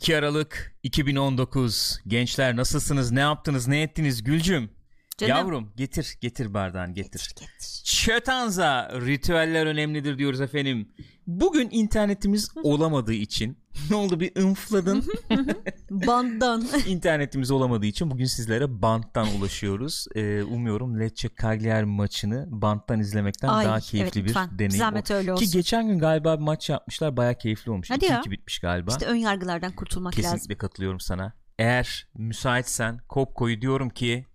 2 0.00 0.16
Aralık 0.16 0.74
2019 0.82 2.00
gençler 2.06 2.56
nasılsınız 2.56 3.10
ne 3.10 3.20
yaptınız 3.20 3.68
ne 3.68 3.82
ettiniz 3.82 4.22
Gülcüm 4.22 4.70
Canım. 5.18 5.36
Yavrum 5.36 5.72
getir 5.76 6.16
getir 6.20 6.54
bardağını 6.54 6.94
getir. 6.94 7.28
Getir, 7.28 7.46
getir. 7.54 7.84
Çötanza 7.84 8.90
ritüeller 9.06 9.66
önemlidir 9.66 10.18
diyoruz 10.18 10.40
efendim. 10.40 10.88
Bugün 11.30 11.68
internetimiz 11.70 12.50
olamadığı 12.62 13.12
için 13.12 13.58
ne 13.90 13.96
oldu 13.96 14.20
bir 14.20 14.36
ınfladın. 14.42 15.04
Banddan. 15.90 16.66
İnternetimiz 16.86 17.50
olamadığı 17.50 17.86
için 17.86 18.10
bugün 18.10 18.24
sizlere 18.24 18.82
banttan 18.82 19.28
ulaşıyoruz. 19.38 20.06
Ee, 20.14 20.42
umuyorum 20.42 21.00
Lecce 21.00 21.28
Cagliari 21.42 21.84
maçını 21.86 22.46
banttan 22.50 23.00
izlemekten 23.00 23.48
Ay, 23.48 23.64
daha 23.66 23.74
evet, 23.74 23.84
keyifli 23.84 24.24
bir 24.24 24.28
lütfen. 24.28 24.50
deneyim. 24.58 24.70
Zahmet 24.78 25.10
öyle 25.10 25.26
Ki 25.26 25.32
olsun. 25.32 25.48
geçen 25.52 25.88
gün 25.88 25.98
galiba 25.98 26.36
bir 26.38 26.42
maç 26.44 26.70
yapmışlar 26.70 27.16
baya 27.16 27.34
keyifli 27.34 27.70
olmuş. 27.72 27.90
Hadi 27.90 28.04
2-2 28.04 28.10
ya. 28.12 28.22
bitmiş 28.30 28.58
galiba. 28.58 28.90
İşte 28.90 29.06
ön 29.06 29.14
yargılardan 29.14 29.72
kurtulmak 29.72 30.12
Kesinlikle 30.12 30.38
lazım. 30.40 30.56
katılıyorum 30.58 31.00
sana. 31.00 31.32
Eğer 31.58 32.06
müsaitsen 32.14 32.98
Kopko'yu 33.08 33.60
diyorum 33.60 33.90
ki 33.90 34.26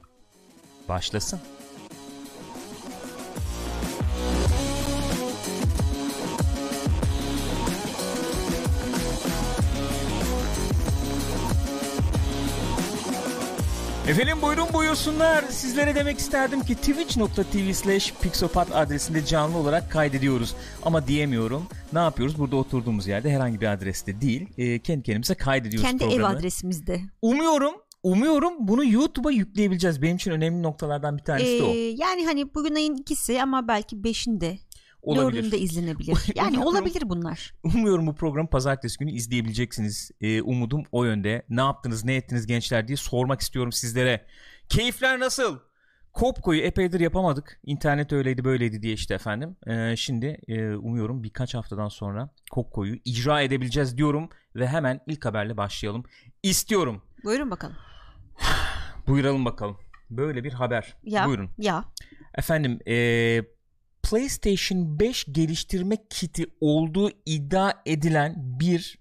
başlasın. 0.90 1.40
Efendim 14.08 14.38
buyurun 14.41 14.68
buyursunlar. 14.73 15.44
Sizlere 15.50 15.95
demek 15.95 16.20
isterdim 16.20 16.62
ki 16.62 16.76
twitch.tv 16.76 17.73
slash 17.73 18.13
pixopat 18.22 18.76
adresinde 18.76 19.26
canlı 19.26 19.58
olarak 19.58 19.91
kaydediyoruz. 19.91 20.55
Ama 20.84 21.08
diyemiyorum. 21.08 21.63
Ne 21.94 22.00
yapıyoruz? 22.00 22.38
Burada 22.40 22.55
oturduğumuz 22.55 23.08
yerde 23.08 23.32
herhangi 23.32 23.62
bir 23.62 23.72
adreste 23.73 24.22
değil. 24.22 24.48
e, 24.58 24.80
kendi 24.80 25.04
kendimize 25.04 25.36
kaydediyoruz 25.36 25.90
Kendi 25.90 26.04
ev 26.04 26.10
programı. 26.10 26.38
adresimizde. 26.38 27.02
Umuyorum, 27.22 27.73
umuyorum 28.04 28.54
bunu 28.60 28.85
YouTube'a 28.85 29.32
yükleyebileceğiz. 29.32 30.02
Benim 30.02 30.15
için 30.15 30.32
önemli 30.32 30.63
noktalardan 30.63 31.18
bir 31.18 31.24
tanesi 31.24 31.60
de 31.60 31.63
o. 31.63 31.68
Ee, 31.68 31.77
yani 31.77 32.26
hani 32.26 32.54
bugün 32.55 32.76
ayın 32.76 32.96
ikisi 32.96 33.41
ama 33.41 33.68
belki 33.68 34.04
beşinde. 34.04 34.58
Olabilir. 35.06 35.44
Dördünde 35.44 35.60
izlenebilir. 35.60 36.18
Yani 36.36 36.48
Umuyorum. 36.48 36.68
olabilir 36.74 37.10
bunlar. 37.10 37.54
Umuyorum 37.64 38.08
bu 38.08 38.16
programı 38.16 38.50
pazartesi 38.50 38.98
günü 38.98 39.12
izleyebileceksiniz. 39.12 40.12
Ee, 40.22 40.42
umudum 40.42 40.84
o 40.92 41.04
yönde. 41.04 41.46
Ne 41.50 41.62
yaptınız, 41.62 42.06
ne 42.06 42.16
ettiniz 42.16 42.48
gençler 42.48 42.88
diye 42.88 42.98
sormak 42.98 43.42
istiyorum 43.42 43.72
sizlere. 43.72 44.26
Keyifler 44.70 45.20
nasıl? 45.20 45.60
Kopko'yu 46.14 46.62
epeydir 46.62 47.00
yapamadık. 47.00 47.60
İnternet 47.66 48.14
öyleydi 48.14 48.44
böyleydi 48.44 48.82
diye 48.82 48.94
işte 48.94 49.14
efendim. 49.14 49.56
Ee, 49.68 49.96
şimdi 49.98 50.26
e, 50.48 50.76
umuyorum 50.76 51.24
birkaç 51.24 51.54
haftadan 51.56 51.88
sonra 51.88 52.30
Kopko'yu 52.52 52.96
icra 53.06 53.42
edebileceğiz 53.42 53.98
diyorum. 53.98 54.30
Ve 54.56 54.68
hemen 54.68 55.00
ilk 55.08 55.26
haberle 55.26 55.58
başlayalım. 55.58 56.04
İstiyorum. 56.44 57.02
Buyurun 57.24 57.52
bakalım. 57.52 57.76
Buyuralım 59.08 59.46
bakalım. 59.46 59.78
Böyle 60.10 60.44
bir 60.44 60.54
haber. 60.54 60.96
Ya. 61.04 61.28
Buyurun. 61.28 61.50
Ya. 61.58 61.86
Efendim 62.36 62.80
eee, 62.86 63.46
PlayStation 64.09 65.00
5 65.00 65.25
geliştirme 65.31 65.98
kiti 66.09 66.46
olduğu 66.62 67.12
iddia 67.25 67.74
edilen 67.86 68.34
bir 68.38 69.00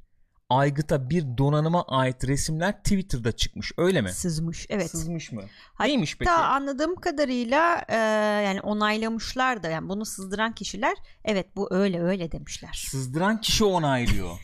aygıta 0.49 1.11
bir 1.11 1.39
donanıma 1.39 1.83
ait 1.83 2.29
resimler 2.29 2.79
Twitter'da 2.79 3.33
çıkmış 3.33 3.73
öyle 3.79 4.01
mi? 4.01 4.13
Sızmış. 4.13 4.67
Evet. 4.69 4.91
Sızmış 4.91 5.33
mı? 5.33 5.43
Hatta 5.75 5.89
Neymiş 5.89 6.19
peki? 6.19 6.31
anladığım 6.31 6.97
kadarıyla 6.97 7.85
e, 7.89 7.97
yani 8.47 8.61
onaylamışlar 8.61 9.63
da 9.63 9.69
yani 9.69 9.89
bunu 9.89 10.05
sızdıran 10.05 10.55
kişiler 10.55 10.95
evet 11.25 11.57
bu 11.57 11.75
öyle 11.75 12.03
öyle 12.03 12.33
demişler. 12.33 12.85
Sızdıran 12.91 13.41
kişi 13.41 13.65
onaylıyor. 13.65 14.31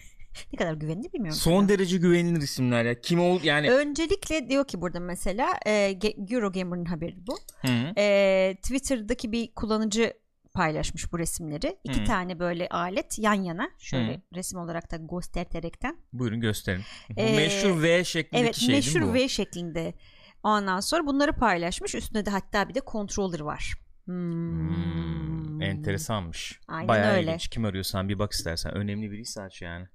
Ne 0.53 0.56
kadar 0.56 0.75
güvenilir 0.75 1.12
bilmiyorum. 1.12 1.41
Son 1.41 1.69
derece 1.69 1.97
güvenilir 1.97 2.42
isimler 2.42 2.84
ya. 2.84 3.00
Kim 3.00 3.20
ol 3.20 3.41
yani? 3.42 3.70
Öncelikle 3.72 4.48
diyor 4.48 4.66
ki 4.66 4.81
burada 4.81 5.00
mesela 5.00 5.48
e, 5.66 5.98
Eurogamer'ın 6.31 6.84
haberi 6.84 7.27
bu. 7.27 7.38
Hı. 7.61 7.92
E, 7.98 8.56
Twitter'daki 8.62 9.32
bir 9.32 9.54
kullanıcı 9.54 10.15
paylaşmış 10.55 11.12
bu 11.12 11.19
resimleri. 11.19 11.78
İki 11.84 12.00
Hı. 12.00 12.05
tane 12.05 12.38
böyle 12.38 12.69
alet 12.69 13.19
yan 13.19 13.34
yana 13.34 13.71
şöyle 13.78 14.15
Hı. 14.15 14.21
resim 14.34 14.59
olarak 14.59 14.91
da 14.93 14.97
gösterterekten. 14.97 15.97
Buyurun 16.12 16.41
gösterin. 16.41 16.83
Bu 17.11 17.21
Ee, 17.21 17.37
meşhur 17.37 17.83
V 17.83 18.05
şeklindeki 18.05 18.44
Evet 18.44 18.55
şey 18.55 18.69
değil 18.69 18.78
mi 18.78 19.00
meşhur 19.00 19.09
bu? 19.11 19.15
V 19.15 19.28
şeklinde. 19.28 19.94
Ondan 20.43 20.81
sonra 20.81 21.06
bunları 21.06 21.33
paylaşmış. 21.33 21.94
Üstünde 21.94 22.27
de 22.27 22.31
hatta 22.31 22.69
bir 22.69 22.75
de 22.75 22.81
controller 22.87 23.41
var. 23.41 23.75
Hmm. 24.05 24.69
Hmm, 24.75 25.62
enteresanmış. 25.62 26.61
Aynen 26.69 26.88
Bayağı 26.88 27.12
öyle. 27.12 27.27
ilginç. 27.31 27.49
Kim 27.49 27.65
arıyorsan 27.65 28.09
bir 28.09 28.19
bak 28.19 28.32
istersen. 28.32 28.75
Önemli 28.75 29.11
biriyse 29.11 29.43
aç 29.43 29.62
yani. 29.62 29.87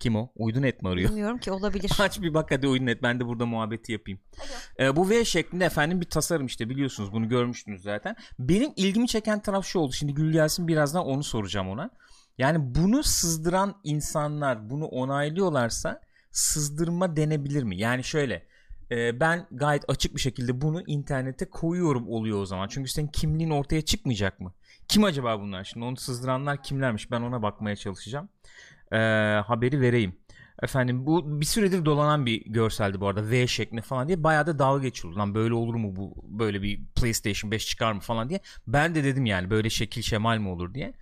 Kim 0.00 0.16
o? 0.16 0.32
Uydun 0.36 0.62
et 0.62 0.82
mi 0.82 0.88
arıyor? 0.88 1.10
Bilmiyorum 1.10 1.38
ki 1.38 1.52
olabilir. 1.52 1.92
Aç 1.98 2.22
bir 2.22 2.34
bak 2.34 2.50
hadi 2.50 2.68
oyun 2.68 2.86
et 2.86 3.02
ben 3.02 3.20
de 3.20 3.26
burada 3.26 3.46
muhabbeti 3.46 3.92
yapayım. 3.92 4.20
Ee, 4.78 4.96
bu 4.96 5.10
V 5.10 5.24
şeklinde 5.24 5.64
efendim 5.64 6.00
bir 6.00 6.06
tasarım 6.06 6.46
işte 6.46 6.68
biliyorsunuz 6.68 7.12
bunu 7.12 7.28
görmüştünüz 7.28 7.82
zaten. 7.82 8.16
Benim 8.38 8.72
ilgimi 8.76 9.08
çeken 9.08 9.40
taraf 9.40 9.66
şu 9.66 9.78
oldu. 9.78 9.92
Şimdi 9.92 10.14
Gül 10.14 10.32
gelsin 10.32 10.68
birazdan 10.68 11.06
onu 11.06 11.24
soracağım 11.24 11.68
ona. 11.68 11.90
Yani 12.38 12.74
bunu 12.74 13.02
sızdıran 13.02 13.74
insanlar 13.84 14.70
bunu 14.70 14.86
onaylıyorlarsa 14.86 16.00
sızdırma 16.30 17.16
denebilir 17.16 17.62
mi? 17.62 17.76
Yani 17.76 18.04
şöyle 18.04 18.46
e, 18.90 19.20
ben 19.20 19.46
gayet 19.50 19.84
açık 19.88 20.14
bir 20.14 20.20
şekilde 20.20 20.60
bunu 20.60 20.82
internete 20.86 21.50
koyuyorum 21.50 22.08
oluyor 22.08 22.40
o 22.40 22.46
zaman. 22.46 22.68
Çünkü 22.68 22.90
senin 22.90 23.08
kimliğin 23.08 23.50
ortaya 23.50 23.82
çıkmayacak 23.82 24.40
mı? 24.40 24.52
Kim 24.88 25.04
acaba 25.04 25.40
bunlar? 25.40 25.64
Şimdi 25.64 25.86
onu 25.86 25.96
sızdıranlar 25.96 26.62
kimlermiş? 26.62 27.10
Ben 27.10 27.20
ona 27.20 27.42
bakmaya 27.42 27.76
çalışacağım. 27.76 28.28
Ee, 28.92 28.96
haberi 29.46 29.80
vereyim. 29.80 30.16
Efendim 30.62 31.06
bu 31.06 31.40
bir 31.40 31.46
süredir 31.46 31.84
dolanan 31.84 32.26
bir 32.26 32.44
görseldi 32.46 33.00
bu 33.00 33.08
arada 33.08 33.30
V 33.30 33.46
şeklinde 33.46 33.82
falan 33.82 34.08
diye 34.08 34.24
bayağı 34.24 34.46
da 34.46 34.58
dalga 34.58 34.82
geçiyordu. 34.82 35.18
Lan 35.18 35.34
böyle 35.34 35.54
olur 35.54 35.74
mu 35.74 35.96
bu 35.96 36.14
böyle 36.28 36.62
bir 36.62 36.80
PlayStation 36.96 37.50
5 37.50 37.66
çıkar 37.66 37.92
mı 37.92 38.00
falan 38.00 38.28
diye. 38.28 38.40
Ben 38.66 38.94
de 38.94 39.04
dedim 39.04 39.26
yani 39.26 39.50
böyle 39.50 39.70
şekil 39.70 40.02
şemal 40.02 40.38
mi 40.38 40.48
olur 40.48 40.74
diye. 40.74 40.94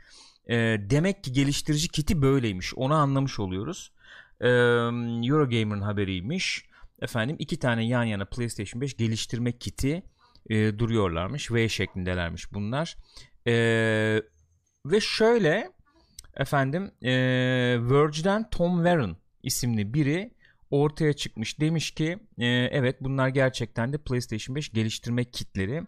Ee, 0.50 0.76
demek 0.91 1.25
ki 1.25 1.32
geliştirici 1.32 1.88
kiti 1.88 2.22
böyleymiş. 2.22 2.75
Onu 2.75 2.94
anlamış 2.94 3.38
oluyoruz. 3.38 3.93
Ee, 4.41 4.49
Eurogamer'ın 5.28 5.81
haberiymiş. 5.81 6.65
Efendim 7.03 7.37
iki 7.38 7.59
tane 7.59 7.87
yan 7.87 8.05
yana 8.05 8.25
PlayStation 8.25 8.81
5 8.81 8.97
geliştirme 8.97 9.53
kiti 9.53 10.03
e, 10.50 10.78
duruyorlarmış. 10.78 11.53
V 11.53 11.69
şeklindelermiş 11.69 12.53
bunlar. 12.53 12.97
Ee, 13.47 14.22
ve 14.87 15.00
şöyle 15.00 15.72
efendim 16.38 16.91
e, 17.03 17.12
Verge'den 17.81 18.50
Tom 18.50 18.76
Warren 18.76 19.16
isimli 19.43 19.94
biri 19.94 20.31
ortaya 20.71 21.12
çıkmış. 21.12 21.60
Demiş 21.60 21.91
ki 21.91 22.19
e, 22.38 22.47
evet 22.47 22.97
bunlar 23.00 23.28
gerçekten 23.28 23.93
de 23.93 23.99
PlayStation 23.99 24.56
5 24.56 24.72
geliştirme 24.72 25.25
kitleri. 25.25 25.82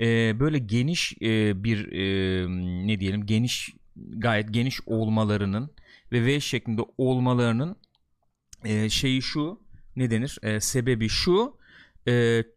E, 0.00 0.40
böyle 0.40 0.58
geniş 0.58 1.12
e, 1.22 1.64
bir 1.64 1.92
e, 1.92 2.46
ne 2.86 3.00
diyelim 3.00 3.26
geniş 3.26 3.74
gayet 3.96 4.54
geniş 4.54 4.80
olmalarının 4.86 5.70
ve 6.12 6.26
V 6.26 6.40
şeklinde 6.40 6.82
olmalarının 6.98 7.76
e, 8.64 8.88
şeyi 8.88 9.22
şu 9.22 9.60
ne 9.96 10.10
denir? 10.10 10.38
E, 10.42 10.60
sebebi 10.60 11.08
şu 11.08 11.56
e, 12.08 12.12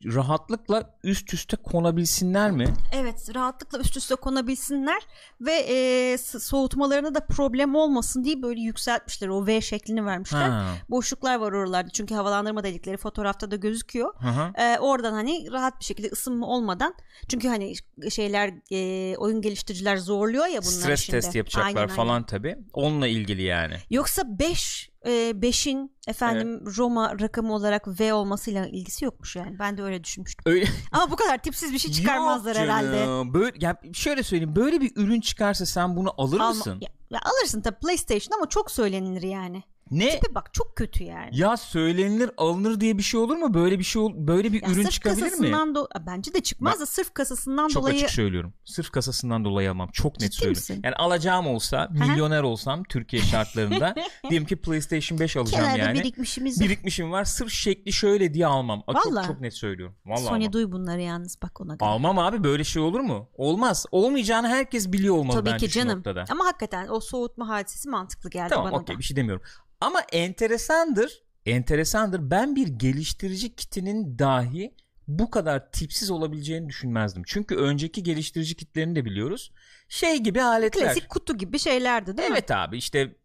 rahatlıkla 0.06 0.98
üst 1.04 1.34
üste 1.34 1.58
konabilsinler 1.58 2.52
mi? 2.52 2.74
Evet 2.94 3.36
rahatlıkla 3.36 3.80
üst 3.80 3.98
üste 3.98 4.16
konabilsinler 4.16 5.02
ve 5.42 5.52
e, 5.52 6.18
soğutmalarına 6.18 7.16
da 7.16 7.26
problem 7.26 7.76
olmasın 7.76 8.24
diye 8.24 8.42
böyle 8.42 8.62
yükseltmişler 8.62 9.28
o 9.28 9.48
V 9.48 9.62
şeklini 9.62 10.06
vermişler. 10.06 10.50
Ha. 10.50 10.66
Boşluklar 10.90 11.36
var 11.36 11.52
oralarda 11.52 11.90
çünkü 11.90 12.16
havalandırma 12.16 12.64
delikleri 12.64 12.98
fotoğrafta 12.98 13.52
da 13.52 13.56
gözüküyor. 13.56 14.14
Hı 14.20 14.28
hı. 14.28 14.62
E, 14.62 14.80
oradan 14.80 15.14
hani 15.14 15.52
rahat 15.52 15.80
bir 15.80 15.86
şekilde 15.86 16.08
ısınma 16.08 16.48
olmadan 16.48 16.96
çünkü 17.28 17.48
hani 17.48 17.74
şeyler 18.10 18.54
e, 18.72 19.18
oyun 19.18 19.42
geliştiriciler 19.42 19.98
zorluyor 19.98 20.46
ya 20.46 20.62
bunlar 20.62 20.72
Stres 20.72 21.00
şimdi. 21.02 21.22
test 21.22 21.36
yapacaklar 21.36 21.82
aynen. 21.82 21.96
falan 21.96 22.26
tabi. 22.26 22.58
Onunla 22.74 23.08
ilgili 23.08 23.42
yani. 23.42 23.76
Yoksa 23.90 24.40
5 24.40 24.89
5'in 25.06 25.92
efendim 26.08 26.64
Roma 26.78 27.20
rakamı 27.20 27.54
olarak 27.54 28.00
V 28.00 28.14
olmasıyla 28.14 28.68
ilgisi 28.68 29.06
yokmuş 29.06 29.36
yani. 29.36 29.60
Ben 29.60 29.78
de 29.78 29.84
öyle 29.84 30.04
düşünmüştüm. 30.04 30.44
Öyle 30.46 30.66
Ama 30.92 31.12
bu 31.12 31.16
kadar 31.16 31.38
tipsiz 31.38 31.74
bir 31.74 31.80
şey 31.80 31.92
çıkarmazlar 31.92 32.56
Yok 32.56 32.64
herhalde. 32.64 33.34
Böyle 33.34 33.58
ya 33.66 33.78
şöyle 33.94 34.24
söyleyeyim. 34.24 34.56
Böyle 34.56 34.82
bir 34.82 34.92
ürün 34.96 35.22
çıkarsa 35.22 35.66
sen 35.66 35.96
bunu 35.96 36.14
alır 36.18 36.40
Alma- 36.40 36.50
mısın? 36.50 36.78
Ya, 36.82 36.90
ya 37.10 37.20
alırsın 37.24 37.62
tabii 37.62 37.80
PlayStation 37.80 38.38
ama 38.38 38.50
çok 38.50 38.72
söylenilir 38.72 39.22
yani. 39.22 39.64
Ne? 39.92 40.10
Tipe 40.10 40.36
bak 40.36 40.54
çok 40.54 40.76
kötü 40.76 41.04
yani. 41.04 41.30
Ya 41.32 41.58
söylenilir 41.58 42.32
alınır 42.38 42.80
diye 42.80 42.98
bir 42.98 43.04
şey 43.04 43.20
olur 43.20 43.36
mu? 43.38 43.54
Böyle 43.54 43.80
bir 43.80 43.84
şey 43.84 44.02
ol- 44.02 44.14
böyle 44.16 44.54
bir 44.54 44.62
Ya 44.64 44.70
ürün 44.70 44.86
çıkabilir 44.88 45.34
mi? 45.34 45.48
do- 45.48 46.06
bence 46.06 46.34
de 46.34 46.40
çıkmaz 46.42 46.80
da 46.80 46.86
sırf 46.86 47.14
kasasından 47.14 47.68
Çok 47.68 47.84
dolayı 47.84 47.96
açık 47.96 48.10
söylüyorum. 48.10 48.54
Sırf 48.66 48.90
kasasından 48.92 49.46
dolayı 49.46 49.72
almam. 49.72 49.90
Çok 49.94 50.12
net 50.20 50.32
Ciddi 50.32 50.36
söylüyorum. 50.36 50.58
misin? 50.60 50.82
Yani 50.84 50.96
alacağım 50.96 51.48
olsa, 51.48 51.88
milyoner 51.92 52.44
olsam 52.44 52.84
Türkiye 52.84 53.22
şartlarında 53.22 53.96
diyelim 54.30 54.48
ki 54.48 54.56
PlayStation 54.56 55.20
5 55.20 55.38
alacağım 55.38 55.64
kenarda 55.66 55.84
yani. 55.84 56.00
birikmişimiz. 56.00 56.62
Birikmişim 56.62 57.12
var. 57.12 57.24
Sırf 57.24 57.52
şekli 57.52 57.94
şöyle 57.94 58.34
diye 58.34 58.48
almam. 58.48 58.84
Aa, 58.88 58.94
Çok 58.94 59.06
Vallahi. 59.12 59.28
çok 59.28 59.42
net 59.42 59.54
söylüyorum. 59.54 59.96
Vallahi 60.06 60.24
Sonya 60.24 60.36
almam. 60.38 60.54
duy 60.54 60.72
bunları 60.72 61.02
yalnız 61.02 61.42
bak 61.42 61.62
ona 61.62 61.76
göre. 61.76 61.90
Almam 61.90 62.20
abi 62.20 62.44
böyle 62.44 62.64
şey 62.64 62.82
olur 62.82 63.00
mu? 63.00 63.30
Olmaz. 63.34 63.86
Olmayacağını 63.92 64.48
herkes 64.48 64.92
biliyor 64.92 65.16
olmalı 65.16 65.38
Tabii 65.38 65.50
bence 65.52 65.68
ki 65.68 65.72
canım. 65.74 65.98
noktada. 65.98 66.26
Ama 66.30 66.46
hakikaten 66.46 66.88
o 66.88 67.00
soğutma 67.00 67.48
hadisesi 67.48 67.90
mantıklı 67.90 68.30
geldi 68.30 68.50
Tamam 68.50 68.72
bana 68.72 68.82
okey 68.82 68.96
da. 68.96 69.00
bir 69.00 69.04
şey 69.04 69.18
demiyorum. 69.18 69.44
Ama 69.82 70.02
enteresandır. 70.12 71.24
enteresandır. 71.46 72.32
Ben 72.32 72.56
bir 72.56 72.68
geliştirici 72.68 73.56
kitinin 73.56 74.20
dahi 74.20 74.74
bu 75.08 75.32
kadar 75.32 75.72
tipsiz 75.72 76.12
olabileceğini 76.12 76.70
düşünmezdim. 76.70 77.24
Çünkü 77.26 77.56
önceki 77.56 78.04
geliştirici 78.04 78.56
kitlerini 78.56 78.96
de 78.96 79.06
biliyoruz. 79.06 79.52
Şey 79.90 80.18
gibi 80.18 80.42
aletler. 80.42 80.84
Klasik 80.84 81.10
kutu 81.10 81.38
gibi 81.38 81.60
şeylerdi 81.60 82.18
değil 82.18 82.30
evet 82.32 82.50
mi? 82.50 82.56
abi 82.56 82.78
işte 82.78 83.16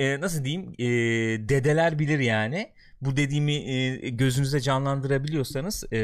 e, 0.00 0.20
nasıl 0.20 0.44
diyeyim 0.44 0.74
e, 0.78 0.84
dedeler 1.48 1.98
bilir 1.98 2.18
yani. 2.18 2.72
Bu 3.00 3.16
dediğimi 3.16 3.54
e, 3.54 4.08
gözünüzde 4.08 4.60
canlandırabiliyorsanız 4.60 5.92
e, 5.92 5.98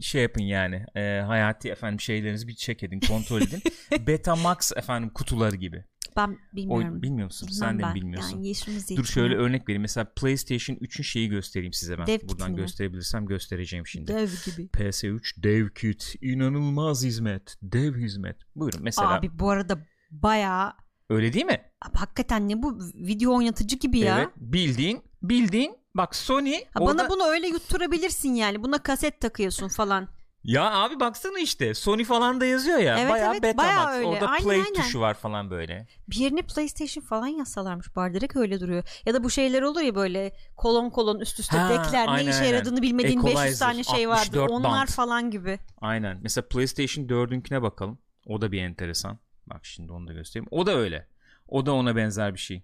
şey 0.00 0.22
yapın 0.22 0.42
yani 0.42 0.84
e, 0.96 1.20
hayati 1.26 1.70
efendim 1.70 2.00
şeylerinizi 2.00 2.48
bir 2.48 2.54
check 2.54 2.82
edin 2.82 3.00
kontrol 3.00 3.40
edin. 3.40 3.62
Betamax 4.06 4.72
efendim 4.76 5.10
kutuları 5.14 5.56
gibi. 5.56 5.84
Ben 6.16 6.38
bilmiyorum. 6.52 6.98
O, 6.98 7.02
bilmiyor 7.02 7.24
musun? 7.24 7.48
Bilmem 7.48 7.68
Sen 7.68 7.78
de 7.78 7.82
ben. 7.82 7.94
bilmiyorsun? 7.94 8.42
Yani 8.42 8.96
Dur 8.96 9.04
şöyle 9.04 9.34
örnek 9.34 9.62
vereyim. 9.62 9.82
Mesela 9.82 10.12
PlayStation 10.16 10.76
3'ün 10.76 11.02
şeyi 11.02 11.28
göstereyim 11.28 11.72
size 11.72 11.98
ben. 11.98 12.06
Dev 12.06 12.28
Buradan 12.28 12.50
mi? 12.50 12.56
gösterebilirsem 12.56 13.26
göstereceğim 13.26 13.86
şimdi. 13.86 14.12
Dev 14.12 14.28
gibi. 14.46 14.66
PS3 14.66 15.42
dev 15.42 15.68
kit. 15.68 16.14
inanılmaz 16.22 17.04
hizmet. 17.04 17.56
Dev 17.62 17.96
hizmet. 17.96 18.36
Buyurun 18.56 18.82
mesela. 18.82 19.14
Abi 19.14 19.38
bu 19.38 19.50
arada 19.50 19.86
bayağı 20.10 20.72
Öyle 21.10 21.32
değil 21.32 21.44
mi? 21.44 21.60
Abi 21.82 21.98
hakikaten 21.98 22.48
ne 22.48 22.62
bu 22.62 22.78
video 22.94 23.36
oynatıcı 23.36 23.76
gibi 23.76 23.98
ya. 23.98 24.18
Evet. 24.18 24.28
Bildiğin 24.36 25.02
bildiğin 25.22 25.79
bak 25.94 26.16
Sony 26.16 26.54
Ha, 26.54 26.80
orada... 26.80 26.98
Bana 26.98 27.10
bunu 27.10 27.24
öyle 27.24 27.46
yutturabilirsin 27.48 28.34
yani. 28.34 28.62
Buna 28.62 28.78
kaset 28.78 29.20
takıyorsun 29.20 29.68
falan. 29.68 30.08
Ya 30.44 30.70
abi 30.72 31.00
baksana 31.00 31.38
işte 31.38 31.74
Sony 31.74 32.04
falan 32.04 32.40
da 32.40 32.46
yazıyor 32.46 32.78
ya. 32.78 32.98
Evet, 32.98 33.10
bayağı 33.10 33.32
evet, 33.32 33.42
Betamax. 33.42 33.68
bayağı 33.68 33.90
öyle. 33.90 34.06
Orada 34.06 34.28
Aynen, 34.28 34.44
play 34.44 34.56
aynen. 34.60 34.72
tuşu 34.82 35.00
var 35.00 35.14
falan 35.14 35.50
böyle. 35.50 35.86
Bir 36.08 36.16
yerine 36.16 36.42
PlayStation 36.42 37.04
falan 37.04 37.26
yazsalarmış 37.26 37.96
bari 37.96 38.14
direkt 38.14 38.36
öyle 38.36 38.60
duruyor. 38.60 38.84
Ya 39.06 39.14
da 39.14 39.24
bu 39.24 39.30
şeyler 39.30 39.62
olur 39.62 39.80
ya 39.80 39.94
böyle 39.94 40.32
kolon 40.56 40.90
kolon 40.90 41.20
üst 41.20 41.40
üste 41.40 41.58
Ha, 41.58 41.68
dekler 41.70 42.06
ne 42.06 42.10
aynen, 42.10 42.30
işe 42.30 42.40
aynen. 42.40 42.52
yaradığını 42.54 42.82
bilmediğin 42.82 43.22
500 43.22 43.32
Equalizer, 43.32 43.66
tane 43.66 43.84
şey 43.84 44.08
vardı. 44.08 44.20
64 44.20 44.50
Onlar 44.50 44.70
band. 44.72 44.88
falan 44.88 45.30
gibi. 45.30 45.58
Aynen. 45.80 46.18
Mesela 46.22 46.48
PlayStation 46.48 47.04
4'ünküne 47.04 47.62
bakalım. 47.62 47.98
O 48.26 48.40
da 48.40 48.52
bir 48.52 48.62
enteresan. 48.62 49.18
Bak 49.46 49.66
şimdi 49.66 49.92
onu 49.92 50.08
da 50.08 50.12
göstereyim. 50.12 50.48
O 50.50 50.66
da 50.66 50.74
öyle. 50.74 51.08
O 51.48 51.66
da 51.66 51.72
ona 51.72 51.96
benzer 51.96 52.34
bir 52.34 52.38
şey. 52.38 52.62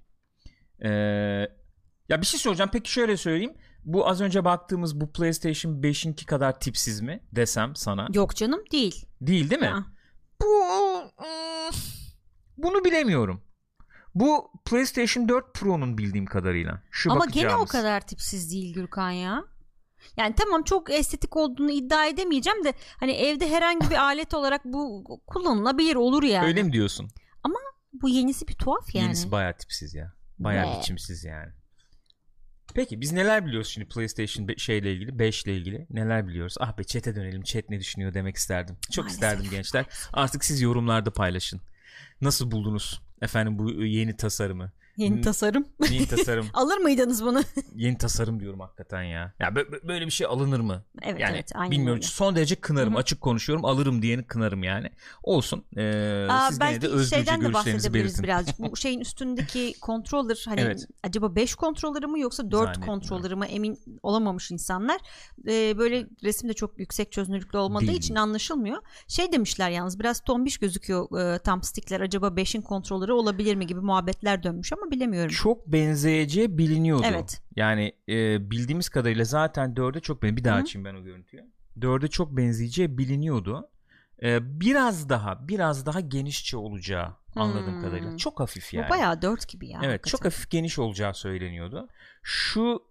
Ee, 0.84 1.48
ya 2.08 2.20
bir 2.20 2.26
şey 2.26 2.40
soracağım. 2.40 2.70
Peki 2.72 2.92
şöyle 2.92 3.16
söyleyeyim. 3.16 3.54
Bu 3.84 4.08
az 4.08 4.20
önce 4.20 4.44
baktığımız 4.44 5.00
bu 5.00 5.12
PlayStation 5.12 5.72
5'inki 5.72 6.24
kadar 6.26 6.60
tipsiz 6.60 7.00
mi 7.00 7.20
desem 7.32 7.76
sana? 7.76 8.08
Yok 8.14 8.36
canım 8.36 8.60
değil. 8.72 9.06
Değil 9.20 9.50
değil 9.50 9.60
mi? 9.60 9.66
Ha. 9.66 9.84
Bu 10.42 10.46
ım, 10.98 11.74
bunu 12.56 12.84
bilemiyorum. 12.84 13.42
Bu 14.14 14.50
PlayStation 14.64 15.28
4 15.28 15.54
Pro'nun 15.54 15.98
bildiğim 15.98 16.26
kadarıyla. 16.26 16.82
Şu 16.90 17.12
Ama 17.12 17.24
gene 17.26 17.44
o 17.46 17.48
bakacağımız. 17.48 17.70
kadar 17.70 18.00
tipsiz 18.06 18.52
değil 18.52 18.74
Gürkan 18.74 19.10
ya. 19.10 19.44
Yani 20.16 20.34
tamam 20.34 20.62
çok 20.62 20.90
estetik 20.90 21.36
olduğunu 21.36 21.70
iddia 21.70 22.06
edemeyeceğim 22.06 22.64
de 22.64 22.72
hani 23.00 23.12
evde 23.12 23.50
herhangi 23.50 23.90
bir 23.90 23.96
alet 24.04 24.34
olarak 24.34 24.64
bu 24.64 25.04
kullanılabilir 25.26 25.94
olur 25.96 26.22
yani. 26.22 26.46
Öyle 26.46 26.62
mi 26.62 26.72
diyorsun? 26.72 27.08
Bu 28.02 28.08
yenisi 28.08 28.48
bir 28.48 28.54
tuhaf 28.54 28.94
yani. 28.94 29.04
Yenisi 29.04 29.30
bayağı 29.30 29.56
tipsiz 29.56 29.94
ya. 29.94 30.12
Bayağı 30.38 30.66
Ne? 30.66 30.78
biçimsiz 30.78 31.24
yani. 31.24 31.52
Peki 32.76 33.00
biz 33.00 33.12
neler 33.12 33.46
biliyoruz 33.46 33.68
şimdi 33.68 33.88
PlayStation 33.88 34.48
be- 34.48 34.56
şeyle 34.56 34.92
ilgili 34.92 35.18
5 35.18 35.44
ile 35.44 35.56
ilgili 35.56 35.86
neler 35.90 36.28
biliyoruz? 36.28 36.54
Ah 36.60 36.78
be 36.78 36.84
chat'e 36.84 37.16
dönelim. 37.16 37.42
Chat 37.42 37.70
ne 37.70 37.80
düşünüyor 37.80 38.14
demek 38.14 38.36
isterdim. 38.36 38.76
Çok 38.90 39.04
Maalesef. 39.04 39.14
isterdim 39.22 39.50
gençler. 39.50 39.84
Artık 40.12 40.44
siz 40.44 40.60
yorumlarda 40.60 41.10
paylaşın. 41.12 41.60
Nasıl 42.20 42.50
buldunuz 42.50 43.02
efendim 43.22 43.58
bu 43.58 43.72
yeni 43.84 44.16
tasarımı? 44.16 44.72
Yeni 44.96 45.20
tasarım. 45.20 45.66
Yeni 45.90 46.06
tasarım. 46.06 46.46
Alır 46.54 46.78
mıydınız 46.78 47.24
bunu? 47.24 47.42
yeni 47.74 47.98
tasarım 47.98 48.40
diyorum 48.40 48.60
hakikaten 48.60 49.02
ya. 49.02 49.32
Ya 49.40 49.48
bö- 49.48 49.70
bö- 49.70 49.88
böyle 49.88 50.06
bir 50.06 50.10
şey 50.10 50.26
alınır 50.26 50.60
mı? 50.60 50.84
evet 51.02 51.20
yani 51.20 51.34
evet 51.34 51.50
aynen 51.54 51.70
bilmiyorum. 51.70 51.96
öyle. 51.96 52.06
Son 52.06 52.36
derece 52.36 52.54
kınarım. 52.54 52.92
Hı 52.92 52.96
hı. 52.96 53.00
Açık 53.00 53.20
konuşuyorum. 53.20 53.64
Alırım 53.64 54.02
diyeni 54.02 54.26
kınarım 54.26 54.62
yani. 54.62 54.90
Olsun. 55.22 55.64
Ee, 55.76 56.26
Aa, 56.30 56.48
siz 56.50 56.60
belki 56.60 56.80
de 56.80 56.88
özgürce 56.88 57.16
şeyden 57.16 57.40
de 57.44 57.52
bahsedebiliriz 57.52 58.22
birazcık. 58.22 58.58
Bu 58.58 58.76
şeyin 58.76 59.00
üstündeki 59.00 59.74
controller 59.82 60.42
hani 60.48 60.60
Evet. 60.60 60.86
acaba 61.02 61.36
5 61.36 61.56
controller'ı 61.56 62.08
mı 62.08 62.18
yoksa 62.18 62.50
4 62.50 62.52
Zannetmiyorum. 62.64 63.00
controller'ı 63.00 63.36
mı 63.36 63.46
emin 63.46 63.78
olamamış 64.02 64.50
insanlar. 64.50 65.00
Ee, 65.48 65.78
böyle 65.78 66.06
resimde 66.24 66.52
çok 66.54 66.78
yüksek 66.78 67.12
çözünürlüklü 67.12 67.58
olmadığı 67.58 67.86
Değil. 67.86 67.98
için 67.98 68.14
anlaşılmıyor. 68.14 68.82
Şey 69.08 69.32
demişler 69.32 69.70
yalnız 69.70 69.98
biraz 70.00 70.20
tombiş 70.20 70.58
gözüküyor 70.58 71.34
e, 71.34 71.38
thumbstickler 71.38 72.00
acaba 72.00 72.26
5'in 72.26 72.62
controller'ı 72.62 73.14
olabilir 73.14 73.54
mi 73.54 73.66
gibi 73.66 73.80
muhabbetler 73.80 74.42
dönmüş 74.42 74.72
ama 74.72 74.85
bilemiyorum. 74.90 75.28
çok 75.30 75.66
benzeyeceği 75.66 76.58
biliniyordu. 76.58 77.02
Evet. 77.06 77.42
Yani 77.56 77.92
e, 78.08 78.50
bildiğimiz 78.50 78.88
kadarıyla 78.88 79.24
zaten 79.24 79.74
4'e 79.74 80.00
çok 80.00 80.22
ben 80.22 80.36
bir 80.36 80.44
daha 80.44 80.56
Hı. 80.56 80.60
açayım 80.62 80.84
ben 80.84 80.94
o 80.94 81.02
görüntüyü. 81.02 81.44
4'e 81.78 82.08
çok 82.08 82.36
benzeyeceği 82.36 82.98
biliniyordu. 82.98 83.68
E, 84.22 84.60
biraz 84.60 85.08
daha 85.08 85.48
biraz 85.48 85.86
daha 85.86 86.00
genişçe 86.00 86.56
olacağı 86.56 87.14
anladığım 87.36 87.74
Hmm. 87.74 87.80
kadarıyla. 87.80 88.16
Çok 88.16 88.40
hafif 88.40 88.74
yani. 88.74 88.86
Bu 88.86 88.90
bayağı 88.90 89.22
4 89.22 89.48
gibi 89.48 89.68
ya. 89.68 89.80
evet, 89.82 89.92
hakikaten. 89.92 90.10
çok 90.10 90.24
hafif 90.24 90.50
geniş 90.50 90.78
olacağı 90.78 91.14
söyleniyordu. 91.14 91.88
Şu 92.22 92.82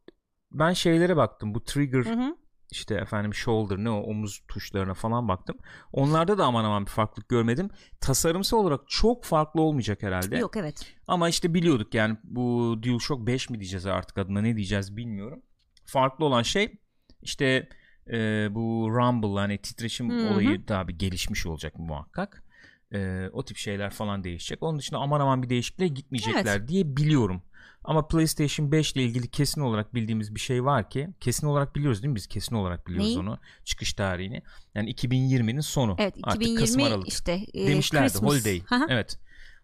ben 0.52 0.74
şeylere 0.74 1.18
baktım. 1.18 1.56
Bu 1.56 1.64
trigger 1.64 2.06
Hı 2.06 2.14
hı. 2.14 2.36
İşte 2.72 2.96
efendim 2.96 3.34
shoulder 3.34 3.78
ne 3.78 3.90
o 3.90 4.02
omuz 4.02 4.42
tuşlarına 4.48 4.94
falan 4.94 5.28
baktım. 5.28 5.58
Onlarda 5.94 6.38
da 6.38 6.46
aman 6.46 6.64
aman 6.64 6.86
bir 6.86 6.92
farklılık 6.92 7.30
görmedim. 7.30 7.70
Tasarımsal 8.02 8.58
olarak 8.58 8.82
çok 8.88 9.24
farklı 9.24 9.62
olmayacak 9.62 10.04
herhalde. 10.04 10.38
Yok 10.38 10.58
evet. 10.58 10.96
Ama 11.08 11.30
işte 11.30 11.54
biliyorduk 11.54 11.94
yani 11.94 12.18
bu 12.24 12.78
DualShock 12.84 13.28
5 13.28 13.50
mi 13.50 13.60
diyeceğiz 13.60 13.86
artık 13.86 14.18
adına 14.18 14.42
ne 14.42 14.56
diyeceğiz 14.56 14.98
bilmiyorum. 14.98 15.42
Farklı 15.86 16.26
olan 16.26 16.42
şey 16.42 16.74
işte 17.22 17.70
e, 18.08 18.48
bu 18.52 18.90
rumble 18.90 19.40
hani 19.40 19.58
titreşim 19.58 20.10
Hı 20.10 20.28
hı. 20.28 20.34
olayı 20.34 20.68
daha 20.68 20.88
bir 20.88 20.94
gelişmiş 20.94 21.46
olacak 21.46 21.80
muhakkak. 21.80 22.45
E, 22.94 23.30
o 23.34 23.46
tip 23.46 23.58
şeyler 23.58 23.90
falan 23.90 24.24
değişecek. 24.24 24.64
Onun 24.64 24.80
dışında 24.80 25.00
aman 25.00 25.20
aman 25.20 25.44
bir 25.44 25.50
değişikliğe 25.50 25.88
gitmeyecekler 25.88 26.68
diye 26.68 26.98
biliyorum. 26.98 27.42
Ama 27.84 28.08
PlayStation 28.08 28.72
5 28.72 28.94
ile 28.94 29.04
ilgili 29.04 29.28
kesin 29.28 29.62
olarak 29.62 29.94
bildiğimiz 29.94 30.36
bir 30.36 30.40
şey 30.40 30.66
var 30.66 30.90
ki 30.90 31.10
kesin 31.20 31.48
olarak 31.48 31.76
biliyoruz 31.76 32.04
değil 32.04 32.10
mi 32.10 32.16
biz 32.16 32.28
kesin 32.28 32.56
olarak 32.56 32.88
biliyoruz 32.88 33.08
Neyi? 33.08 33.20
onu 33.20 33.38
çıkış 33.64 33.94
tarihini. 33.94 34.42
Yani 34.76 34.94
2020'nin 34.94 35.60
sonu. 35.60 35.96
Evet 36.00 36.16
Artık 36.24 36.42
2020 36.42 36.60
Kasım 36.60 36.84
Aralık 36.84 37.08
işte 37.08 37.46
e, 37.54 37.68
demişlerdi 37.68 38.12
Christmas. 38.12 38.32
holiday. 38.32 38.62
Hı. 38.66 38.86
evet. 38.90 39.20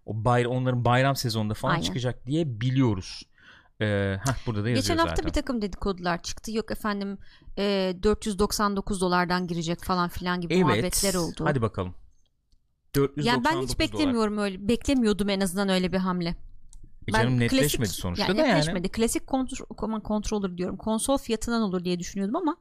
O 0.05 0.25
bay, 0.25 0.47
onların 0.47 0.85
bayram 0.85 1.15
sezonunda 1.15 1.53
falan 1.53 1.73
Aynen. 1.73 1.83
çıkacak 1.83 2.25
diye 2.25 2.61
biliyoruz. 2.61 3.23
Ee, 3.81 4.17
heh, 4.25 4.47
burada 4.47 4.63
da 4.63 4.69
yazıyor 4.69 4.83
Geçen 4.83 4.97
hafta 4.97 5.15
zaten. 5.15 5.25
bir 5.25 5.33
takım 5.33 5.61
dedikodular 5.61 6.21
çıktı. 6.23 6.51
Yok 6.51 6.71
efendim 6.71 7.17
e, 7.57 7.95
499 8.03 9.01
dolardan 9.01 9.47
girecek 9.47 9.83
falan 9.83 10.09
filan 10.09 10.41
gibi 10.41 10.53
evet. 10.53 10.63
muhabbetler 10.65 11.13
oldu. 11.13 11.43
Hadi 11.45 11.61
bakalım. 11.61 11.95
499 12.95 13.25
yani 13.25 13.43
ben 13.45 13.61
hiç 13.61 13.69
dolar. 13.69 13.79
beklemiyorum 13.79 14.37
öyle 14.37 14.67
beklemiyordum 14.67 15.29
en 15.29 15.39
azından 15.41 15.69
öyle 15.69 15.91
bir 15.91 15.97
hamle. 15.97 16.35
E 17.07 17.11
canım 17.11 17.27
ben 17.33 17.39
netleşmedi 17.39 17.89
klasik- 17.89 18.01
sonuçta 18.01 18.25
yani 18.25 18.37
da 18.37 18.41
yani. 18.45 18.57
netleşmedi. 18.59 18.89
Klasik 18.89 19.27
kontrol, 19.27 20.01
controller 20.05 20.57
diyorum. 20.57 20.77
Konsol 20.77 21.17
fiyatından 21.17 21.61
olur 21.61 21.83
diye 21.85 21.99
düşünüyordum 21.99 22.35
ama 22.35 22.57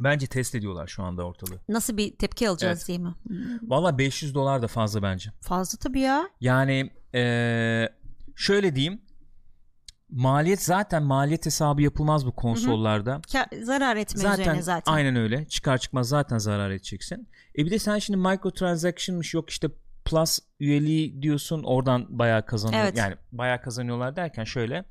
Bence 0.00 0.26
test 0.26 0.54
ediyorlar 0.54 0.86
şu 0.86 1.02
anda 1.02 1.22
ortalığı. 1.26 1.60
nasıl 1.68 1.96
bir 1.96 2.16
tepki 2.16 2.48
alacağız 2.48 2.78
Evet. 2.78 2.88
diye 2.88 2.98
mi? 2.98 3.14
Valla 3.62 3.98
500 3.98 4.34
dolar 4.34 4.62
da 4.62 4.68
fazla 4.68 5.02
bence. 5.02 5.30
Fazla 5.40 5.78
tabii 5.78 6.00
ya. 6.00 6.28
Yani 6.40 6.90
ee, 7.14 7.88
şöyle 8.36 8.74
diyeyim. 8.74 9.02
Maliyet 10.10 10.62
zaten 10.62 11.02
maliyet 11.02 11.46
hesabı 11.46 11.82
yapılmaz 11.82 12.26
bu 12.26 12.32
konsollarda. 12.34 13.20
Kar- 13.32 13.48
zarar 13.62 13.96
etme 13.96 14.20
zaten, 14.22 14.42
üzerine 14.42 14.62
zaten. 14.62 14.92
aynen 14.92 15.16
öyle. 15.16 15.48
Çıkar 15.48 15.78
çıkmaz 15.78 16.08
zaten 16.08 16.38
zarar 16.38 16.70
edeceksin. 16.70 17.28
E 17.58 17.64
bir 17.66 17.70
de 17.70 17.78
sen 17.78 17.98
şimdi 17.98 18.16
microtransaction'mış 18.16 19.34
yok 19.34 19.50
işte 19.50 19.68
plus 20.04 20.38
üyeliği 20.60 21.22
diyorsun 21.22 21.62
oradan 21.62 22.18
bayağı 22.18 22.46
kazanıyor. 22.46 22.82
Evet. 22.82 22.96
Yani 22.96 23.16
bayağı 23.32 23.62
kazanıyorlar 23.62 24.16
derken 24.16 24.44
şöyle 24.44 24.84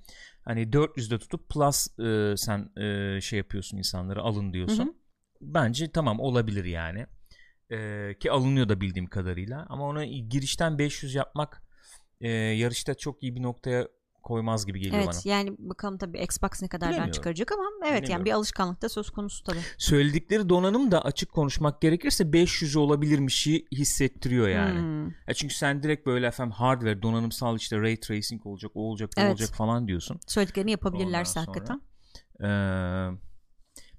hani 0.45 0.61
400'de 0.61 1.19
tutup 1.19 1.49
plus 1.49 1.99
e, 1.99 2.37
sen 2.37 2.81
e, 2.81 3.21
şey 3.21 3.37
yapıyorsun 3.37 3.77
insanları 3.77 4.21
alın 4.21 4.53
diyorsun. 4.53 4.83
Hı 4.85 4.89
hı. 4.89 4.93
Bence 5.41 5.91
tamam 5.91 6.19
olabilir 6.19 6.65
yani. 6.65 7.05
E, 7.71 8.09
ki 8.19 8.31
alınıyor 8.31 8.69
da 8.69 8.81
bildiğim 8.81 9.07
kadarıyla 9.07 9.65
ama 9.69 9.87
ona 9.87 10.05
girişten 10.05 10.77
500 10.77 11.15
yapmak 11.15 11.63
e, 12.21 12.29
yarışta 12.29 12.95
çok 12.95 13.23
iyi 13.23 13.35
bir 13.35 13.41
noktaya 13.41 13.87
koymaz 14.23 14.65
gibi 14.65 14.79
geliyor 14.79 15.03
Evet 15.03 15.21
bana. 15.25 15.33
yani 15.35 15.55
bakalım 15.59 15.97
tabii 15.97 16.19
Xbox 16.23 16.61
ne 16.61 16.67
kadardan 16.67 17.11
çıkaracak 17.11 17.51
ama 17.51 17.63
evet 17.87 18.09
yani 18.09 18.25
bir 18.25 18.31
alışkanlık 18.31 18.81
da 18.81 18.89
söz 18.89 19.09
konusu 19.09 19.43
tabii. 19.43 19.59
Söyledikleri 19.77 20.49
donanım 20.49 20.91
da 20.91 21.01
açık 21.05 21.31
konuşmak 21.31 21.81
gerekirse 21.81 22.33
500 22.33 22.75
olabilirmişi 22.75 23.65
hissettiriyor 23.71 24.47
yani. 24.47 24.79
Hmm. 24.79 25.05
Ya 25.07 25.33
çünkü 25.35 25.53
sen 25.53 25.83
direkt 25.83 26.05
böyle 26.05 26.27
efendim 26.27 26.51
hardware 26.51 27.01
donanımsal 27.01 27.57
işte 27.57 27.77
ray 27.77 27.99
tracing 27.99 28.45
olacak 28.45 28.71
o 28.75 28.81
olacak 28.89 29.09
bu 29.17 29.21
Evet. 29.21 29.31
olacak 29.31 29.49
falan 29.49 29.87
diyorsun. 29.87 30.19
Söylediklerini 30.27 30.71
yapabilirlerse 30.71 31.39
Ondan 31.39 31.53
sonra- 31.53 31.59
hakikaten. 31.59 31.81
Ee, 32.43 33.17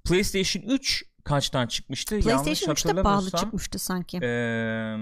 PlayStation 0.04 0.62
3 0.62 1.04
kaçtan 1.24 1.66
çıkmıştı? 1.66 2.14
Yanlış 2.14 2.44
PlayStation 2.44 2.74
3'te 2.94 3.02
pahalı 3.02 3.30
çıkmıştı 3.30 3.78
sanki. 3.78 4.16
ee, 4.22 4.96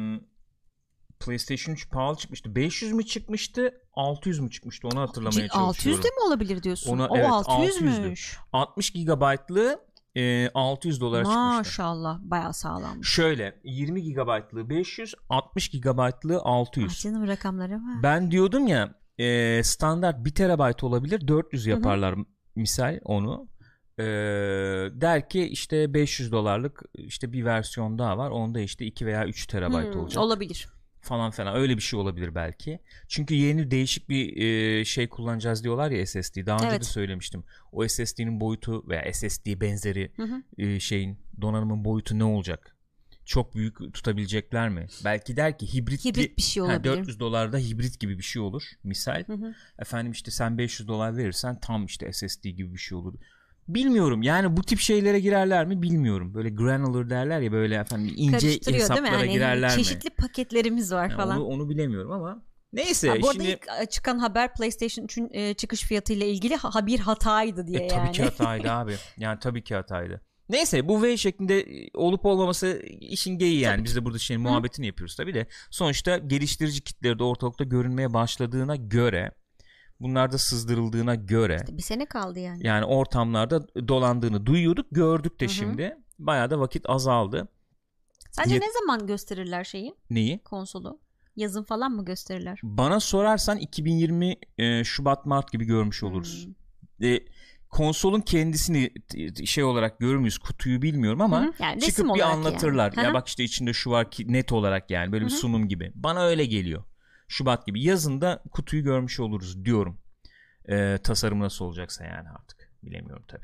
PlayStation 1.21 1.75
3 1.75 1.91
pahalı 1.91 2.17
çıkmıştı. 2.17 2.55
500 2.55 2.93
mü 2.93 3.07
çıkmıştı? 3.07 3.73
600 3.95 4.39
mü 4.41 4.51
çıkmıştı? 4.51 4.89
Onu 4.89 5.01
hatırlamaya 5.01 5.47
Cid- 5.47 5.51
600 5.53 5.75
çalışıyorum. 5.85 6.05
de 6.05 6.09
mi 6.09 6.27
olabilir 6.27 6.63
diyorsun? 6.63 6.93
Ona- 6.93 7.09
o 7.09 7.17
evet, 7.17 7.29
600'müş. 7.31 8.37
60 8.53 8.93
GB'lı 8.93 9.81
e, 10.17 10.51
600 10.55 11.01
dolara 11.01 11.25
çıkmıştı. 11.25 11.47
Maşallah 11.57 12.19
bayağı 12.23 12.55
sağlammış. 12.55 13.09
Şöyle 13.09 13.61
20 13.65 14.03
GB'lı 14.03 14.71
500, 14.71 15.15
60 15.29 15.71
GB'lı 15.71 16.41
Ah 16.45 16.47
600. 16.47 17.01
canım 17.01 17.27
rakamlara 17.29 17.75
var. 17.75 18.03
Ben 18.03 18.31
diyordum 18.31 18.67
ya 18.67 18.95
e, 19.19 19.61
standart 19.65 20.25
1 20.25 20.31
TB 20.35 20.85
olabilir 20.85 21.29
400 21.29 21.63
Hı 21.63 21.67
hı. 21.67 21.71
yaparlar 21.71 22.15
misal 22.57 22.99
onu. 23.05 23.49
E, 23.99 24.05
der 25.01 25.29
ki 25.29 25.43
işte 25.49 25.95
500 25.95 26.33
dolarlık 26.33 26.83
işte 26.95 27.33
bir 27.33 27.45
versiyon 27.45 27.99
daha 27.99 28.19
var. 28.19 28.31
Onda 28.31 28.61
işte 28.61 28.85
2 28.87 29.07
veya 29.07 29.27
3 29.27 29.47
TB 29.47 29.55
Hmm, 29.93 30.01
olacak 30.01 30.23
olabilir. 30.23 30.69
Falan 31.01 31.31
falan 31.31 31.57
öyle 31.57 31.77
bir 31.77 31.83
şey 31.83 32.01
olabilir 32.01 32.35
belki. 32.35 32.81
Çünkü 33.09 33.35
yeni 33.35 33.71
değişik 33.71 34.09
bir 34.09 34.37
e, 34.37 34.85
şey 34.85 35.09
kullanacağız 35.09 35.65
diyorlar 35.65 35.91
ya 35.91 36.07
SSD. 36.07 36.47
Daha 36.47 36.57
önce 36.57 36.67
Evet. 36.67 36.81
de 36.81 36.85
söylemiştim. 36.85 37.45
O 37.73 37.89
SSD'nin 37.89 38.41
boyutu 38.41 38.89
veya 38.89 39.13
SSD 39.13 39.61
benzeri 39.61 40.13
Hı 40.17 40.23
hı. 40.23 40.43
e, 40.59 40.81
şeyin 40.81 41.19
donanımın 41.41 41.85
boyutu 41.85 42.19
ne 42.19 42.25
olacak? 42.25 42.77
Çok 43.25 43.55
büyük 43.55 43.95
tutabilecekler 43.95 44.69
mi? 44.69 44.87
Belki 45.05 45.37
der 45.37 45.59
ki 45.59 45.75
hibrit, 45.75 46.05
Hibrit 46.05 46.37
bir 46.39 46.43
şey 46.43 46.61
Ha, 46.63 46.67
olabilir. 46.67 46.97
400 46.97 47.21
dolarda 47.21 47.59
hibrit 47.59 48.01
gibi 48.01 48.19
bir 48.19 48.23
şey 48.23 48.43
olur 48.43 48.63
misal. 48.85 49.25
Hı 49.27 49.33
hı. 49.33 49.55
Efendim 49.79 50.13
işte 50.13 50.31
sen 50.31 50.59
500 50.59 50.89
dolar 50.89 51.17
verirsen 51.17 51.61
tam 51.61 51.85
işte 51.85 52.13
SSD 52.13 52.45
gibi 52.45 52.73
bir 52.73 52.79
şey 52.79 52.99
olur. 52.99 53.15
Bilmiyorum 53.75 54.23
yani 54.23 54.57
bu 54.57 54.63
tip 54.63 54.79
şeylere 54.79 55.21
girerler 55.21 55.67
mi 55.67 55.83
bilmiyorum. 55.83 56.35
Böyle 56.35 56.51
granular 56.51 57.11
derler 57.11 57.41
ya 57.41 57.53
böyle 57.53 57.75
efendim 57.75 58.15
ince 58.17 58.49
hesaplara 58.73 59.07
Yani 59.09 59.33
girerler 59.33 59.71
mi? 59.71 59.77
çeşitli 59.85 60.11
paketlerimiz 60.11 60.93
var 60.93 61.09
Yani 61.09 61.17
falan. 61.17 61.37
onu, 61.37 61.45
onu 61.45 61.69
bilemiyorum 61.69 62.13
ama 62.13 62.43
neyse 62.73 63.09
Ha, 63.09 63.15
bu 63.23 63.29
arada 63.29 63.43
şimdi 63.43 63.49
ilk 63.49 63.67
e, 63.83 63.87
çıkan 63.87 64.19
haber 64.19 64.55
PlayStation 64.55 65.05
3'ün 65.07 65.31
e, 65.33 65.55
çıkış 65.55 65.83
fiyatıyla 65.83 66.27
ilgili 66.27 66.57
ha, 66.57 66.87
bir 66.87 66.99
hataydı 66.99 67.67
diye 67.67 67.81
E, 67.81 67.89
tabii 67.89 67.99
yani. 68.01 68.13
ki 68.13 68.23
hataydı 68.23 68.71
abi. 68.73 68.95
Yani 69.19 69.39
tabii 69.39 69.65
ki 69.65 69.75
hataydı. 69.75 70.21
Neyse 70.49 70.89
bu 70.89 71.03
V 71.03 71.17
şeklinde 71.17 71.67
olup 71.95 72.27
olmaması 72.27 72.83
işin 73.01 73.39
geyiği 73.39 73.61
yani. 73.61 73.75
Tabii 73.77 73.85
Biz 73.85 73.97
de 73.97 74.05
burada 74.05 74.19
şeyin 74.19 74.43
muhabbetini 74.43 74.87
yapıyoruz 74.87 75.17
tabii 75.17 75.35
de. 75.35 75.47
Sonuçta 75.71 76.19
geliştirici 76.19 76.81
kitleri 76.85 77.19
de 77.19 77.25
ortalıkta 77.25 77.65
görünmeye 77.65 78.15
başladığına 78.15 78.77
göre 78.77 79.33
bunlar 80.01 80.33
da 80.33 80.39
sızdırıldığına 80.39 81.15
göre 81.15 81.65
bir 81.71 81.83
sene 81.83 82.07
kaldı 82.07 82.39
yani. 82.39 82.67
yani 82.67 82.85
ortamlarda 82.85 83.89
dolandığını 83.89 84.47
duyuyorduk 84.47 84.87
gördük 84.91 85.41
de 85.41 85.45
Hı 85.45 85.49
hı. 85.49 85.53
şimdi. 85.55 85.97
Bayağı 86.19 86.51
da 86.51 86.61
vakit 86.61 86.91
azaldı. 86.91 87.49
Sence 88.31 88.55
Ye- 88.55 88.61
ne 88.61 88.73
zaman 88.81 89.07
gösterirler 89.07 89.65
şeyi 89.65 89.95
Neyi? 90.11 90.39
konsolu? 90.39 91.01
Yazın 91.37 91.63
falan 91.65 91.93
mı 91.93 92.05
gösterirler? 92.05 92.61
Bana 92.63 93.01
sorarsan 93.01 93.59
2020 93.59 94.37
e, 94.59 94.85
Şubat 94.85 95.27
Mart 95.27 95.53
gibi 95.53 95.65
görmüş 95.65 96.03
oluruz. 96.03 96.47
Hmm. 96.99 97.07
E, 97.09 97.21
konsolun 97.71 98.21
kendisini 98.21 98.91
şey 99.45 99.65
olarak 99.65 99.99
görür 100.01 100.17
müyüz 100.17 100.39
kutuyu 100.39 100.83
bilmiyorum 100.83 101.21
ama. 101.21 101.53
Yani 101.59 101.81
çıkıp 101.81 102.15
bir 102.15 102.21
anlatırlar. 102.21 102.93
yani. 102.97 103.07
Ya 103.07 103.15
bak 103.15 103.29
işte 103.29 103.45
içinde 103.45 103.73
şu 103.73 103.91
var 103.91 104.11
ki 104.11 104.33
net 104.33 104.53
olarak 104.53 104.91
yani 104.91 105.13
böyle 105.13 105.25
bir 105.25 105.31
Hı 105.31 105.35
hı. 105.35 105.39
sunum 105.39 105.69
gibi. 105.69 105.93
Bana 105.95 106.25
öyle 106.25 106.45
geliyor. 106.47 106.85
Şubat 107.31 107.67
gibi. 107.67 107.83
Yazında 107.83 108.43
kutuyu 108.51 108.83
görmüş 108.83 109.21
oluruz 109.21 109.65
diyorum. 109.65 109.99
Ee, 110.69 110.99
tasarım 111.05 111.41
nasıl 111.41 111.65
olacaksa 111.65 112.05
yani 112.05 112.29
artık. 112.29 112.71
Bilemiyorum 112.83 113.25
tabi. 113.29 113.43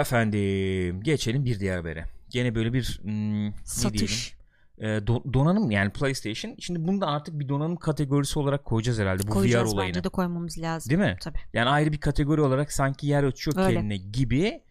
Efendim 0.00 1.02
geçelim 1.02 1.44
bir 1.44 1.60
diğer 1.60 1.76
habere. 1.76 2.04
Gene 2.28 2.54
böyle 2.54 2.72
bir 2.72 3.00
hmm? 3.02 3.54
Satış. 3.64 4.34
Ee, 4.78 4.84
do- 4.84 5.32
donanım 5.32 5.70
yani 5.70 5.92
PlayStation. 5.92 6.56
Şimdi 6.58 6.88
bunu 6.88 7.00
da 7.00 7.06
artık 7.06 7.38
bir 7.38 7.48
donanım 7.48 7.76
kategorisi 7.76 8.38
olarak 8.38 8.64
koyacağız 8.64 8.98
herhalde 8.98 9.22
bu 9.22 9.30
VR 9.30 9.32
Koyacağız 9.32 9.74
olayını. 9.74 9.88
bence 9.88 10.04
de 10.04 10.08
koymamız 10.08 10.58
lazım. 10.58 10.90
Değil 10.90 11.10
mi? 11.10 11.16
Tabii. 11.20 11.38
Yani 11.52 11.68
ayrı 11.68 11.92
bir 11.92 12.00
kategori 12.00 12.40
olarak 12.40 12.72
sanki 12.72 13.06
yer 13.06 13.24
açıyor 13.24 13.56
Öyle. 13.56 13.74
kendine 13.74 13.96
gibi 13.96 14.62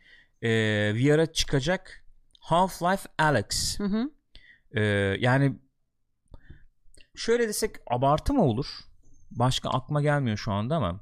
e, 0.41 0.49
VR'a 0.95 1.25
çıkacak 1.25 2.05
Half-Life 2.39 3.07
Alyx. 3.17 3.79
Hı 3.79 3.83
hı. 3.83 4.11
E, 4.71 4.81
yani 5.19 5.55
şöyle 7.15 7.47
desek 7.47 7.75
abartı 7.91 8.33
mı 8.33 8.43
olur? 8.43 8.67
Başka 9.31 9.69
aklıma 9.69 10.01
gelmiyor 10.01 10.37
şu 10.37 10.51
anda 10.51 10.75
ama 10.75 10.99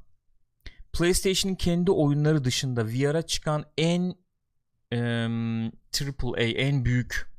PlayStation'ın 0.94 1.56
kendi 1.56 1.91
oyunları 1.91 2.44
dışında 2.44 2.86
VR'a 2.88 3.22
çıkan 3.22 3.65
en 3.77 4.15
em, 4.91 5.65
AAA 5.68 6.41
en 6.41 6.86
büyük 6.86 7.32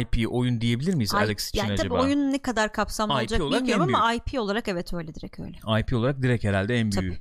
IP 0.00 0.28
oyun 0.32 0.60
diyebilir 0.60 0.94
miyiz 0.94 1.14
Ay- 1.14 1.24
Alex 1.24 1.48
için 1.48 1.58
yani 1.58 1.76
tabii 1.76 1.86
acaba? 1.88 2.02
oyun 2.02 2.32
ne 2.32 2.38
kadar 2.38 2.72
kapsamlı 2.72 3.12
IP 3.22 3.40
olacak 3.40 3.40
bilmiyorum 3.40 3.88
en 3.88 3.94
ama 3.94 4.14
IP 4.14 4.38
olarak 4.40 4.68
evet 4.68 4.94
öyle 4.94 5.14
direkt 5.14 5.40
öyle. 5.40 5.56
IP 5.80 5.92
olarak 5.92 6.22
direkt 6.22 6.44
herhalde 6.44 6.76
en 6.76 6.90
Tabii. 6.90 7.02
büyüğü. 7.06 7.18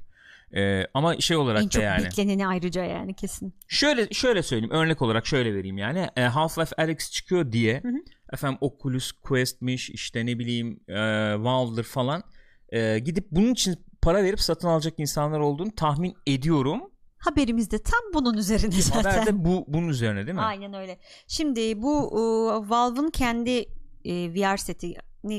E, 0.56 0.88
ama 0.94 1.20
şey 1.20 1.38
olarak 1.38 1.62
En 1.62 1.66
da 1.66 1.70
çok 1.70 1.84
yani. 1.84 2.06
bekleneni 2.06 2.48
ayrıca 2.48 2.84
yani 2.84 3.14
kesin. 3.14 3.54
Şöyle 3.68 4.10
şöyle 4.14 4.44
söyleyeyim 4.44 4.74
örnek 4.76 5.02
olarak 5.02 5.26
şöyle 5.28 5.54
vereyim 5.56 5.78
yani 5.78 6.00
e, 6.16 6.22
Half-Life 6.22 6.76
Alyx 6.82 7.12
çıkıyor 7.12 7.52
diye 7.52 7.82
Hı 7.82 7.88
hı. 7.88 7.96
Efendim 8.34 8.58
Oculus 8.62 9.12
Quest'miş 9.12 9.90
işte 9.90 10.26
ne 10.26 10.40
bileyim 10.40 10.80
e, 10.88 10.96
Valve'dır 11.44 11.84
falan 11.84 12.24
e, 12.70 13.00
gidip 13.00 13.28
bunun 13.32 13.54
için 13.54 13.86
para 14.02 14.24
verip 14.24 14.42
satın 14.42 14.68
alacak 14.68 14.94
insanlar 14.98 15.40
olduğunu 15.40 15.76
tahmin 15.76 16.16
ediyorum. 16.28 16.82
Haberimiz 17.18 17.72
de 17.72 17.84
tam 17.84 18.00
bunun 18.14 18.38
üzerine 18.38 18.82
zaten. 18.82 19.12
Haber 19.12 19.26
de 19.26 19.46
bu 19.46 19.66
bunun 19.68 19.88
üzerine 19.88 20.26
değil 20.26 20.36
mi? 20.36 20.42
Aynen 20.42 20.74
öyle. 20.74 21.00
Şimdi 21.28 21.82
bu 21.82 22.12
e, 22.12 22.20
Valve'ın 22.70 23.10
kendi 23.10 23.66
e, 24.06 24.34
VR 24.34 24.58
seti 24.58 24.94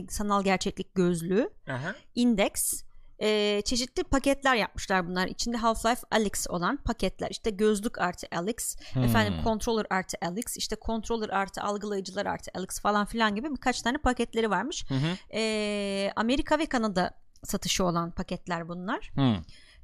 sanal 0.09 0.45
gerçeklik 0.45 0.95
gözlüğü 0.95 1.51
Aha. 1.71 1.95
Index 2.15 2.85
e, 3.23 3.63
çeşitli 3.65 4.05
paketler 4.05 4.57
yapmışlar 4.57 5.09
bunlar. 5.09 5.27
İçinde 5.27 5.57
Half-Life 5.57 6.03
Alyx 6.11 6.47
olan 6.49 6.77
paketler. 6.77 7.31
İşte 7.31 7.51
gözlük 7.51 7.99
artı 7.99 8.27
Alyx, 8.37 8.77
Hmm. 8.93 9.05
efendim 9.05 9.35
controller 9.45 9.87
artı 9.91 10.17
Alyx, 10.23 10.57
işte 10.57 10.77
controller 10.87 11.29
artı 11.29 11.63
algılayıcılar 11.63 12.27
artı 12.27 12.51
Alyx 12.55 12.81
falan 12.81 13.07
filan 13.07 13.35
gibi 13.35 13.51
birkaç 13.51 13.83
tane 13.83 13.99
paketleri 13.99 14.51
varmış. 14.51 14.85
Hı 14.89 14.95
hı. 14.95 15.37
E, 15.39 16.13
Amerika 16.17 16.59
ve 16.59 16.67
Kanada 16.67 17.15
satışı 17.45 17.85
olan 17.85 18.11
paketler 18.11 18.69
bunlar. 18.69 19.11
Hı. 19.15 19.35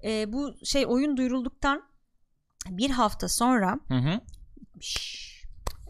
E, 0.04 0.32
bu 0.32 0.54
şey 0.64 0.86
oyun 0.86 1.16
duyurulduktan 1.16 1.82
bir 2.68 2.90
hafta 2.90 3.28
sonra 3.28 3.80
Hı 3.88 3.94
hı. 3.94 4.20
şşş, 4.80 5.33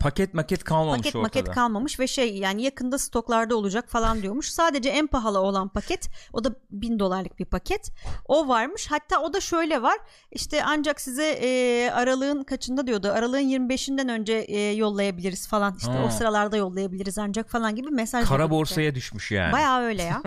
Paket 0.04 0.34
maket 0.34 0.64
kalmamış 0.64 0.98
paket 0.98 1.16
ortada. 1.16 1.22
maket 1.40 1.54
kalmamış 1.54 2.00
ve 2.00 2.06
şey 2.06 2.36
yani 2.38 2.62
yakında 2.62 2.98
stoklarda 2.98 3.56
olacak 3.56 3.88
falan 3.88 4.22
diyormuş. 4.22 4.48
Sadece 4.50 4.88
en 4.88 5.06
pahalı 5.06 5.38
olan 5.38 5.68
paket 5.68 6.08
o 6.32 6.44
da 6.44 6.54
bin 6.70 6.98
dolarlık 6.98 7.38
bir 7.38 7.44
paket. 7.44 7.90
O 8.28 8.48
varmış. 8.48 8.86
Hatta 8.90 9.20
o 9.20 9.32
da 9.32 9.40
şöyle 9.40 9.82
var. 9.82 9.98
İşte 10.30 10.64
ancak 10.64 11.00
size 11.00 11.30
e, 11.42 11.90
aralığın 11.90 12.44
kaçında 12.44 12.86
diyordu. 12.86 13.12
Aralığın 13.12 13.38
25'inden 13.68 14.12
önce 14.12 14.32
e, 14.32 14.72
yollayabiliriz 14.72 15.48
falan. 15.48 15.76
İşte 15.76 15.92
Ha. 15.92 16.04
o 16.06 16.10
sıralarda 16.10 16.56
yollayabiliriz 16.56 17.18
ancak 17.18 17.50
falan 17.50 17.76
gibi 17.76 17.90
mesaj. 17.90 18.28
Kara 18.28 18.50
borsaya 18.50 18.94
düşmüş 18.94 19.30
yani. 19.32 19.52
Bayağı 19.52 19.80
öyle 19.82 20.02
ya. 20.02 20.22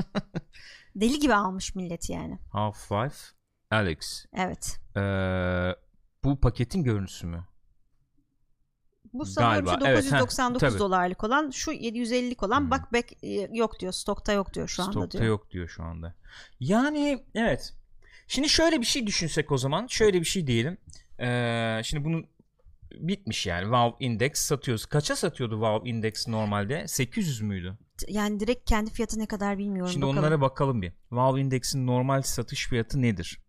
Deli 0.96 1.20
gibi 1.20 1.34
almış 1.34 1.76
millet 1.76 2.10
yani. 2.10 2.40
Half-Life 2.54 3.32
Alyx. 3.72 4.26
Evet. 4.34 4.80
Ee, 4.98 5.76
bu 6.24 6.40
paketin 6.40 6.84
görüntüsü 6.84 7.28
mü? 7.28 7.48
Bu 9.14 9.26
sanıyorum 9.26 9.66
Galiba, 9.66 9.86
şu 9.86 9.92
evet, 9.92 10.12
heh, 10.12 10.20
999 10.20 10.80
dolarlık 10.80 11.24
olan 11.24 11.50
şu 11.50 11.72
750'lik 11.72 12.44
olan 12.44 12.60
Hmm. 12.60 12.72
bak 12.72 12.94
bek 12.94 13.18
e, 13.24 13.50
yok 13.54 13.80
diyor. 13.80 13.94
Stokta 13.94 14.34
yok 14.34 14.54
diyor 14.54 14.68
şu 14.68 14.84
anda 14.84 14.92
Stokta 14.92 15.12
diyor. 15.12 15.24
yok 15.24 15.52
diyor 15.52 15.68
şu 15.68 15.84
anda. 15.84 16.14
Yani 16.60 17.26
evet. 17.36 17.74
Şimdi 18.28 18.50
şöyle 18.50 18.82
bir 18.82 18.86
şey 18.86 19.08
düşünsek 19.08 19.52
o 19.52 19.58
zaman. 19.58 19.88
Şöyle 19.88 20.20
bir 20.20 20.26
şey 20.26 20.48
diyelim. 20.48 20.78
Ee, 21.20 21.82
şimdi 21.84 22.06
bunu 22.06 22.24
bitmiş 22.92 23.46
yani. 23.46 23.72
Valve 23.72 23.96
Index 24.00 24.32
satıyoruz. 24.34 24.86
Kaça 24.86 25.16
satıyordu 25.16 25.62
Valve 25.62 25.90
Index 25.90 26.28
normalde? 26.28 26.88
800 26.88 27.42
müydü? 27.42 27.78
Yani 28.08 28.40
direkt 28.40 28.70
kendi 28.70 28.92
fiyatı 28.92 29.20
ne 29.20 29.26
kadar 29.26 29.58
bilmiyorum. 29.58 29.92
Şimdi 29.92 30.06
bakalım. 30.06 30.20
onlara 30.20 30.42
bakalım 30.42 30.82
bir. 30.82 30.92
Valve 31.12 31.42
Index'in 31.42 31.88
normal 31.88 32.22
satış 32.22 32.68
fiyatı 32.68 33.02
nedir? 33.02 33.40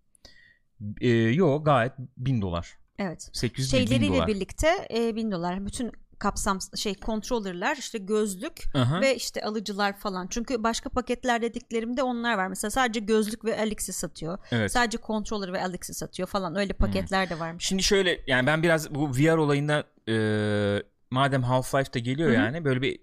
Ee, 1.01 1.09
yo 1.09 1.65
gayet 1.65 1.93
1000 2.17 2.43
dolar. 2.43 2.78
Evet. 2.99 3.31
800 3.33 3.73
değil, 3.73 3.83
1000 3.83 3.89
Şeyleriyle 3.89 4.17
dolar. 4.17 4.27
birlikte 4.29 4.89
e, 4.95 5.17
1000 5.17 5.31
dolar. 5.33 5.67
Bütün 5.67 5.93
kapsam 6.19 6.59
şey 6.77 6.95
kontrollerler 6.95 7.77
işte 7.77 7.99
gözlük 7.99 8.63
Aha. 8.75 9.01
ve 9.01 9.17
işte 9.17 9.43
alıcılar 9.43 9.99
falan. 9.99 10.27
Çünkü 10.31 10.63
başka 10.63 10.91
paketler 10.91 11.43
dediklerimde 11.43 12.03
onlar 12.03 12.39
var. 12.39 12.49
Mesela 12.49 12.71
sadece 12.71 13.01
gözlük 13.01 13.45
ve 13.45 13.59
Alex'i 13.59 13.93
satıyor. 13.93 14.39
Evet. 14.51 14.63
Hmm. 14.63 14.69
Sadece 14.69 14.99
controller 15.07 15.53
ve 15.53 15.63
Alex'i 15.63 15.95
satıyor 15.95 16.29
falan. 16.29 16.57
Öyle 16.57 16.73
paketler 16.73 17.31
de 17.31 17.39
varmış. 17.39 17.65
Şimdi 17.65 17.83
şöyle 17.83 18.21
yani 18.27 18.47
ben 18.47 18.63
biraz 18.63 18.95
bu 18.95 19.11
VR 19.11 19.37
olayında 19.37 19.85
e, 20.09 20.83
madem 21.11 21.43
Half-Life'da 21.43 21.99
geliyor 21.99 22.29
Hı 22.31 22.33
hı. 22.33 22.37
yani 22.39 22.65
böyle 22.65 22.83
bir 22.83 23.01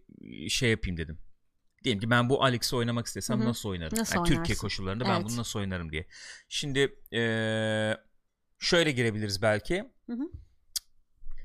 şey 0.50 0.70
yapayım 0.70 0.98
dedim. 0.98 1.18
Diyelim 1.84 2.02
ki 2.02 2.10
ben 2.10 2.30
bu 2.30 2.44
Alex'i 2.44 2.76
oynamak 2.76 3.06
istesem 3.06 3.40
Hı 3.40 3.44
hı. 3.44 3.50
nasıl 3.50 3.70
oynarım? 3.70 3.98
Nasıl 3.98 4.16
Yani 4.16 4.28
Türkiye 4.28 4.58
koşullarında 4.58 5.04
ben 5.06 5.16
Evet. 5.16 5.26
bunu 5.26 5.38
nasıl 5.38 5.60
oynarım 5.60 5.92
diye. 5.92 6.06
Şimdi 6.50 6.96
e, 7.14 7.22
şöyle 8.60 8.92
girebiliriz 8.92 9.42
belki. 9.42 9.84
Hı 10.10 10.14
hı. 10.14 10.30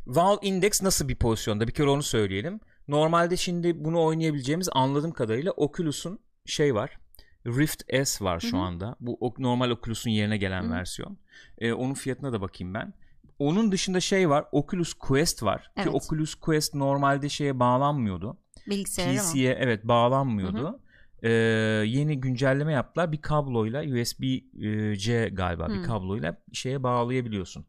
Valve 0.06 0.46
Index 0.46 0.82
nasıl 0.82 1.08
bir 1.08 1.16
pozisyonda? 1.16 1.68
Bir 1.68 1.72
kere 1.72 1.88
onu 1.88 2.02
söyleyelim. 2.02 2.60
Normalde 2.88 3.36
şimdi 3.36 3.84
bunu 3.84 4.04
oynayabileceğimiz 4.04 4.68
anladığım 4.72 5.12
kadarıyla 5.12 5.52
Oculus'un 5.52 6.18
şey 6.46 6.74
var. 6.74 6.98
Rift 7.46 7.82
S 8.06 8.24
var 8.24 8.40
şu 8.40 8.52
Hı 8.52 8.56
hı. 8.56 8.64
anda. 8.64 8.96
Bu 9.00 9.34
normal 9.38 9.70
Oculus'un 9.70 10.10
yerine 10.10 10.36
gelen 10.36 10.62
Hı 10.62 10.66
hı. 10.66 10.72
versiyon. 10.72 11.18
Ee, 11.58 11.72
onun 11.72 11.94
fiyatına 11.94 12.32
da 12.32 12.40
bakayım 12.40 12.74
ben. 12.74 12.94
Onun 13.38 13.72
dışında 13.72 14.00
şey 14.00 14.28
var. 14.30 14.44
Oculus 14.52 14.94
Quest 14.94 15.42
var. 15.42 15.62
Ki 15.62 15.70
Evet. 15.76 15.94
Oculus 15.94 16.34
Quest 16.34 16.74
normalde 16.74 17.28
şeye 17.28 17.58
bağlanmıyordu. 17.60 18.36
Bilgisayara? 18.66 19.22
PC'ye 19.22 19.56
evet 19.60 19.84
bağlanmıyordu. 19.84 20.80
Ee, 21.22 21.28
yeni 21.86 22.20
güncelleme 22.20 22.72
yaptılar. 22.72 23.12
Bir 23.12 23.22
kabloyla 23.22 23.82
USB-C 23.82 25.28
galiba 25.32 25.68
bir 25.68 25.74
Hmm. 25.74 25.82
kabloyla 25.82 26.36
şeye 26.52 26.82
bağlayabiliyorsun. 26.82 27.66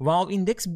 Valve 0.00 0.32
Index 0.34 0.66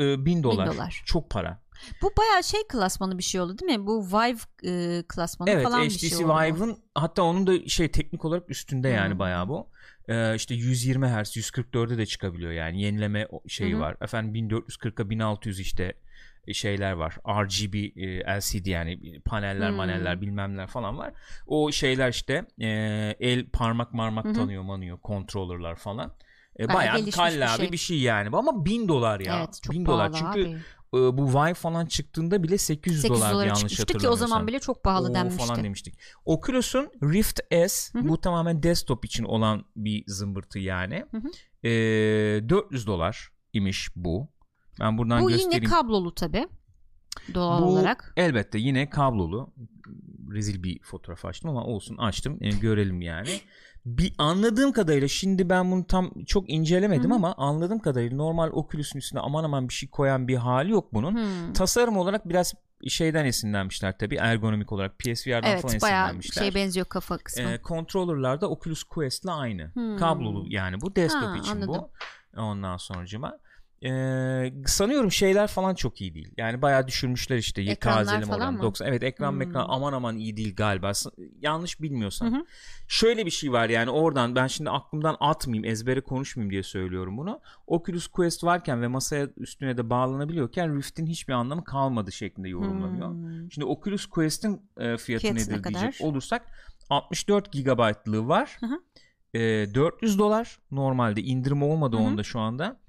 e, 0.00 0.24
1000 0.24 0.42
dolar. 0.42 0.66
dolar. 0.74 1.02
Çok 1.06 1.30
para. 1.30 1.62
Bu 2.02 2.10
bayağı 2.18 2.44
şey 2.44 2.60
klasmanı 2.68 3.18
bir 3.18 3.22
şey 3.22 3.40
oldu 3.40 3.58
değil 3.58 3.78
mi? 3.78 3.86
Bu 3.86 4.06
Vive 4.06 4.38
e, 4.64 5.02
klasmanı 5.08 5.50
Evet 5.50 5.64
falan 5.64 5.82
bir 5.84 5.90
HTC 5.90 6.08
şey 6.08 6.18
oldu. 6.24 6.34
Vive'ın 6.34 6.78
hatta 6.94 7.22
onun 7.22 7.46
da 7.46 7.68
şey 7.68 7.90
teknik 7.90 8.24
olarak 8.24 8.50
üstünde 8.50 8.88
yani 8.88 9.12
Hmm. 9.12 9.18
bayağı 9.18 9.48
bu. 9.48 9.68
Ee, 10.08 10.34
işte 10.34 10.54
120 10.54 11.06
Hz 11.06 11.36
144'e 11.36 11.98
de 11.98 12.06
çıkabiliyor 12.06 12.52
yani 12.52 12.82
yenileme 12.82 13.28
şeyi 13.48 13.72
Hı 13.72 13.76
hı. 13.76 13.80
var. 13.80 13.96
Efendim 14.00 14.34
1440'a 14.34 15.10
1600 15.10 15.60
işte 15.60 15.84
e, 15.84 15.94
şeyler 16.54 16.92
var. 16.92 17.18
RGB 17.28 17.74
e, 17.74 18.38
LCD 18.38 18.66
yani 18.66 19.20
paneller 19.24 19.68
Hmm. 19.68 19.76
maneller 19.76 20.20
bilmemler 20.20 20.66
falan 20.66 20.98
var. 20.98 21.12
O 21.46 21.72
şeyler 21.72 22.08
işte 22.10 22.44
e, 22.60 22.68
el 23.20 23.46
parmak 23.50 23.94
marmak 23.94 24.34
tanıyor 24.34 24.62
manıyor 24.62 24.98
controller'lar 25.04 25.76
falan. 25.76 26.14
E, 26.60 26.68
Bayağı 26.68 26.96
gelişmiş 26.98 27.34
bir 27.40 27.46
şey. 27.56 27.72
bir 27.72 27.76
şey 27.76 27.98
yani 28.00 28.28
ama 28.36 28.64
1000 28.64 28.88
dolar 28.88 29.20
ya. 29.20 29.36
Evet 29.38 29.60
çok 29.62 29.74
1000 29.74 29.84
pahalı 29.84 30.12
dolar 30.12 30.18
çünkü 30.18 30.48
abi. 30.48 30.56
e, 30.94 31.18
bu 31.18 31.34
Vive 31.34 31.54
falan 31.54 31.86
çıktığında 31.86 32.42
bile 32.42 32.58
800, 32.58 33.00
800 33.02 33.08
dolardı 33.20 33.34
dolara 33.34 33.46
yanlış 33.46 33.60
çıkmıştı 33.60 33.84
ki 33.86 33.92
o 33.92 33.94
hatırlamıyorsam. 33.94 34.28
zaman 34.28 34.46
bile 34.46 34.58
çok 34.58 34.84
pahalı 34.84 35.10
Oo 35.10 35.14
denmişti. 35.14 35.46
falan 35.46 35.64
demiştik. 35.64 35.94
Oculus'un 36.24 36.90
Rift 37.02 37.40
S 37.68 37.98
Hı 37.98 38.02
hı. 38.04 38.08
bu 38.08 38.20
tamamen 38.20 38.62
desktop 38.62 39.04
için 39.04 39.24
olan 39.24 39.64
bir 39.76 40.04
zımbırtı 40.06 40.58
yani. 40.58 41.04
Hı 41.10 41.16
hı. 41.16 41.30
Ee, 41.68 42.48
400 42.48 42.86
dolar 42.86 43.28
imiş 43.52 43.88
bu. 43.96 44.28
Ben 44.80 44.98
buradan 44.98 45.22
Bu 45.22 45.30
yine 45.30 45.42
göstereyim. 45.42 45.70
kablolu 45.70 46.14
tabi. 46.14 46.48
Doğal 47.34 47.62
bu 47.62 47.66
olarak. 47.66 48.12
elbette 48.16 48.58
yine 48.58 48.90
kablolu. 48.90 49.52
Rezil 50.32 50.62
bir 50.62 50.80
fotoğraf 50.82 51.24
açtım 51.24 51.50
ama 51.50 51.64
olsun 51.64 51.96
açtım. 51.96 52.38
Ee, 52.40 52.50
görelim 52.50 53.00
yani. 53.02 53.28
Bir 53.86 54.12
anladığım 54.18 54.72
kadarıyla 54.72 55.08
şimdi 55.08 55.48
ben 55.50 55.70
bunu 55.70 55.86
tam 55.86 56.10
çok 56.26 56.50
incelemedim 56.50 57.10
Hı 57.10 57.14
hı. 57.14 57.16
ama 57.16 57.34
anladığım 57.34 57.78
kadarıyla 57.78 58.16
normal 58.16 58.50
Oculus'un 58.52 58.98
üstüne 58.98 59.20
aman 59.20 59.44
aman 59.44 59.68
bir 59.68 59.74
şey 59.74 59.88
koyan 59.90 60.28
bir 60.28 60.36
hali 60.36 60.70
yok 60.72 60.94
bunun. 60.94 61.14
Hmm. 61.14 61.52
Tasarım 61.52 61.96
olarak 61.96 62.28
biraz 62.28 62.54
şeyden 62.88 63.24
esinlenmişler 63.24 63.98
tabii 63.98 64.16
ergonomik 64.16 64.72
olarak 64.72 64.98
PSVR'dan 64.98 65.42
falan 65.42 65.52
Evet 65.72 65.82
bayağı 65.82 66.04
esinlenmişler. 66.06 66.42
şey 66.42 66.54
benziyor 66.54 66.86
kafa 66.86 67.18
kısmı. 67.18 67.42
E, 67.50 67.60
controller'larda 67.64 68.50
Oculus 68.50 68.82
Quest'le 68.82 69.28
aynı. 69.28 69.70
Hmm. 69.74 69.96
Kablolu 69.96 70.44
yani 70.48 70.80
bu 70.80 70.96
desktop 70.96 71.22
Ha, 71.28 71.36
için 71.36 71.52
anladım. 71.52 71.68
bu. 72.36 72.40
Ondan 72.40 72.76
sonracıma. 72.76 73.38
E, 73.84 74.52
sanıyorum 74.66 75.12
şeyler 75.12 75.46
falan 75.46 75.74
çok 75.74 76.00
iyi 76.00 76.14
değil. 76.14 76.32
Yani 76.36 76.62
bayağı 76.62 76.86
düşürmüşler 76.88 77.36
işte 77.38 77.62
falan 78.26 78.40
oranı. 78.40 78.56
mı? 78.56 78.62
90. 78.62 78.86
Evet 78.86 79.02
ekran 79.02 79.30
Hmm. 79.30 79.38
mekran 79.38 79.66
aman 79.68 79.92
aman 79.92 80.16
iyi 80.16 80.36
değil 80.36 80.56
galiba. 80.56 80.92
Yanlış 81.40 81.80
bilmiyorsam. 81.82 82.32
Hı 82.32 82.36
hı. 82.36 82.44
Şöyle 82.88 83.26
bir 83.26 83.30
şey 83.30 83.52
var 83.52 83.68
yani 83.68 83.90
oradan 83.90 84.34
ben 84.34 84.46
şimdi 84.46 84.70
aklımdan 84.70 85.16
atmayayım 85.20 85.64
ezbere 85.64 86.00
konuşmayayım 86.00 86.50
diye 86.50 86.62
söylüyorum 86.62 87.16
bunu. 87.18 87.40
Oculus 87.66 88.06
Quest 88.06 88.44
varken 88.44 88.82
ve 88.82 88.86
masaya 88.88 89.28
üstüne 89.36 89.76
de 89.76 89.90
bağlanabiliyorken 89.90 90.76
Rift'in 90.76 91.06
hiçbir 91.06 91.32
anlamı 91.32 91.64
kalmadı 91.64 92.12
şeklinde 92.12 92.48
yorumlanıyor. 92.48 93.10
Hmm. 93.10 93.52
Şimdi 93.52 93.64
Oculus 93.64 94.06
Quest'in 94.06 94.62
e, 94.76 94.96
fiyatı 94.96 95.26
ne 95.26 95.34
nedir 95.34 95.62
kadar? 95.62 95.80
diyecek 95.80 96.00
olursak 96.00 96.42
64 96.90 97.52
GB'lığı 97.52 98.28
var. 98.28 98.56
Hı 98.60 98.66
hı. 98.66 98.80
E, 99.34 99.74
400 99.74 100.18
dolar 100.18 100.58
normalde 100.70 101.22
indirim 101.22 101.62
olmadı 101.62 101.96
Hı 101.96 102.00
hı. 102.00 102.04
onda 102.04 102.22
şu 102.22 102.40
anda. 102.40 102.80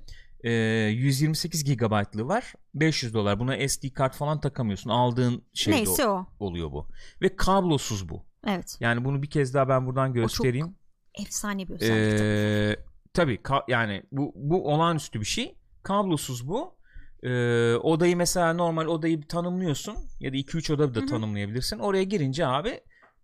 E, 0.43 0.51
128 0.51 1.63
GB'lığı 1.63 2.27
var. 2.27 2.53
500 2.73 3.13
dolar. 3.13 3.39
Buna 3.39 3.67
SD 3.69 3.89
kart 3.93 4.15
falan 4.15 4.39
takamıyorsun. 4.39 4.89
Aldığın 4.89 5.43
şey 5.53 5.73
Neyse 5.73 6.07
o. 6.07 6.11
o- 6.39 6.45
oluyor 6.45 6.71
bu. 6.71 6.87
Ve 7.21 7.35
kablosuz 7.35 8.09
bu. 8.09 8.25
Evet. 8.47 8.77
Yani 8.79 9.05
bunu 9.05 9.21
bir 9.23 9.29
kez 9.29 9.53
daha 9.53 9.69
ben 9.69 9.85
buradan 9.85 10.13
göstereyim. 10.13 10.75
Efsane 11.21 11.67
bir 11.67 11.73
özellik. 11.73 12.21
Ee, 12.21 12.83
tabii 13.13 13.35
ka- 13.35 13.63
yani 13.71 14.03
bu 14.11 14.33
bu 14.35 14.73
olağanüstü 14.73 15.19
bir 15.19 15.25
şey. 15.25 15.55
Kablosuz 15.83 16.47
bu. 16.47 16.79
Ee, 17.23 17.73
odayı 17.75 18.17
mesela 18.17 18.53
normal 18.53 18.85
odayı 18.85 19.21
tanımlıyorsun 19.21 19.95
ya 20.19 20.33
da 20.33 20.37
2-3 20.37 20.73
oda 20.73 20.95
da 20.95 20.99
Hı 20.99 21.03
hı. 21.03 21.07
tanımlayabilirsin. 21.07 21.79
Oraya 21.79 22.03
girince 22.03 22.47
abi 22.47 22.79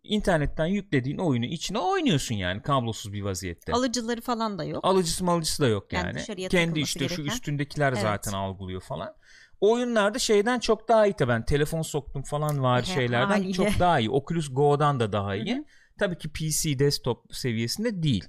internetten 0.07 0.65
yüklediğin 0.65 1.17
oyunu 1.17 1.45
içine 1.45 1.79
oynuyorsun 1.79 2.35
yani 2.35 2.61
kablosuz 2.61 3.13
bir 3.13 3.21
vaziyette. 3.21 3.73
Alıcıları 3.73 4.21
falan 4.21 4.57
da 4.57 4.63
yok. 4.63 4.85
Alıcısı 4.85 5.23
malıcısı 5.23 5.63
da 5.63 5.67
yok 5.67 5.93
Yani 5.93 6.23
yani. 6.29 6.47
Kendi 6.47 6.79
işte 6.79 7.07
şu 7.09 7.15
gereken. 7.15 7.33
üstündekiler 7.35 7.91
Evet. 7.91 8.01
zaten 8.01 8.33
algılıyor 8.33 8.81
falan. 8.81 9.13
Oyunlarda 9.61 10.19
şeyden 10.19 10.59
çok 10.59 10.89
daha 10.89 11.07
iyi 11.07 11.13
tabii. 11.13 11.29
Ben 11.29 11.45
telefon 11.45 11.81
soktum 11.81 12.23
falan 12.23 12.63
var 12.63 12.81
He, 12.81 12.85
şeylerden 12.93 13.27
haliyle. 13.27 13.53
çok 13.53 13.79
daha 13.79 13.99
iyi. 13.99 14.09
Oculus 14.09 14.49
Go'dan 14.53 14.99
da 14.99 15.11
daha 15.13 15.35
iyi. 15.35 15.55
Hı 15.55 15.59
hı. 15.59 15.63
Tabii 15.99 16.17
ki 16.17 16.29
PC 16.31 16.79
desktop 16.79 17.35
seviyesinde 17.35 18.03
değil. 18.03 18.25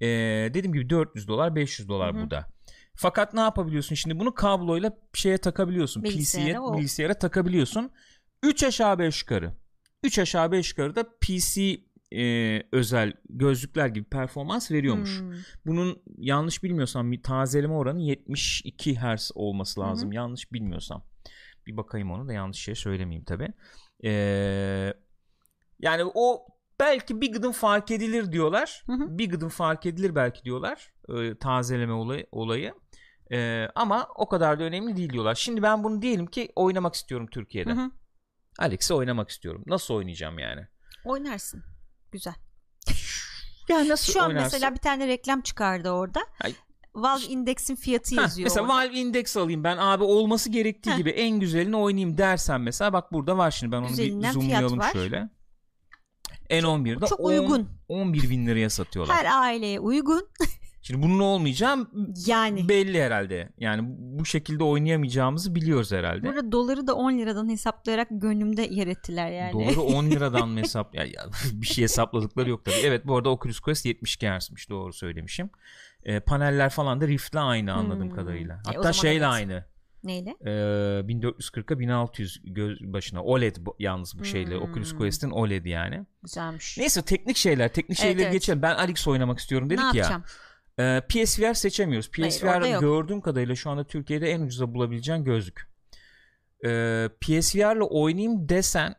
Ee, 0.00 0.06
dediğim 0.54 0.72
gibi 0.72 0.90
400 0.90 1.28
dolar 1.28 1.56
500 1.56 1.88
dolar 1.88 2.14
Hı 2.14 2.18
hı. 2.18 2.26
bu 2.26 2.30
da. 2.30 2.46
Fakat 2.98 3.34
ne 3.34 3.40
yapabiliyorsun 3.40 3.94
şimdi 3.94 4.18
bunu 4.20 4.34
kabloyla 4.34 4.92
şeye 5.14 5.38
takabiliyorsun. 5.38 6.02
Bilgisayara, 6.02 6.48
PC'ye 6.48 6.60
o- 6.60 6.76
bilgisayara 6.76 7.14
takabiliyorsun. 7.18 7.90
3 8.42 8.62
aşağı 8.64 8.98
5 8.98 9.22
yukarı. 9.22 9.52
3 10.02 10.18
aşağı 10.18 10.52
5 10.52 10.70
yukarı 10.70 10.96
da 10.96 11.04
PC 11.20 11.80
e, 12.12 12.62
özel 12.72 13.12
gözlükler 13.30 13.88
gibi 13.88 14.04
performans 14.04 14.70
veriyormuş. 14.70 15.20
Hmm. 15.20 15.32
Bunun 15.66 16.02
yanlış 16.18 16.62
bilmiyorsam 16.62 17.12
bir 17.12 17.22
tazeleme 17.22 17.74
oranı 17.74 18.00
72 18.00 18.96
Hz 18.96 19.30
olması 19.34 19.80
lazım. 19.80 20.12
Yanlış 20.12 20.52
bilmiyorsam. 20.52 21.04
Bir 21.66 21.76
bakayım 21.76 22.10
onu 22.10 22.28
da 22.28 22.32
yanlış 22.32 22.58
şey 22.58 22.74
söylemeyeyim 22.74 23.24
tabi. 23.24 23.48
yani 25.80 26.02
o 26.14 26.46
belki 26.80 27.20
bir 27.20 27.32
gıdım 27.32 27.52
fark 27.52 27.90
edilir 27.90 28.32
diyorlar. 28.32 28.82
Hı 28.86 28.92
hı. 28.92 29.18
Bir 29.18 29.30
gıdım 29.30 29.48
fark 29.48 29.86
edilir 29.86 30.14
belki 30.14 30.44
diyorlar. 30.44 30.92
e, 31.08 31.38
tazeleme 31.38 31.92
olayı. 31.92 32.26
olayı. 32.32 32.74
E, 33.32 33.68
ama 33.74 34.08
o 34.16 34.28
kadar 34.28 34.58
da 34.58 34.64
önemli 34.64 34.96
değil 34.96 35.10
diyorlar. 35.10 35.34
Şimdi 35.34 35.62
ben 35.62 35.84
bunu 35.84 36.02
diyelim 36.02 36.26
ki 36.26 36.52
oynamak 36.56 36.94
istiyorum 36.94 37.26
Türkiye'de. 37.30 37.70
Hı 37.70 37.74
hı. 37.74 37.90
Alex'i 38.58 38.94
oynamak 38.94 39.30
istiyorum. 39.30 39.62
Nasıl 39.66 39.94
oynayacağım 39.94 40.38
yani? 40.38 40.66
Oynarsın. 41.04 41.64
Güzel. 42.12 42.34
Yani 43.68 43.88
nasıl 43.88 44.12
Şu 44.12 44.22
an 44.22 44.28
oynarsın? 44.28 44.46
mesela 44.52 44.74
bir 44.74 44.78
tane 44.80 45.06
reklam 45.08 45.40
çıkardı 45.40 45.90
orada. 45.90 46.20
Ay. 46.44 46.54
Valve 46.94 47.24
Index'in 47.24 47.76
fiyatı 47.76 48.16
Heh, 48.16 48.22
yazıyor. 48.22 48.44
mesela 48.46 48.62
orada. 48.62 48.74
Valve 48.74 48.94
Index 48.94 49.36
alayım 49.36 49.64
ben 49.64 49.76
abi 49.76 50.04
olması 50.04 50.50
gerektiği 50.50 50.90
Heh. 50.90 50.96
gibi 50.96 51.10
en 51.10 51.40
güzelini 51.40 51.76
oynayayım 51.76 52.18
dersen 52.18 52.60
mesela 52.60 52.92
bak 52.92 53.12
burada 53.12 53.38
var 53.38 53.50
şimdi 53.50 53.72
ben 53.72 53.76
onu 53.80 53.88
Güzelinden 53.88 54.28
bir 54.34 54.34
zoomlayalım 54.40 54.82
şöyle. 54.92 55.28
N11'de 56.50 57.06
çok 57.06 57.20
10 57.20 57.24
uygun. 57.24 57.68
11 57.88 58.30
bin 58.30 58.46
liraya 58.46 58.70
satıyorlar. 58.70 59.16
Her 59.16 59.40
aileye 59.42 59.80
uygun. 59.80 60.28
Şimdi 60.86 61.02
bunun 61.02 61.18
olmayacağım 61.20 61.90
Yani. 62.26 62.68
belli 62.68 63.02
herhalde. 63.02 63.52
Yani 63.58 63.82
bu 63.98 64.24
şekilde 64.24 64.64
oynayamayacağımızı 64.64 65.54
biliyoruz 65.54 65.92
herhalde. 65.92 66.26
Burada 66.26 66.52
doları 66.52 66.86
da 66.86 66.94
10 66.94 67.18
liradan 67.18 67.48
hesaplayarak 67.48 68.08
gönlümde 68.10 68.62
yer 68.62 68.86
ettiler 68.86 69.30
yani. 69.30 69.52
Doğru 69.52 69.82
10 69.96 70.06
liradan 70.10 70.48
mı 70.48 70.60
hesap 70.60 70.94
ya, 70.94 71.04
ya 71.04 71.22
bir 71.52 71.66
şey 71.66 71.84
hesapladıkları 71.84 72.50
yok 72.50 72.64
tabii. 72.64 72.74
Evet 72.84 73.06
bu 73.06 73.16
arada 73.16 73.28
Oculus 73.28 73.60
Quest 73.60 73.86
72 73.86 74.28
Hz'miş 74.28 74.70
doğru 74.70 74.92
söylemişim. 74.92 75.50
Ee, 76.04 76.20
paneller 76.20 76.70
falan 76.70 77.00
da 77.00 77.08
Rift'le 77.08 77.36
aynı 77.36 77.72
anladığım 77.72 78.08
Hmm. 78.08 78.14
kadarıyla. 78.16 78.54
E, 78.54 78.58
Hatta 78.66 78.80
zaman 78.80 78.92
şeyle 78.92 79.16
evet. 79.24 79.34
aynı. 79.34 79.64
Neyle? 80.04 80.30
Ee, 80.46 80.50
1440'a 81.08 81.78
1600 81.78 82.40
göz 82.44 82.80
başına 82.80 83.22
OLED 83.24 83.56
bu- 83.60 83.76
yalnız 83.78 84.18
bu 84.18 84.24
şeyle 84.24 84.54
Hmm. 84.56 84.62
Oculus 84.70 84.96
Quest'in 84.96 85.30
OLED 85.30 85.64
yani. 85.64 86.06
Güzelmiş. 86.22 86.78
Neyse 86.78 87.02
teknik 87.02 87.36
şeyler 87.36 87.68
teknik 87.72 87.98
Evet, 88.00 88.08
şeyleri 88.08 88.22
evet. 88.22 88.32
geçelim. 88.32 88.62
Ben 88.62 88.74
Alex 88.74 89.08
oynamak 89.08 89.38
istiyorum 89.38 89.70
dedik 89.70 89.80
ne 89.80 89.84
ya. 89.86 89.92
yapacağım? 89.94 90.22
Ee, 90.78 91.02
PSVR 91.08 91.54
seçemiyoruz. 91.54 92.10
Hayır, 92.16 92.30
PSVR 92.30 92.70
yok. 92.72 92.80
gördüğüm 92.80 93.20
kadarıyla 93.20 93.54
şu 93.54 93.70
anda 93.70 93.84
Türkiye'de 93.84 94.30
en 94.30 94.40
ucuza 94.40 94.74
bulabileceğin 94.74 95.24
gözlük. 95.24 95.68
Ee, 96.64 97.08
PSVR'la 97.20 97.84
oynayayım 97.84 98.48
desen 98.48 98.94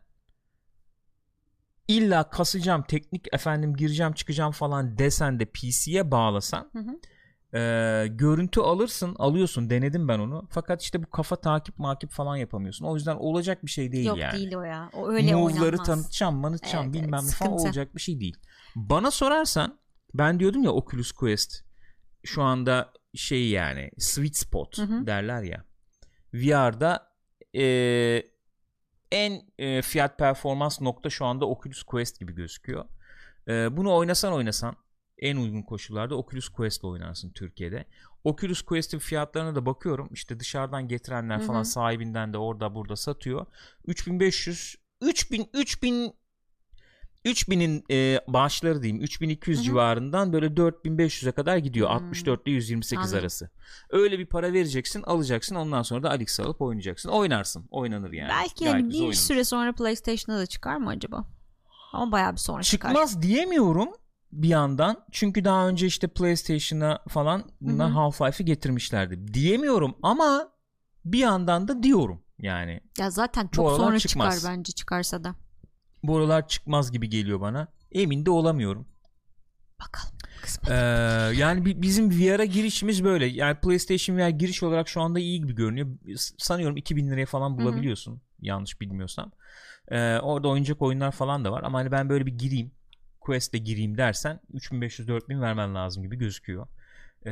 illa 1.87 2.29
kasacağım 2.29 2.83
teknik 2.83 3.33
efendim 3.33 3.75
gireceğim 3.75 4.13
çıkacağım 4.13 4.51
falan 4.51 4.97
desen 4.97 5.39
de 5.39 5.45
PC'ye 5.45 6.11
bağlasan 6.11 6.69
Hı 6.73 6.79
hı. 6.79 6.99
ee, 7.59 8.07
görüntü 8.07 8.61
alırsın 8.61 9.15
alıyorsun 9.19 9.69
denedim 9.69 10.07
ben 10.07 10.19
onu 10.19 10.47
fakat 10.49 10.81
işte 10.81 11.03
bu 11.03 11.09
kafa 11.09 11.35
takip 11.35 11.79
makip 11.79 12.11
falan 12.11 12.35
yapamıyorsun 12.35 12.85
o 12.85 12.95
yüzden 12.95 13.15
olacak 13.15 13.65
bir 13.65 13.71
şey 13.71 13.91
değil 13.91 14.05
Yok 14.05 14.17
yani 14.17 14.37
değil 14.37 14.55
o 14.55 14.61
ya. 14.61 14.89
O 14.93 15.09
öyle 15.09 15.33
move'ları 15.35 15.63
oynanmaz. 15.63 15.87
tanıtacağım 15.87 16.35
manıtacağım 16.35 16.85
Evet, 16.85 16.93
bilmem 16.93 17.19
evet, 17.23 17.39
ne 17.41 17.47
falan 17.47 17.53
olacak 17.59 17.95
bir 17.95 18.01
şey 18.01 18.19
değil. 18.19 18.37
Bana 18.75 19.11
sorarsan 19.11 19.79
ben 20.13 20.39
diyordum 20.39 20.63
ya 20.63 20.71
Oculus 20.71 21.11
Quest 21.11 21.66
şu 22.27 22.43
anda 22.43 22.93
şey 23.15 23.49
yani 23.49 23.91
sweet 23.97 24.35
spot 24.35 24.77
Hı 24.77 24.81
hı. 24.81 25.07
derler 25.07 25.43
ya. 25.43 25.63
VR'da 26.33 27.11
eee, 27.53 28.27
en 29.11 29.41
e, 29.59 29.81
fiyat 29.81 30.17
performans 30.17 30.81
nokta 30.81 31.09
şu 31.09 31.25
anda 31.25 31.45
Oculus 31.45 31.83
Quest 31.83 32.19
gibi 32.19 32.35
gözüküyor. 32.35 32.85
E, 33.47 33.77
bunu 33.77 33.95
oynasan 33.95 34.33
oynasan 34.33 34.75
en 35.17 35.37
uygun 35.37 35.61
koşullarda 35.61 36.15
Oculus 36.15 36.49
Quest 36.49 36.83
oynarsın 36.83 37.31
Türkiye'de. 37.31 37.85
Oculus 38.23 38.61
Quest'in 38.61 38.99
fiyatlarına 38.99 39.55
da 39.55 39.65
bakıyorum. 39.65 40.09
İşte 40.11 40.39
dışarıdan 40.39 40.87
getirenler 40.87 41.41
falan 41.41 41.57
Hı 41.57 41.61
hı. 41.61 41.65
sahibinden 41.65 42.33
de 42.33 42.37
orada 42.37 42.75
burada 42.75 42.95
satıyor. 42.95 43.45
3500 43.85 44.75
3000 45.01 45.49
3000 45.53 46.13
3000'in 47.25 47.83
e, 47.91 48.21
bağışları 48.27 48.81
diyeyim 48.81 49.03
3200 49.03 49.57
Hı 49.57 49.61
hı. 49.61 49.65
civarından 49.65 50.33
böyle 50.33 50.45
4500'e 50.45 51.31
kadar 51.31 51.57
gidiyor. 51.57 51.89
Hmm. 51.89 51.95
64 51.95 52.47
ile 52.47 52.51
128 52.51 52.97
Anladım. 52.97 53.19
arası. 53.19 53.49
Öyle 53.89 54.19
bir 54.19 54.25
para 54.25 54.53
vereceksin, 54.53 55.03
alacaksın. 55.03 55.55
Ondan 55.55 55.81
sonra 55.81 56.03
da 56.03 56.09
Alix 56.09 56.39
alıp 56.39 56.61
oynayacaksın. 56.61 57.09
Oynarsın. 57.09 57.67
Oynanır 57.71 58.11
yani. 58.11 58.29
Belki 58.29 58.63
yani 58.63 58.89
bir 58.89 58.99
oynanır. 58.99 59.13
süre 59.13 59.43
sonra 59.43 59.73
PlayStation'a 59.73 60.39
da 60.39 60.45
çıkar 60.45 60.77
mı 60.77 60.89
acaba? 60.89 61.27
Ama 61.93 62.11
bayağı 62.11 62.31
bir 62.31 62.37
sonra 62.37 62.63
çıkar. 62.63 62.89
Çıkmaz 62.89 63.21
diyemiyorum 63.21 63.89
bir 64.31 64.47
yandan. 64.47 65.05
Çünkü 65.11 65.45
daha 65.45 65.67
önce 65.67 65.87
işte 65.87 66.07
PlayStation'a 66.07 66.99
falan 67.09 67.43
hı. 67.63 67.69
Half-Life'ı 67.69 68.43
getirmişlerdi. 68.43 69.33
Diyemiyorum 69.33 69.95
ama 70.03 70.49
bir 71.05 71.19
yandan 71.19 71.67
da 71.67 71.83
diyorum 71.83 72.23
yani. 72.39 72.81
Ya 72.99 73.09
zaten 73.09 73.47
çok 73.47 73.71
sonra 73.71 73.99
çıkmaz. 73.99 74.35
çıkar 74.35 74.53
bence 74.53 74.71
çıkarsa 74.71 75.23
da. 75.23 75.35
Bu 76.03 76.17
aralar 76.17 76.47
çıkmaz 76.47 76.91
gibi 76.91 77.09
geliyor 77.09 77.41
bana. 77.41 77.67
Emin 77.91 78.25
de 78.25 78.29
olamıyorum. 78.31 78.87
Bakalım. 79.79 80.17
Ee, 80.69 80.73
yani 81.37 81.65
bi- 81.65 81.81
bizim 81.81 82.11
VR'a 82.11 82.45
girişimiz 82.45 83.03
böyle. 83.03 83.25
Yani 83.25 83.57
PlayStation 83.59 84.17
VR 84.17 84.29
giriş 84.29 84.63
olarak 84.63 84.87
şu 84.87 85.01
anda 85.01 85.19
iyi 85.19 85.41
gibi 85.41 85.55
görünüyor. 85.55 85.87
Sanıyorum 86.37 86.77
2000 86.77 87.11
liraya 87.11 87.25
falan 87.25 87.57
bulabiliyorsun. 87.57 88.21
Yanlış 88.41 88.81
bilmiyorsam. 88.81 89.31
Ee, 89.91 90.17
orada 90.17 90.47
oynayacak 90.47 90.81
oyunlar 90.81 91.11
falan 91.11 91.45
da 91.45 91.51
var. 91.51 91.63
Ama 91.63 91.79
hani 91.79 91.91
ben 91.91 92.09
böyle 92.09 92.25
bir 92.25 92.37
gireyim. 92.37 92.71
Quest'e 93.19 93.57
gireyim 93.57 93.97
dersen 93.97 94.39
3500-4000 94.53 95.41
vermen 95.41 95.75
lazım 95.75 96.03
gibi 96.03 96.15
gözüküyor. 96.15 96.67
Ee, 97.25 97.31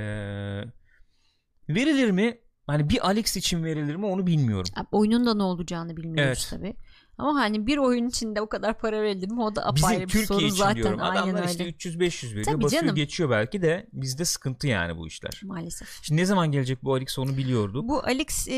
verilir 1.69 2.11
mi? 2.11 2.37
Hani 2.67 2.89
bir 2.89 3.07
Alex 3.07 3.37
için 3.37 3.63
verilir 3.63 3.95
mi 3.95 4.05
onu 4.05 4.27
bilmiyorum. 4.27 4.71
Abi 4.75 4.87
oyunun 4.91 5.25
da 5.25 5.33
ne 5.33 5.43
olacağını 5.43 5.97
bilmiyoruz 5.97 6.21
Evet. 6.23 6.47
tabii. 6.49 6.75
Ama 7.17 7.39
hani 7.39 7.67
bir 7.67 7.77
oyun 7.77 8.07
içinde 8.07 8.41
o 8.41 8.49
kadar 8.49 8.77
para 8.79 9.01
verilir 9.01 9.31
mi 9.31 9.41
o 9.41 9.55
da 9.55 9.71
Bizim 9.75 9.85
apayrı 9.87 10.03
bir 10.03 10.07
Türkiye 10.07 10.25
soru 10.25 10.39
için 10.45 10.55
zaten. 10.55 10.75
diyorum. 10.75 10.99
Adamlar 11.01 11.39
öyle. 11.41 11.51
işte 11.51 11.69
300-500 11.69 12.29
veriyor. 12.29 12.45
Tabii 12.45 12.63
basıyor 12.63 12.81
canım. 12.81 12.95
geçiyor 12.95 13.29
belki 13.29 13.61
de 13.61 13.87
bizde 13.93 14.25
sıkıntı 14.25 14.67
yani 14.67 14.97
bu 14.97 15.07
işler. 15.07 15.41
Maalesef. 15.43 15.99
Şimdi 16.01 16.21
ne 16.21 16.25
zaman 16.25 16.51
gelecek 16.51 16.83
bu 16.83 16.93
Alex 16.93 17.19
onu 17.19 17.37
biliyorduk. 17.37 17.87
Bu 17.89 17.99
Alex 18.05 18.47
e, 18.47 18.55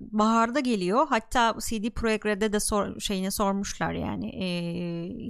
baharda 0.00 0.60
geliyor. 0.60 1.06
Hatta 1.08 1.54
CD 1.68 1.90
Projekt 1.90 2.26
Red'e 2.26 2.52
de 2.52 2.60
sor, 2.60 3.00
şeyine 3.00 3.30
sormuşlar 3.30 3.92
yani 3.92 4.28
e, 4.28 4.44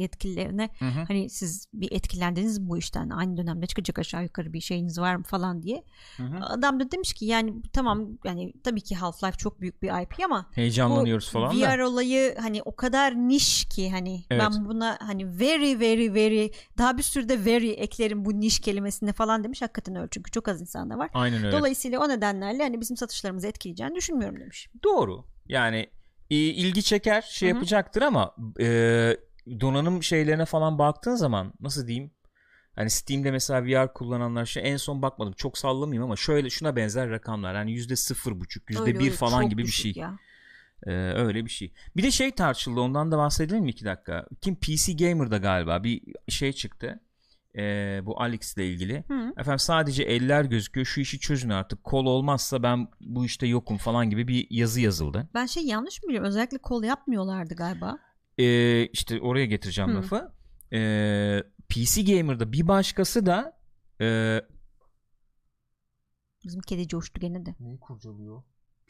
yetkililerine. 0.02 0.70
Hı 0.78 0.84
hı. 0.84 1.04
Hani 1.08 1.30
siz 1.30 1.66
bir 1.74 1.92
etkilendiniz 1.92 2.58
mi 2.58 2.68
bu 2.68 2.78
işten? 2.78 3.10
Aynı 3.10 3.36
dönemde 3.36 3.66
çıkacak 3.66 3.98
aşağı 3.98 4.22
yukarı 4.22 4.52
bir 4.52 4.60
şeyiniz 4.60 4.98
var 4.98 5.16
mı 5.16 5.24
falan 5.24 5.62
diye. 5.62 5.84
Hı 6.16 6.22
hı. 6.22 6.44
Adam 6.44 6.80
da 6.80 6.90
demiş 6.90 7.12
ki 7.12 7.24
yani 7.26 7.54
tamam 7.72 8.08
yani 8.24 8.52
tabii 8.64 8.80
ki 8.80 8.94
Half-Life 8.94 9.36
çok 9.36 9.60
büyük 9.60 9.82
bir 9.82 10.02
IP 10.02 10.24
ama 10.24 10.46
Heyecanlanıyoruz 10.52 11.30
falan 11.30 11.56
VR 11.56 11.78
da. 11.78 11.88
olayı 11.88 12.34
hani 12.42 12.62
o 12.62 12.76
kadar 12.76 13.14
niş 13.14 13.64
ki 13.64 13.90
hani 13.90 14.24
Evet. 14.30 14.42
ben 14.42 14.64
buna 14.64 14.98
hani 15.00 15.38
very 15.40 15.80
very 15.80 16.14
very 16.14 16.50
daha 16.78 16.98
bir 16.98 17.02
sürü 17.02 17.28
de 17.28 17.44
very 17.44 17.70
eklerim 17.70 18.24
bu 18.24 18.40
niş 18.40 18.60
kelimesine 18.60 19.12
falan 19.12 19.44
demiş. 19.44 19.62
Hakikaten 19.62 19.96
öyle 19.96 20.08
çünkü 20.10 20.30
çok 20.30 20.48
az 20.48 20.60
insan 20.60 20.90
da 20.90 20.98
var. 20.98 21.10
Aynen 21.14 21.44
öyle. 21.44 21.56
Dolayısıyla 21.58 22.00
o 22.00 22.08
nedenlerle 22.08 22.62
hani 22.62 22.80
bizim 22.80 22.96
satışlarımızı 22.96 23.48
etkileyeceğini 23.48 23.94
düşünmüyorum 23.94 24.40
demiş. 24.40 24.68
Doğru. 24.84 25.24
Yani 25.48 25.90
ilgi 26.30 26.82
çeker 26.82 27.22
şey 27.22 27.48
Hı 27.48 27.52
hı. 27.52 27.56
yapacaktır 27.56 28.02
ama 28.02 28.36
e, 28.60 29.16
donanım 29.60 30.02
şeylerine 30.02 30.44
falan 30.44 30.78
baktığın 30.78 31.14
zaman 31.14 31.52
nasıl 31.60 31.86
diyeyim? 31.86 32.10
Hani 32.74 32.90
Steam'de 32.90 33.30
mesela 33.30 33.64
VR 33.64 33.92
kullananlar 33.92 34.46
şey 34.46 34.72
en 34.72 34.76
son 34.76 35.02
bakmadım. 35.02 35.32
Çok 35.32 35.58
sallamayayım 35.58 36.04
ama 36.04 36.16
şöyle 36.16 36.50
şuna 36.50 36.76
benzer 36.76 37.10
rakamlar. 37.10 37.54
Yani 37.54 37.72
yüzde 37.72 37.96
sıfır 37.96 38.40
buçuk, 38.40 38.70
yüzde 38.70 38.98
bir 38.98 39.10
falan 39.10 39.48
gibi 39.48 39.62
bir 39.62 39.68
şey. 39.68 39.92
Ya. 39.96 40.18
Ee, 40.86 40.92
öyle 40.92 41.44
bir 41.44 41.50
şey. 41.50 41.72
Bir 41.96 42.02
de 42.02 42.10
şey 42.10 42.30
tartışıldı 42.30 42.80
ondan 42.80 43.12
da 43.12 43.18
bahsedelim 43.18 43.64
mi 43.64 43.70
iki 43.70 43.84
dakika? 43.84 44.26
Kim 44.40 44.56
PC 44.56 44.92
Gamer'da 44.92 45.36
galiba 45.36 45.84
bir 45.84 46.02
şey 46.28 46.52
çıktı. 46.52 47.00
Ee, 47.58 48.00
bu 48.02 48.20
Alex 48.20 48.56
ile 48.56 48.68
ilgili. 48.68 49.04
Hı. 49.08 49.32
Efendim 49.36 49.58
sadece 49.58 50.02
eller 50.02 50.44
gözüküyor. 50.44 50.86
Şu 50.86 51.00
işi 51.00 51.20
çözün 51.20 51.48
artık. 51.50 51.84
Kol 51.84 52.06
olmazsa 52.06 52.62
ben 52.62 52.88
bu 53.00 53.24
işte 53.24 53.46
yokum 53.46 53.78
falan 53.78 54.10
gibi 54.10 54.28
bir 54.28 54.46
yazı 54.50 54.80
yazıldı. 54.80 55.28
Ben 55.34 55.46
şey 55.46 55.66
yanlış 55.66 56.02
mı 56.02 56.08
biliyorum? 56.08 56.28
Özellikle 56.28 56.58
kol 56.58 56.82
yapmıyorlardı 56.82 57.54
galiba. 57.54 57.98
Ee, 58.38 58.86
işte 58.86 59.20
oraya 59.20 59.46
getireceğim 59.46 59.90
Hı. 59.90 59.96
lafı. 59.96 60.32
Ee, 60.72 61.42
PC 61.68 62.02
Gamer'da 62.02 62.52
bir 62.52 62.68
başkası 62.68 63.26
da 63.26 63.58
e, 64.00 64.40
Bizim 66.44 66.60
kedi 66.60 66.88
coştu 66.88 67.20
gene 67.20 67.46
de. 67.46 67.54
Neyi 67.60 67.80
kurcalıyor? 67.80 68.42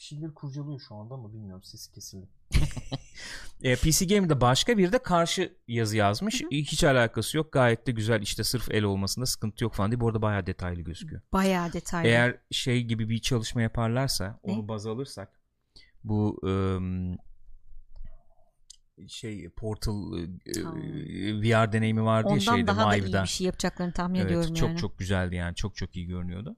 Bir 0.02 0.06
şeyleri 0.06 0.34
kurcalıyor 0.34 0.80
şu 0.88 0.94
anda 0.94 1.14
ama 1.14 1.32
bilmiyorum 1.32 1.62
sesi 1.62 1.92
kesildi. 1.92 2.28
e, 3.62 3.76
PC 3.76 4.06
Gamer'da 4.06 4.40
başka 4.40 4.78
bir 4.78 4.92
de 4.92 4.98
karşı 4.98 5.56
yazı 5.68 5.96
yazmış. 5.96 6.42
Hı 6.42 6.46
hı. 6.46 6.50
Hiç 6.50 6.84
alakası 6.84 7.36
yok. 7.36 7.52
Gayet 7.52 7.86
de 7.86 7.92
güzel 7.92 8.22
işte 8.22 8.44
sırf 8.44 8.70
el 8.70 8.82
olmasında 8.84 9.26
sıkıntı 9.26 9.64
yok 9.64 9.74
falan 9.74 9.90
diye. 9.90 10.00
Bu 10.00 10.08
arada 10.08 10.22
bayağı 10.22 10.46
detaylı 10.46 10.80
gözüküyor. 10.80 11.22
Bayağı 11.32 11.72
detaylı. 11.72 12.08
Eğer 12.08 12.38
şey 12.50 12.82
gibi 12.84 13.08
bir 13.08 13.18
çalışma 13.18 13.62
yaparlarsa 13.62 14.40
Ne? 14.44 14.52
onu 14.52 14.68
baz 14.68 14.86
alırsak 14.86 15.40
bu 16.04 16.40
ım, 16.44 17.16
şey 19.08 19.48
Portal 19.48 20.18
e, 20.18 20.60
Ha. 20.62 20.72
VR 21.42 21.72
deneyimi 21.72 22.04
vardı 22.04 22.28
ya 22.28 22.32
Ondan 22.34 22.54
şeyde 22.54 22.66
daha 22.66 22.90
da 22.90 22.96
iyi 22.96 23.02
Vive'da. 23.02 23.22
bir 23.22 23.28
şey 23.28 23.46
yapacaklarını 23.46 23.92
tahmin 23.92 24.18
Evet, 24.18 24.26
ediyorum 24.26 24.54
çok 24.54 24.68
yani. 24.68 24.78
çok 24.78 24.98
güzeldi 24.98 25.34
yani 25.34 25.54
çok 25.54 25.76
çok 25.76 25.96
iyi 25.96 26.06
görünüyordu. 26.06 26.56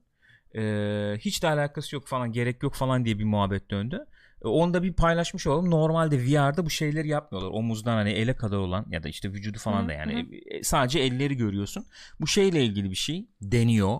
Ee, 0.55 1.17
hiç 1.19 1.43
de 1.43 1.47
alakası 1.47 1.95
yok 1.95 2.07
falan 2.07 2.31
gerek 2.31 2.63
yok 2.63 2.73
falan 2.73 3.05
diye 3.05 3.19
bir 3.19 3.23
muhabbet 3.23 3.71
döndü. 3.71 4.05
Ee, 4.43 4.47
Onu 4.47 4.73
da 4.73 4.83
bir 4.83 4.93
paylaşmış 4.93 5.47
olalım. 5.47 5.71
Normalde 5.71 6.19
VR'da 6.19 6.65
bu 6.65 6.69
şeyleri 6.69 7.07
yapmıyorlar. 7.07 7.51
Omuzdan 7.51 7.95
hani 7.95 8.09
ele 8.09 8.35
kadar 8.35 8.57
olan 8.57 8.85
ya 8.89 9.03
da 9.03 9.09
işte 9.09 9.31
vücudu 9.31 9.57
falan 9.57 9.83
Hı, 9.83 9.87
da 9.87 9.93
yani 9.93 10.29
E, 10.45 10.63
sadece 10.63 10.99
elleri 10.99 11.37
görüyorsun. 11.37 11.85
Bu 12.21 12.27
şeyle 12.27 12.63
ilgili 12.65 12.91
bir 12.91 12.95
şey 12.95 13.27
deniyor. 13.41 13.97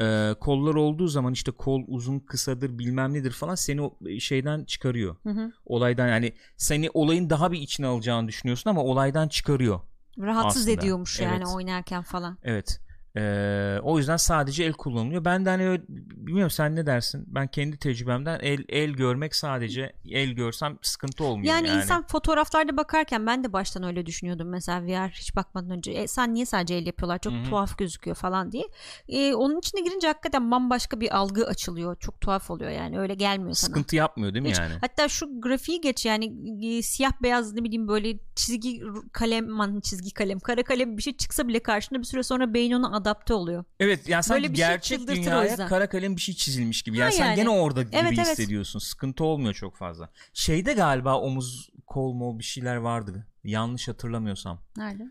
Ee, 0.00 0.34
kollar 0.40 0.74
olduğu 0.74 1.08
zaman 1.08 1.32
işte 1.32 1.50
kol 1.50 1.82
uzun 1.86 2.18
kısadır 2.18 2.78
bilmem 2.78 3.14
nedir 3.14 3.30
falan 3.30 3.54
seni 3.54 3.82
o 3.82 3.98
şeyden 4.20 4.64
çıkarıyor. 4.64 5.16
Hı 5.22 5.30
hı. 5.30 5.52
Olaydan 5.66 6.08
yani 6.08 6.32
seni 6.56 6.90
olayın 6.94 7.30
daha 7.30 7.52
bir 7.52 7.58
içine 7.58 7.86
alacağını 7.86 8.28
düşünüyorsun 8.28 8.70
ama 8.70 8.82
olaydan 8.82 9.28
çıkarıyor. 9.28 9.80
Rahatsız 10.18 10.62
Aslında, 10.62 10.80
ediyormuş 10.80 11.20
yani 11.20 11.36
evet. 11.36 11.54
oynarken 11.54 12.02
falan. 12.02 12.38
Evet. 12.42 12.80
Ee, 13.16 13.78
o 13.82 13.98
yüzden 13.98 14.16
sadece 14.16 14.64
el 14.64 14.72
kullanılıyor. 14.72 15.24
Ben 15.24 15.44
de 15.44 15.50
hani 15.50 15.80
bilmiyorum 15.88 16.50
sen 16.50 16.76
ne 16.76 16.86
dersin? 16.86 17.24
Ben 17.28 17.46
kendi 17.48 17.76
tecrübemden 17.76 18.40
el 18.42 18.64
el 18.68 18.90
görmek 18.90 19.34
sadece 19.36 19.92
el 20.10 20.30
görsem 20.30 20.78
sıkıntı 20.82 21.24
olmuyor 21.24 21.54
Yani, 21.54 21.68
yani. 21.68 21.76
insan 21.82 22.06
fotoğraflarda 22.06 22.76
bakarken 22.76 23.26
ben 23.26 23.44
de 23.44 23.52
baştan 23.52 23.82
öyle 23.82 24.06
düşünüyordum 24.06 24.48
mesela 24.48 24.82
VR 24.86 25.08
hiç 25.10 25.36
bakmadan 25.36 25.70
önce 25.70 25.92
e, 25.92 26.06
sen 26.08 26.34
niye 26.34 26.46
sadece 26.46 26.74
el 26.74 26.86
yapıyorlar 26.86 27.18
çok 27.18 27.32
Hı 27.32 27.36
hı. 27.38 27.44
tuhaf 27.44 27.78
gözüküyor 27.78 28.16
falan 28.16 28.52
diye. 28.52 28.64
E, 29.08 29.34
onun 29.34 29.58
içine 29.58 29.80
girince 29.80 30.06
hakikaten 30.06 30.50
bambaşka 30.50 31.00
bir 31.00 31.16
algı 31.16 31.46
açılıyor 31.46 31.96
çok 31.96 32.20
tuhaf 32.20 32.50
oluyor 32.50 32.70
yani 32.70 32.98
öyle 32.98 33.14
gelmiyor 33.14 33.52
sana. 33.54 33.68
sıkıntı 33.68 33.96
yapmıyor 33.96 34.34
değil 34.34 34.42
mi 34.42 34.50
Hiç. 34.50 34.58
yani? 34.58 34.74
Hatta 34.80 35.08
şu 35.08 35.40
grafiği 35.40 35.80
geç 35.80 36.06
yani 36.06 36.32
e, 36.78 36.82
siyah 36.82 37.12
beyaz 37.22 37.52
ne 37.54 37.64
bileyim 37.64 37.88
böyle 37.88 38.18
çizgi 38.36 38.82
kalem 39.12 39.48
man 39.50 39.80
çizgi 39.80 40.10
kalem 40.14 40.40
kara 40.40 40.62
kalem 40.62 40.96
bir 40.96 41.02
şey 41.02 41.16
çıksa 41.16 41.48
bile 41.48 41.60
karşında 41.60 41.98
bir 41.98 42.04
süre 42.04 42.22
sonra 42.22 42.54
beyin 42.54 42.72
ona 42.72 42.99
adapte 43.00 43.34
oluyor. 43.34 43.64
Evet 43.80 44.08
yani 44.08 44.22
sanki 44.22 44.42
Böyle 44.42 44.52
bir 44.52 44.58
şey 44.58 44.66
gerçek 44.66 45.00
o 45.00 45.06
dünyaya 45.06 45.56
kara 45.66 45.88
kalem 45.88 46.16
bir 46.16 46.20
şey 46.20 46.34
çizilmiş 46.34 46.82
gibi. 46.82 46.96
Ha 46.96 47.02
Yani 47.04 47.12
sen 47.12 47.26
yani. 47.26 47.36
gene 47.36 47.48
orada 47.50 47.82
gibi 47.82 47.96
Evet, 47.96 48.12
evet. 48.16 48.18
hissediyorsun. 48.28 48.78
Sıkıntı 48.78 49.24
olmuyor 49.24 49.54
çok 49.54 49.76
fazla. 49.76 50.10
Şeyde 50.32 50.72
galiba 50.72 51.18
omuz 51.20 51.70
kol 51.86 52.12
mol 52.12 52.38
bir 52.38 52.44
şeyler 52.44 52.76
vardı. 52.76 53.26
Yanlış 53.44 53.88
hatırlamıyorsam. 53.88 54.62
Nerede? 54.76 55.02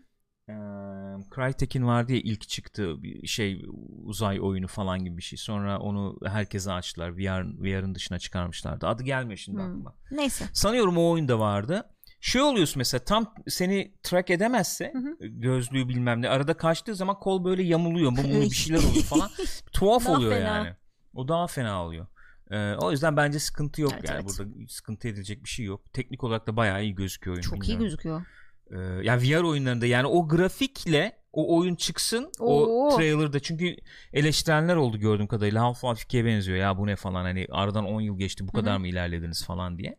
Ee, 0.48 0.52
Crytek'in 1.34 1.86
vardı 1.86 2.12
ya 2.12 2.18
ilk 2.24 2.48
çıktığı 2.48 3.02
bir 3.02 3.26
şey 3.26 3.64
uzay 4.04 4.40
oyunu 4.40 4.66
falan 4.68 5.04
gibi 5.04 5.16
bir 5.16 5.22
şey. 5.22 5.36
Sonra 5.38 5.78
onu 5.78 6.18
herkese 6.26 6.72
açtılar. 6.72 7.16
VR, 7.18 7.62
VR'ın 7.62 7.94
dışına 7.94 8.18
çıkarmışlardı. 8.18 8.86
Adı 8.86 9.02
gelmiyor 9.02 9.36
şimdi 9.38 9.58
Hmm. 9.58 9.70
aklıma. 9.70 9.94
Neyse. 10.10 10.44
Sanıyorum 10.52 10.98
o 10.98 11.10
oyunda 11.10 11.38
vardı. 11.38 11.90
Şey 12.20 12.42
oluyorsun 12.42 12.78
mesela 12.80 13.04
tam 13.04 13.34
seni 13.48 13.92
track 14.02 14.30
edemezse 14.30 14.92
Hı 14.94 14.98
hı. 14.98 15.16
gözlüğü 15.26 15.88
bilmem 15.88 16.22
ne 16.22 16.28
arada 16.28 16.54
kaçtığı 16.54 16.94
zaman 16.94 17.18
kol 17.18 17.44
böyle 17.44 17.62
yamuluyor. 17.62 18.12
Bu 18.12 18.22
bir 18.24 18.50
şeyler 18.50 18.78
oluyor 18.82 19.04
falan. 19.04 19.30
Tuhaf 19.72 20.04
Daha 20.06 20.12
oluyor 20.12 20.32
fena. 20.32 20.44
yani. 20.56 20.74
O 21.14 21.28
daha 21.28 21.46
fena 21.46 21.84
oluyor. 21.84 22.06
Ee, 22.50 22.74
o 22.74 22.90
yüzden 22.90 23.16
bence 23.16 23.38
sıkıntı 23.38 23.82
yok 23.82 23.92
Evet, 23.94 24.08
yani 24.08 24.20
evet. 24.24 24.38
burada 24.38 24.50
sıkıntı 24.68 25.08
edilecek 25.08 25.44
bir 25.44 25.48
şey 25.48 25.64
yok. 25.66 25.92
Teknik 25.92 26.24
olarak 26.24 26.46
da 26.46 26.56
bayağı 26.56 26.82
iyi 26.82 26.94
gözüküyor 26.94 27.34
oyun. 27.36 27.42
Çok 27.42 27.54
iyi 27.54 27.60
bilmiyorum. 27.60 27.84
gözüküyor. 27.84 28.22
Ee, 28.70 28.78
ya 29.06 29.18
VR 29.20 29.42
oyunlarında 29.42 29.86
yani 29.86 30.06
o 30.06 30.28
grafikle 30.28 31.12
o 31.32 31.58
oyun 31.58 31.74
çıksın 31.74 32.30
o 32.40 32.66
Oo. 32.66 32.96
trailer'da 32.96 33.40
çünkü 33.40 33.76
eleştirenler 34.12 34.76
oldu 34.76 34.98
gördüğüm 34.98 35.26
kadarıyla 35.26 35.62
Half-Life 35.62 36.06
2'ye 36.06 36.24
benziyor 36.24 36.58
ya 36.58 36.78
bu 36.78 36.86
ne 36.86 36.96
falan 36.96 37.22
hani 37.22 37.46
aradan 37.50 37.84
10 37.84 38.00
yıl 38.00 38.18
geçti 38.18 38.44
bu 38.48 38.52
Hı 38.52 38.58
hı. 38.58 38.60
kadar 38.60 38.76
mı 38.76 38.88
ilerlediniz 38.88 39.44
falan 39.44 39.78
diye. 39.78 39.96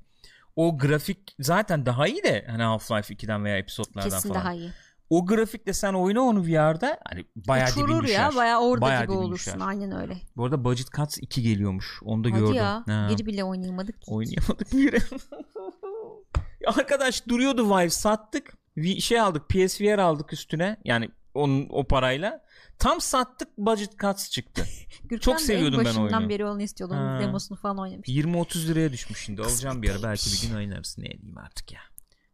O 0.56 0.78
grafik 0.78 1.36
zaten 1.40 1.86
daha 1.86 2.08
iyi 2.08 2.24
de 2.24 2.46
hani 2.50 2.62
Half-Life 2.64 3.14
2'den 3.14 3.44
veya 3.46 3.58
episodlardan 3.58 4.10
Kesin 4.10 4.30
falan. 4.30 4.42
daha 4.44 4.54
iyi. 4.54 4.70
O 5.10 5.26
grafikle 5.26 5.74
sen 5.74 5.94
oyna 5.94 6.22
onu 6.22 6.44
VR'da 6.46 7.00
hani 7.10 7.26
bayağı 7.36 7.70
Uçurur 7.70 7.88
dibin 7.90 8.02
düşer. 8.04 8.14
ya 8.20 8.36
bayağı 8.36 8.62
orada 8.62 8.82
Bayağı 8.82 9.04
gibi 9.04 9.12
olursun. 9.12 9.54
düşer. 9.54 9.68
Aynen 9.68 9.92
öyle. 10.02 10.18
Bu 10.38 10.46
arada 10.46 10.64
Budget 10.64 10.92
Cuts 10.92 11.18
2 11.22 11.42
geliyormuş. 11.42 12.00
Onu 12.04 12.24
da 12.24 12.30
Hadi 12.30 12.40
gördüm. 12.40 12.54
ya. 12.56 12.84
Ha. 12.88 13.08
Biri 13.12 13.26
bile 13.26 13.44
oynayamadık. 13.44 14.02
ki. 14.02 14.12
Oynayamadık 14.12 14.74
biri. 14.74 14.98
Arkadaş 16.68 17.28
duruyordu 17.28 17.70
Vive 17.78 17.90
sattık. 17.90 18.54
Bir 18.78 19.00
şey 19.00 19.20
aldık 19.20 19.50
PSVR 19.50 19.98
aldık 19.98 20.34
üstüne. 20.34 20.78
Yani 20.86 21.10
onun 21.34 21.68
o 21.70 21.84
parayla. 21.88 22.42
Tam 22.82 23.02
sattık 23.02 23.58
Budget 23.58 24.00
Cuts 24.00 24.30
çıktı. 24.30 24.66
Gürkan 25.04 25.32
Çok 25.32 25.42
seviyordum 25.42 25.80
en 25.80 25.86
ben 25.86 25.86
başından 25.86 26.14
oyunu. 26.14 26.30
beri 26.30 26.46
onu 26.46 26.62
istiyordum. 26.62 26.98
Ha. 26.98 27.20
Demosunu 27.22 27.58
falan 27.58 27.80
oynamış. 27.80 28.08
20-30 28.08 28.68
liraya 28.68 28.92
düşmüş 28.92 29.26
şimdi. 29.26 29.42
Alacağım 29.42 29.82
bir 29.82 29.90
ara 29.90 30.04
belki 30.04 30.32
bir 30.32 30.48
gün 30.48 30.56
oynarız. 30.56 30.96
Ne 30.98 31.06
diyeyim 31.06 31.38
artık 31.38 31.72
ya. 31.72 31.80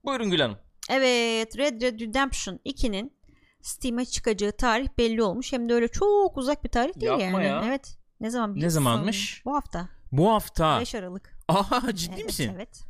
Buyurun 0.05 0.29
Gül 0.29 0.39
Hanım. 0.39 0.57
Evet 0.89 1.57
Red 1.57 1.81
Dead 1.81 1.99
Redemption 1.99 2.59
2'nin 2.65 3.17
Steam'e 3.61 4.05
çıkacağı 4.05 4.51
tarih 4.51 4.87
belli 4.97 5.23
olmuş. 5.23 5.53
Hem 5.53 5.69
de 5.69 5.73
öyle 5.73 5.87
çok 5.87 6.37
uzak 6.37 6.63
bir 6.63 6.69
tarih 6.69 6.99
değil 6.99 7.11
Yapma 7.11 7.25
yani. 7.25 7.45
ya. 7.45 7.63
Evet. 7.67 7.97
Ne 8.19 8.29
zaman 8.29 8.59
Ne 8.59 8.69
zamanmış? 8.69 9.41
Bu 9.45 9.55
hafta. 9.55 9.89
Bu 10.11 10.31
hafta. 10.31 10.79
5 10.79 10.95
Aralık. 10.95 11.39
Aha 11.47 11.95
ciddi 11.95 12.15
evet, 12.15 12.25
misin? 12.25 12.51
Evet. 12.55 12.83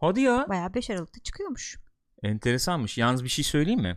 Hadi 0.00 0.20
ya. 0.20 0.46
Bayağı 0.48 0.74
5 0.74 0.90
Aralık'ta 0.90 1.20
çıkıyormuş. 1.20 1.78
Enteresanmış. 2.22 2.98
Yalnız 2.98 3.24
bir 3.24 3.28
şey 3.28 3.44
söyleyeyim 3.44 3.80
mi? 3.80 3.96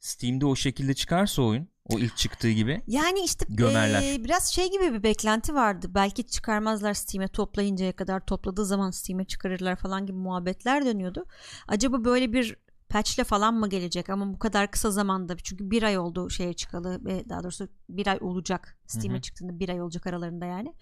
Steam'de 0.00 0.46
o 0.46 0.56
şekilde 0.56 0.94
çıkarsa 0.94 1.42
oyun 1.42 1.71
o 1.88 1.98
ilk 1.98 2.16
çıktığı 2.16 2.50
gibi 2.50 2.82
Yani 2.86 3.20
işte 3.20 3.46
Gömerler. 3.48 4.02
eee, 4.02 4.24
biraz 4.24 4.52
şey 4.52 4.70
gibi 4.70 4.92
bir 4.92 5.02
beklenti 5.02 5.54
vardı. 5.54 5.86
Belki 5.94 6.26
çıkarmazlar 6.26 6.94
Steam'e 6.94 7.28
toplayıncaya 7.28 7.92
kadar 7.92 8.26
topladığı 8.26 8.66
zaman 8.66 8.90
Steam'e 8.90 9.24
çıkarırlar 9.24 9.76
falan 9.76 10.06
gibi 10.06 10.16
muhabbetler 10.16 10.84
dönüyordu. 10.84 11.24
Acaba 11.68 12.04
böyle 12.04 12.32
bir 12.32 12.56
patchle 12.88 13.24
falan 13.24 13.54
mı 13.54 13.68
gelecek 13.68 14.10
ama 14.10 14.32
bu 14.32 14.38
kadar 14.38 14.70
kısa 14.70 14.90
zamanda 14.90 15.36
çünkü 15.36 15.70
bir 15.70 15.82
ay 15.82 15.98
oldu 15.98 16.30
şeye 16.30 16.52
çıkalı 16.52 17.04
ve 17.04 17.28
daha 17.28 17.42
doğrusu 17.42 17.68
bir 17.88 18.06
ay 18.06 18.18
olacak 18.20 18.78
Steam'e 18.86 19.20
çıktığında 19.20 19.58
bir 19.58 19.68
ay 19.68 19.82
olacak 19.82 20.06
aralarında 20.06 20.46
yani. 20.46 20.74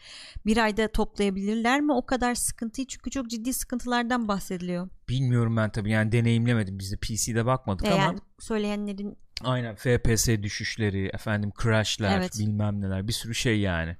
Bir 0.47 0.57
ayda 0.57 0.89
toplayabilirler 0.93 1.81
mi 1.81 1.93
o 1.93 2.07
kadar 2.07 2.35
sıkıntıyı 2.35 2.87
çünkü 2.87 3.11
çok 3.11 3.31
ciddi 3.31 3.53
sıkıntılardan 3.53 4.29
bahsediliyor. 4.29 4.89
bilmiyorum 5.09 5.57
ben 5.57 5.71
tabii 5.73 5.91
yani 5.91 6.13
deneyimlemedim. 6.13 6.79
Biz 6.79 6.93
de 6.93 6.97
PC'de 6.97 7.47
bakmadık 7.47 7.87
E 7.87 7.93
ama 7.93 8.03
yani 8.03 8.19
söyleyenlerin 8.39 9.19
aynen 9.45 9.75
FPS 9.75 10.29
düşüşleri, 10.29 11.11
efendim 11.15 11.53
crash'ler, 11.63 12.19
Evet. 12.19 12.39
bilmem 12.39 12.81
neler 12.81 13.09
bir 13.09 13.13
sürü 13.13 13.35
şey 13.35 13.61
yani. 13.61 13.97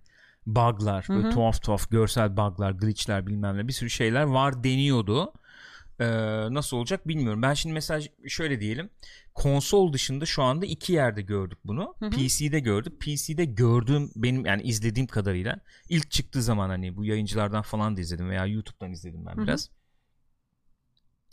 Bug'lar, 0.47 1.05
Hı 1.09 1.15
böyle 1.15 1.31
tuhaf 1.31 1.63
tuhaf 1.63 1.91
görsel 1.91 2.37
bug'lar, 2.37 2.71
glitch'ler 2.71 3.27
bilmem 3.27 3.57
ne 3.57 3.69
bir 3.69 3.73
sürü 3.73 3.91
şeyler 3.91 4.23
var 4.23 4.65
deniyordu. 4.65 5.33
Ee, 6.01 6.07
nasıl 6.55 6.77
olacak 6.77 7.09
bilmiyorum. 7.09 7.43
Ben 7.43 7.55
şimdi 7.55 7.73
mesela 7.73 8.01
şöyle 8.29 8.61
diyelim. 8.61 8.91
Konsol 9.35 9.93
dışında 9.93 10.27
şu 10.27 10.43
anda 10.43 10.67
iki 10.67 10.93
yerde 10.93 11.23
gördük 11.23 11.59
bunu. 11.65 11.95
Hı 11.99 12.07
hı. 12.07 12.11
PC'de 12.11 12.61
gördük. 12.61 13.01
PC'de 13.01 13.45
gördüğüm 13.45 14.11
benim 14.17 14.47
yani 14.47 14.63
izlediğim 14.63 15.07
kadarıyla 15.07 15.61
ilk 15.89 16.11
çıktığı 16.11 16.43
zaman 16.43 16.69
hani 16.69 16.97
bu 16.97 17.05
yayıncılardan 17.05 17.63
falan 17.63 17.97
da 17.97 18.01
izledim 18.01 18.31
veya 18.31 18.47
YouTube'dan 18.47 18.93
izledim 18.93 19.27
ben 19.27 19.37
biraz. 19.43 19.71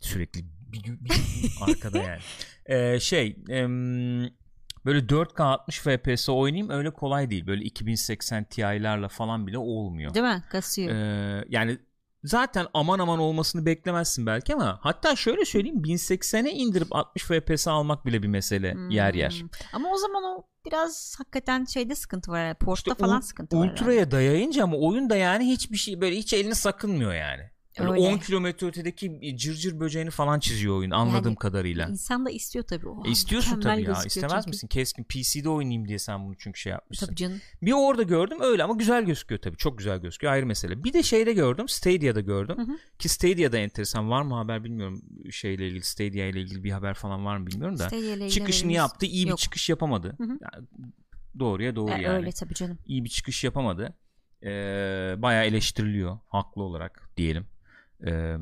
Sürekli 0.02 0.46
bir, 0.72 0.84
bir, 0.84 1.00
bir 1.06 1.54
arkada 1.62 1.98
yani. 1.98 2.20
Ee, 2.66 3.00
şey 3.00 3.38
em, 3.50 4.22
böyle 4.86 5.00
4K 5.00 5.44
60 5.44 5.80
FPS 5.80 6.30
oynayayım 6.30 6.70
öyle 6.70 6.90
kolay 6.90 7.30
değil. 7.30 7.48
Böyle 7.48 7.64
2080 7.64 8.44
Ti'lerle 8.44 9.08
falan 9.08 9.48
bile 9.48 9.58
olmuyor. 9.58 10.14
değil 10.14 10.26
mi? 10.26 10.44
Kasıyor. 10.50 10.92
Ee, 10.96 11.46
yani 11.50 11.78
zaten 12.24 12.68
aman 12.74 13.00
aman 13.00 13.20
olmasını 13.20 13.66
beklemezsin 13.66 14.26
belki 14.26 14.54
ama 14.56 14.80
hatta 14.82 15.16
şöyle 15.16 15.46
söyleyeyim 15.46 15.82
1080'e 15.82 16.52
indirip 16.52 16.96
60 16.96 17.24
FPS 17.24 17.68
almak 17.68 18.06
bile 18.06 18.24
bir 18.24 18.28
mesele 18.28 18.76
yer 18.90 19.14
yer. 19.14 19.32
Hmm. 19.42 19.50
Ama 19.74 19.90
o 19.92 19.98
zaman 19.98 20.24
o 20.24 20.44
biraz 20.66 21.16
hakikaten 21.18 21.66
şeyde 21.66 21.96
sıkıntı 21.96 22.32
var. 22.32 22.46
Yani. 22.46 22.56
Portta 22.56 22.92
İşte 22.92 23.04
falan 23.04 23.20
sıkıntı 23.20 23.58
var. 23.58 23.64
herhalde. 23.64 23.82
Ultra'ya 23.82 24.12
dayayınca 24.12 24.64
ama 24.64 24.78
oyun 24.78 25.10
da 25.10 25.16
yani 25.16 25.48
hiçbir 25.48 25.78
şey 25.78 26.02
böyle 26.02 26.16
hiç 26.16 26.34
eline 26.34 26.56
sakınmıyor 26.56 27.14
yani. 27.14 27.50
Öyle. 27.80 27.92
10 27.92 28.18
kilometre 28.18 28.68
ötedeki 28.68 29.38
cırcır 29.38 29.80
böceğini 29.80 30.10
falan 30.10 30.40
çiziyor 30.40 30.78
oyun 30.78 30.92
anladığım 30.92 31.26
Yani 31.26 31.36
kadarıyla. 31.36 31.88
İnsan 31.88 32.26
da 32.26 32.30
istiyor 32.30 32.66
tabii. 32.66 32.88
Oha, 32.88 33.08
E 33.08 33.12
istiyorsun 33.12 33.62
tabii 33.62 33.84
ya. 33.84 33.98
İstemez 34.06 34.32
çünkü. 34.34 34.48
misin? 34.50 34.68
Keskin 34.68 35.04
PC'de 35.04 35.50
oynayayım 35.50 35.88
diye 35.88 36.00
sen 36.00 36.26
bunu 36.26 36.36
çünkü 36.38 36.60
şey 36.60 36.72
yapmışsın. 36.72 37.06
Tabii 37.06 37.16
canım. 37.16 37.42
Bir 37.62 37.72
orada 37.72 38.04
gördüm 38.04 38.38
öyle 38.42 38.64
ama 38.64 38.74
güzel 38.74 39.06
gözüküyor 39.06 39.42
tabii. 39.42 39.58
Çok 39.58 39.78
güzel 39.78 40.00
gözüküyor 40.00 40.34
ayrı 40.34 40.46
mesele. 40.46 40.84
Bir 40.84 40.94
de 40.94 41.04
şeyde 41.04 41.34
gördüm 41.34 41.68
Stadia'da 41.68 42.22
gördüm. 42.22 42.58
Hı 42.58 42.62
hı. 42.62 42.78
Ki 43.00 43.10
Stadia'da 43.10 43.58
enteresan 43.58 44.10
var 44.10 44.22
mı 44.22 44.36
haber 44.36 44.64
bilmiyorum. 44.64 45.02
Şeyle 45.32 45.68
ilgili 45.68 45.84
Stadia 45.84 46.26
ile 46.26 46.42
ilgili 46.42 46.64
bir 46.64 46.72
haber 46.72 46.94
falan 46.94 47.26
var 47.26 47.38
mı 47.38 47.48
bilmiyorum 47.48 47.80
da. 47.80 47.90
Çıkışını 48.30 48.72
yaptı 48.72 49.06
iyi 49.06 49.26
bir 49.26 49.30
yok. 49.30 49.40
çıkış 49.40 49.70
yapamadı. 49.70 50.16
Hı 50.18 50.24
hı. 50.24 50.28
Yani 50.42 50.68
doğruya 51.40 51.76
doğru 51.76 51.92
E, 51.92 52.02
yani. 52.02 52.08
Öyle 52.18 52.32
tabii 52.32 52.54
canım. 52.54 52.78
İyi 52.86 53.04
bir 53.04 53.10
çıkış 53.10 53.44
yapamadı. 53.44 53.94
Ee, 54.44 54.48
bayağı 55.18 55.46
eleştiriliyor 55.46 56.20
haklı 56.28 56.64
olarak 56.64 57.10
diyelim. 57.18 57.46
Ee, 58.06 58.36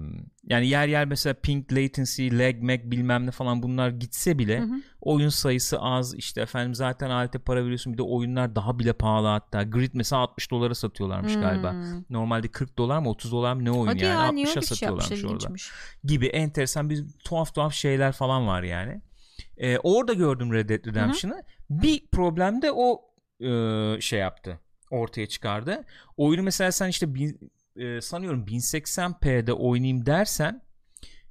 yani 0.43 0.67
yer 0.67 0.87
yer 0.87 1.05
mesela 1.05 1.33
ping 1.33 1.73
latency, 1.73 2.29
lag, 2.31 2.61
mag 2.61 2.79
bilmem 2.83 3.25
ne 3.25 3.31
falan 3.31 3.63
bunlar 3.63 3.89
gitse 3.89 4.39
bile 4.39 4.59
Hı 4.59 4.63
hı. 4.63 4.81
oyun 5.01 5.29
sayısı 5.29 5.79
az. 5.79 6.15
İşte 6.15 6.41
efendim 6.41 6.75
zaten 6.75 7.09
alete 7.09 7.39
para 7.39 7.63
veriyorsun. 7.63 7.93
Bir 7.93 7.97
de 7.97 8.01
oyunlar 8.01 8.55
daha 8.55 8.79
bile 8.79 8.93
pahalı 8.93 9.27
hatta. 9.27 9.63
Grid 9.63 9.91
mesela 9.93 10.21
60 10.21 10.51
dolara 10.51 10.75
satıyorlarmış 10.75 11.33
galiba. 11.35 11.71
Hmm. 11.71 12.03
normalde 12.09 12.47
40 12.47 12.77
dolar 12.77 12.99
mı 12.99 13.09
30 13.09 13.31
dolar 13.31 13.53
mı 13.53 13.65
ne 13.65 13.71
oyun 13.71 13.87
Hadi 13.87 14.03
yani? 14.03 14.25
ya 14.25 14.31
niye 14.31 14.45
60'a 14.45 14.49
öyle 14.49 14.61
bir 14.61 14.65
şey 14.67 14.77
satıyorlarmış 14.77 15.23
orada 15.23 15.35
ilginçmiş. 15.35 15.71
gibi 16.03 16.25
enteresan 16.25 16.89
bir 16.89 17.05
tuhaf 17.23 17.55
tuhaf 17.55 17.73
şeyler 17.73 18.11
falan 18.11 18.47
var 18.47 18.63
yani. 18.63 19.01
Ee, 19.57 19.77
orada 19.77 20.13
gördüm 20.13 20.53
Red 20.53 20.69
Dead 20.69 20.85
Redemption'ı. 20.85 21.43
Bir 21.69 22.07
problem 22.11 22.61
de 22.61 22.71
o 22.71 23.01
e, 23.39 24.01
şey 24.01 24.19
yaptı 24.19 24.59
ortaya 24.91 25.27
çıkardı. 25.27 25.83
Oyunu 26.17 26.43
mesela 26.43 26.71
sen 26.71 26.87
işte 26.89 27.15
bin, 27.15 27.51
e, 27.75 28.01
sanıyorum 28.01 28.45
1080p'de 28.45 29.53
oynayayım 29.53 30.05
dersen 30.05 30.61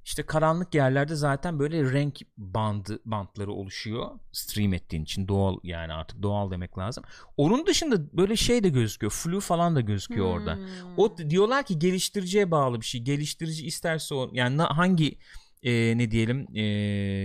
işte 0.05 0.23
karanlık 0.23 0.75
yerlerde 0.75 1.15
zaten 1.15 1.59
böyle 1.59 1.93
renk 1.93 2.21
bandı 2.37 2.99
bantları 3.05 3.51
oluşuyor 3.51 4.11
stream 4.31 4.73
ettiğin 4.73 5.03
için 5.03 5.27
doğal 5.27 5.57
yani 5.63 5.93
artık 5.93 6.23
doğal 6.23 6.51
demek 6.51 6.77
lazım. 6.77 7.03
Onun 7.37 7.65
dışında 7.65 8.17
böyle 8.17 8.35
şey 8.35 8.63
de 8.63 8.69
gözüküyor. 8.69 9.11
Flu 9.11 9.39
falan 9.39 9.75
da 9.75 9.81
gözüküyor 9.81 10.25
orada. 10.25 10.55
Hmm. 10.55 10.63
O 10.97 11.17
diyorlar 11.17 11.65
ki 11.65 11.79
geliştiriciye 11.79 12.51
bağlı 12.51 12.81
bir 12.81 12.85
şey. 12.85 13.01
Geliştirici 13.01 13.65
isterse 13.65 14.15
o 14.15 14.29
yani 14.33 14.61
hangi 14.61 15.17
e, 15.63 15.97
ne 15.97 16.11
diyelim 16.11 16.57
e, 16.57 16.63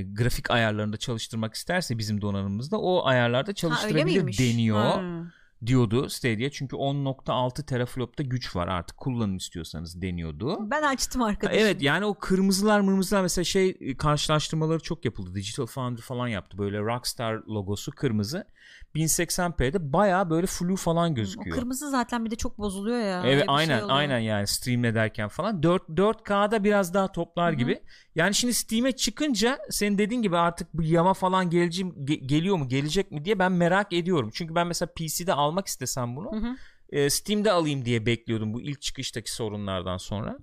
grafik 0.02 0.50
ayarlarında 0.50 0.96
çalıştırmak 0.96 1.54
isterse 1.54 1.98
bizim 1.98 2.20
donanımımızda 2.20 2.78
o 2.78 3.06
ayarlarda 3.06 3.50
Ha, 3.50 3.54
çalıştırabilir 3.54 4.04
miymiş? 4.04 4.40
deniyor 4.40 5.00
Hmm. 5.00 5.26
Diyordu 5.66 6.08
Stadia. 6.08 6.50
Çünkü 6.50 6.76
10.6 6.76 7.66
teraflopta 7.66 8.22
güç 8.22 8.56
var 8.56 8.68
artık 8.68 8.96
kullanın 8.96 9.36
istiyorsanız 9.36 10.02
deniyordu. 10.02 10.70
Ben 10.70 10.82
açtım 10.82 11.22
arkadaşım. 11.22 11.60
Evet 11.62 11.82
yani 11.82 12.04
o 12.04 12.14
kırmızılar 12.14 12.80
mırmızılar 12.80 13.22
mesela 13.22 13.44
şey 13.44 13.76
e, 13.80 13.96
karşılaştırmaları 13.96 14.80
çok 14.80 15.04
yapıldı. 15.04 15.34
Digital 15.34 15.66
Foundry 15.66 16.00
falan 16.02 16.28
yaptı. 16.28 16.58
Böyle 16.58 16.78
Rockstar 16.78 17.34
logosu 17.34 17.92
kırmızı. 17.92 18.46
1080p'de 18.94 19.92
baya 19.92 20.30
böyle 20.30 20.46
flu 20.46 20.76
falan 20.76 21.06
Hmm, 21.06 21.12
O 21.12 21.16
gözüküyor. 21.16 21.56
kırmızı 21.56 21.90
zaten 21.90 22.24
bir 22.24 22.30
de 22.30 22.36
çok 22.36 22.58
bozuluyor 22.58 22.98
ya. 23.00 23.22
Evet 23.26 23.42
bir 23.42 23.46
şey 23.46 23.54
aynen 23.56 23.76
oluyor. 23.82 23.96
aynen 23.96 24.18
yani 24.18 24.46
streamle 24.46 24.94
derken 24.94 25.28
falan 25.28 25.62
4 25.62 25.82
4K'da 25.88 26.64
biraz 26.64 26.94
daha 26.94 27.12
toplar 27.12 27.50
Hı 27.50 27.54
hı. 27.54 27.58
gibi. 27.58 27.82
Yani 28.14 28.34
şimdi 28.34 28.54
Steam'e 28.54 28.92
çıkınca 28.92 29.58
senin 29.70 29.98
dediğin 29.98 30.22
gibi 30.22 30.36
artık 30.36 30.74
bu 30.74 30.82
yama 30.82 31.14
falan 31.14 31.50
gelece, 31.50 31.82
ge- 31.82 32.26
geliyor 32.26 32.56
mu 32.56 32.68
gelecek 32.68 33.10
mi 33.10 33.24
diye 33.24 33.38
ben 33.38 33.52
merak 33.52 33.92
ediyorum. 33.92 34.30
Çünkü 34.34 34.54
ben 34.54 34.66
mesela 34.66 34.88
PC'de 34.96 35.32
almak 35.34 35.66
istesem 35.66 36.16
bunu 36.16 36.32
Hı 36.32 36.36
hı. 36.36 36.56
e, 36.90 37.10
Steam'de 37.10 37.52
alayım 37.52 37.84
diye 37.84 38.06
bekliyordum 38.06 38.54
bu 38.54 38.60
ilk 38.60 38.80
çıkıştaki 38.82 39.32
sorunlardan 39.34 39.96
sonra. 39.96 40.38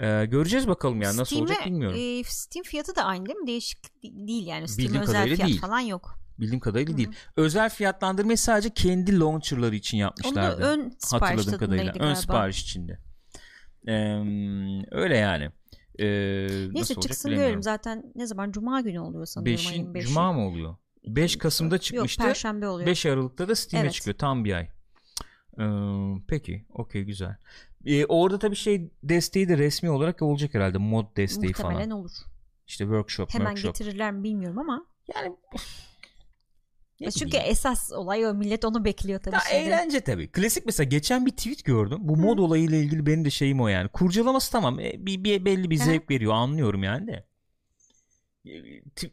E, 0.00 0.24
göreceğiz 0.26 0.68
bakalım 0.68 1.02
yani 1.02 1.16
nasıl 1.16 1.40
olacak 1.40 1.56
Steam'e, 1.56 1.74
bilmiyorum. 1.74 1.98
e, 2.00 2.24
Steam 2.24 2.62
fiyatı 2.64 2.96
da 2.96 3.04
aynı 3.04 3.26
değil 3.26 3.38
mi? 3.38 3.46
Değişik 3.46 3.78
değil 4.02 4.46
yani. 4.46 4.68
Steam 4.68 5.02
özel 5.02 5.24
fiyat 5.36 5.48
değil. 5.48 5.60
falan 5.60 5.80
yok. 5.80 6.18
Bildiğim 6.40 6.60
kadarıyla 6.60 6.92
Hı. 6.92 6.96
değil. 6.96 7.08
Özel 7.36 7.70
fiyatlandırmayı 7.70 8.38
sadece 8.38 8.70
kendi 8.70 9.20
launcher'ları 9.20 9.74
için 9.74 9.96
Onu 9.98 10.02
da 10.02 10.04
yapmışlardı. 10.04 10.62
ön 10.62 10.92
sipariş 10.98 11.36
Hatırladığım 11.38 11.58
kadarıyla. 11.58 11.92
Ön 11.92 11.98
galiba. 11.98 12.14
sipariş 12.14 12.62
içinde. 12.62 12.98
E, 13.88 13.94
öyle 14.90 15.16
yani. 15.16 15.50
E, 15.98 16.06
Neyse 16.74 16.94
çıksın 16.94 17.30
görelim. 17.30 17.62
Zaten 17.62 18.12
ne 18.14 18.26
zaman? 18.26 18.52
Cuma 18.52 18.80
günü 18.80 19.00
oluyor 19.00 19.26
ayın 19.36 19.46
Beşin, 19.46 19.94
beşi. 19.94 20.06
Cuma 20.08 20.32
mı 20.32 20.46
oluyor? 20.46 20.76
5 21.06 21.36
Kasım'da 21.38 21.74
Yok 21.74 21.82
çıkmıştı. 21.82 22.22
Perşembe 22.22 22.68
oluyor. 22.68 22.86
5 22.86 23.06
Aralık'ta 23.06 23.48
da 23.48 23.54
Steam'e 23.54 23.84
Evet. 23.84 23.94
çıkıyor. 23.94 24.16
Tam 24.18 24.44
bir 24.44 24.52
ay. 24.52 24.68
Ee, 25.60 26.20
peki. 26.28 26.66
Okey 26.74 27.02
güzel. 27.04 27.36
Ee, 27.84 28.04
orada 28.06 28.38
tabii 28.38 28.56
şey 28.56 28.90
desteği 29.02 29.48
de 29.48 29.58
resmi 29.58 29.90
olarak 29.90 30.22
olacak 30.22 30.54
herhalde. 30.54 30.78
Mod 30.78 31.16
desteği 31.16 31.48
Muhtemelen 31.48 31.76
falan. 31.76 31.90
olur. 31.90 32.10
İşte 32.66 32.84
workshop 32.84 33.34
Hemen 33.34 33.46
workshop. 33.54 33.74
getirirler 33.78 34.12
mi 34.12 34.22
bilmiyorum 34.24 34.58
ama 34.58 34.86
Yani 35.14 35.36
Ne 37.00 37.10
Çünkü 37.10 37.38
bileyim. 37.38 37.50
esas 37.50 37.92
olay 37.92 38.26
o 38.26 38.34
millet 38.34 38.64
onu 38.64 38.84
bekliyor 38.84 39.20
tabii 39.20 39.34
Ya 39.34 39.40
şimdi. 39.40 39.62
eğlence 39.62 40.00
tabii. 40.00 40.32
Klasik 40.32 40.66
mesela 40.66 40.84
geçen 40.84 41.26
bir 41.26 41.30
tweet 41.30 41.64
gördüm. 41.64 41.98
Bu 42.00 42.16
mod 42.16 42.38
olayıyla 42.38 42.76
ilgili 42.78 43.06
benim 43.06 43.24
de 43.24 43.30
şeyim 43.30 43.60
o 43.60 43.68
yani. 43.68 43.88
Kurcalaması 43.88 44.52
tamam. 44.52 44.80
E, 44.80 45.06
bir, 45.06 45.24
bir 45.24 45.44
belli 45.44 45.70
bir 45.70 45.80
Hı. 45.80 45.84
zevk 45.84 46.10
veriyor. 46.10 46.32
Anlıyorum 46.34 46.82
yani 46.82 47.06
de. 47.06 47.26
E, 48.46 48.50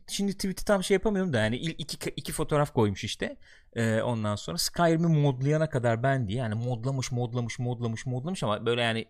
Şimdi 0.07 0.33
tweet'i 0.33 0.65
tam 0.65 0.83
şey 0.83 0.95
yapamıyorum 0.95 1.33
da 1.33 1.39
yani 1.39 1.55
iki, 1.57 2.09
iki 2.09 2.31
fotoğraf 2.31 2.73
koymuş 2.73 3.03
işte. 3.03 3.37
E, 3.73 4.01
ondan 4.01 4.35
sonra 4.35 4.57
Skyrim'i 4.57 5.07
modlayana 5.07 5.69
kadar 5.69 6.03
ben 6.03 6.27
diye 6.27 6.37
yani 6.39 6.55
modlamış 6.55 7.11
modlamış 7.11 7.59
modlamış 7.59 8.05
modlamış 8.05 8.43
ama 8.43 8.65
böyle 8.65 8.81
yani 8.81 9.05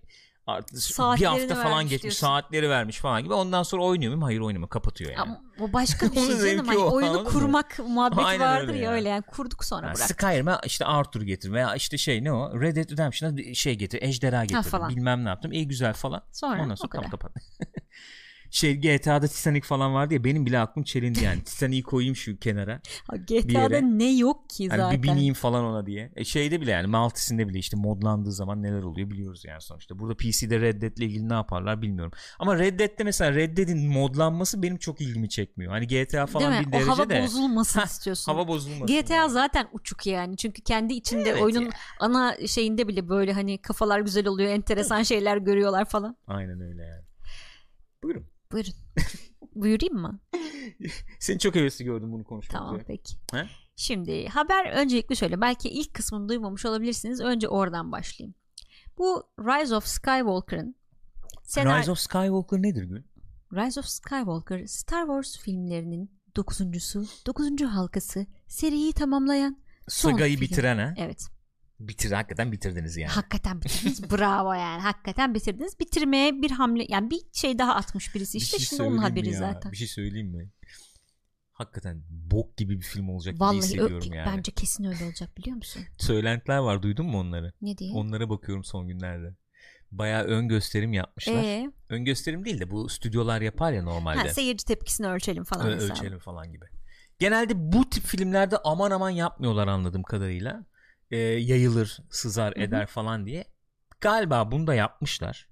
artık 0.48 0.76
bir 0.76 0.82
Saatlerini 0.82 1.40
hafta 1.40 1.56
falan 1.56 1.84
geçmiş 1.84 2.02
diyorsun. 2.04 2.20
saatleri 2.28 2.70
vermiş 2.70 2.98
falan 3.00 3.24
gibi 3.24 3.34
ondan 3.34 3.64
sonra 3.64 3.84
oynuyor 3.84 4.10
muyum 4.10 4.22
hayır 4.24 4.40
oynamıyor 4.40 4.70
kapatıyor 4.70 5.12
yani. 5.12 5.22
Ama 5.22 5.42
bu 5.60 5.74
başka 5.74 6.12
bir 6.12 6.16
şey 6.40 6.52
canım. 6.52 6.68
Hani 6.68 6.78
o, 6.78 6.94
oyunu 6.94 7.10
anladın 7.10 7.26
mı? 7.26 7.30
kurmak 7.34 7.80
muhabbeti 7.80 8.22
Aynen 8.22 8.48
vardır 8.48 8.68
öyle 8.68 8.78
ya 8.78 8.84
yani. 8.84 8.94
öyle 8.96 9.10
yani 9.10 9.22
kurduk 9.22 9.66
sonra 9.66 9.88
Yani 9.88 9.96
bırak. 9.96 10.08
Skyrim'e 10.10 10.58
işte 10.66 10.86
Arthur 10.86 11.22
getir 11.22 11.52
veya 11.52 11.76
işte 11.76 11.98
şey 11.98 12.24
ne 12.24 12.32
o 12.34 12.62
Red 12.62 12.76
Dead 12.76 12.92
Redemption'a 12.92 13.54
şey 13.54 13.76
getir 13.76 14.02
ejderha 14.02 14.46
getir 14.46 14.90
bilmem 14.90 15.26
ne 15.26 15.30
yaptım 15.30 15.52
iyi 15.52 15.68
güzel 15.68 15.94
falan 15.94 16.22
Sonra, 16.32 16.64
ondan 16.64 16.76
sonra 16.76 16.90
kapat 17.10 17.32
şey 18.54 18.76
GTA'da 18.76 19.28
Titanic 19.28 19.66
falan 19.68 19.94
vardı 19.94 20.14
ya 20.14 20.24
benim 20.24 20.46
bile 20.46 20.60
aklım 20.60 20.84
çelindi 20.84 21.24
yani 21.24 21.44
Titanic'i 21.46 21.84
koyayım 21.84 22.16
şu 22.16 22.40
kenara 22.40 22.82
Ha, 23.08 23.16
GTA'da 23.18 23.82
ne 23.82 24.14
yok 24.18 24.50
ki 24.50 24.70
hani 24.70 24.80
zaten. 24.82 24.98
bir 25.04 25.08
bineyim 25.08 25.34
falan 25.34 25.64
ona 25.64 25.86
diye 25.86 26.12
e 26.16 26.24
şeyde 26.26 26.62
bile 26.62 26.72
yani 26.72 26.88
Maltis'inde 26.88 27.48
bile 27.48 27.58
işte 27.60 27.78
modlandığı 27.78 28.32
zaman 28.32 28.64
neler 28.64 28.84
oluyor 28.84 29.10
biliyoruz 29.10 29.46
yani 29.46 29.62
sonuçta 29.62 30.00
burada 30.00 30.16
PC'de 30.18 30.60
Red 30.60 30.82
Dead'le 30.82 30.98
ilgili 31.02 31.30
ne 31.30 31.34
yaparlar 31.34 31.82
bilmiyorum 31.82 32.12
ama 32.40 32.60
Red 32.60 32.80
Dead'de 32.80 33.04
mesela 33.04 33.36
Red 33.36 33.58
Dead'in 33.58 33.88
modlanması 33.92 34.64
benim 34.64 34.78
çok 34.78 35.02
ilgimi 35.02 35.30
çekmiyor 35.30 35.72
hani 35.72 35.88
GTA 35.88 36.26
falan 36.26 36.52
Değil 36.52 36.62
mi? 36.62 36.68
bir 36.72 36.78
O 36.78 36.80
derece 36.80 36.92
hava 36.92 37.10
de 37.10 37.22
bozulmasın 37.24 37.82
istiyorsun. 37.82 38.32
hava 38.32 38.48
bozulmasın 38.48 38.88
GTA 38.88 39.14
yani. 39.14 39.32
zaten 39.32 39.68
uçuk 39.74 40.06
yani. 40.08 40.38
Çünkü 40.38 40.62
kendi 40.62 40.94
içinde 40.94 41.30
Evet 41.30 41.42
oyunun 41.42 41.62
ya. 41.66 41.70
ana 42.00 42.48
şeyinde 42.48 42.88
bile 42.88 43.10
böyle 43.10 43.34
hani 43.34 43.62
kafalar 43.62 44.00
güzel 44.00 44.28
oluyor, 44.28 44.50
enteresan 44.52 45.04
şeyler 45.14 45.38
görüyorlar 45.38 45.86
falan. 45.86 46.18
aynen 46.28 46.62
öyle 46.62 46.82
yani 46.84 47.04
buyurun 48.04 48.26
Buyurun. 48.54 48.74
Buyurayım 49.56 49.96
mı? 49.96 50.20
Seni 51.20 51.40
çok 51.40 51.56
hevesli 51.56 51.86
gördüm 51.86 52.12
bunu 52.12 52.24
konuşmak 52.24 52.52
Tamam 52.60 52.76
üzere. 52.76 52.86
peki. 52.88 53.16
He? 53.32 53.46
Şimdi 53.76 54.28
haber 54.28 54.72
öncelikle 54.72 55.16
şöyle 55.16 55.42
belki 55.42 55.70
ilk 55.70 55.94
kısmını 55.94 56.30
duymamış 56.30 56.66
olabilirsiniz. 56.66 57.20
Önce 57.22 57.48
oradan 57.48 57.92
başlayayım. 57.92 58.36
Bu 58.98 59.24
Rise 59.40 59.76
of 59.76 59.88
Skywalker'ın 59.88 60.76
senar- 61.44 61.80
Rise 61.80 61.92
of 61.92 62.00
Skywalker 62.00 62.62
nedir 62.62 62.84
Gül? 62.84 63.04
Rise 63.54 63.80
of 63.80 63.86
Skywalker 63.86 64.66
Star 64.66 65.02
Wars 65.06 65.38
filmlerinin 65.40 66.12
dokuzuncusu, 66.36 67.06
dokuzuncu 67.28 67.68
halkası 67.68 68.26
seriyi 68.48 68.94
tamamlayan 68.94 69.58
son 69.88 70.12
Sagayı 70.12 70.38
film. 70.38 70.42
bitiren 70.42 70.78
ha? 70.78 70.94
Evet. 70.98 71.28
Bitir, 71.80 72.12
hakikaten 72.12 72.52
bitirdiniz 72.52 72.98
yani. 72.98 73.12
Hakikaten 73.12 73.62
bitirdiniz. 73.62 74.12
Bravo 74.12 74.54
yani. 74.54 74.82
Hakikaten 74.82 75.34
bitirdiniz. 75.36 75.80
Bitirmeye 75.80 76.42
bir 76.42 76.52
hamle 76.52 76.86
yani 76.90 77.10
bir 77.12 77.20
şey 77.34 77.60
daha 77.60 77.76
atmış 77.76 78.16
birisi 78.16 78.38
işte. 78.38 78.58
Bir 78.58 78.62
şey 78.62 78.78
Şimdi 78.78 78.90
onun 78.90 78.98
haberi 78.98 79.30
ya? 79.30 79.40
zaten. 79.40 79.72
Bir 79.72 79.78
şey 79.78 79.88
söyleyeyim 79.88 80.28
mi? 80.28 80.50
Hakikaten 81.54 82.04
bok 82.10 82.58
gibi 82.58 82.78
bir 82.78 82.82
film 82.86 83.10
olacak 83.10 83.36
Vallahi 83.40 83.58
hissediyorum 83.58 84.12
ö- 84.12 84.16
yani. 84.16 84.38
bence 84.38 84.52
kesin 84.52 84.84
öyle 84.84 85.04
olacak 85.06 85.38
biliyor 85.38 85.56
musun? 85.58 85.82
Söylentiler 86.00 86.58
var 86.58 86.82
duydun 86.84 87.06
mu 87.06 87.20
onları? 87.20 87.54
Ne 87.62 87.78
diye? 87.78 87.94
Onlara 87.94 88.30
bakıyorum 88.30 88.64
son 88.64 88.88
günlerde. 88.88 89.36
Bayağı 89.92 90.24
ön 90.24 90.48
gösterim 90.48 90.94
yapmışlar. 90.94 91.44
Ee, 91.44 91.72
Ön 91.90 92.06
gösterim 92.06 92.46
değil 92.46 92.60
de 92.60 92.72
bu 92.72 92.90
stüdyolar 92.90 93.42
yapar 93.42 93.72
ya 93.72 93.84
normalde. 93.84 94.20
ha, 94.20 94.28
seyirci 94.30 94.66
tepkisini 94.66 95.08
ölçelim 95.08 95.44
falan 95.44 95.68
Ö- 95.68 95.78
ölçelim 95.78 96.20
falan 96.20 96.52
gibi. 96.52 96.66
Genelde 97.20 97.54
bu 97.74 97.90
tip 97.90 98.04
filmlerde 98.04 98.58
aman 98.64 98.92
aman 98.92 99.10
yapmıyorlar 99.10 99.68
anladığım 99.68 100.04
kadarıyla. 100.04 100.66
Ee, 101.14 101.18
yayılır, 101.18 101.98
sızar, 102.10 102.56
Hı 102.56 102.60
hı. 102.60 102.64
eder 102.64 102.88
falan 102.88 103.26
diye. 103.26 103.46
Galiba 104.02 104.52
bunu 104.52 104.68
da 104.68 104.74
yapmışlar. 104.76 105.48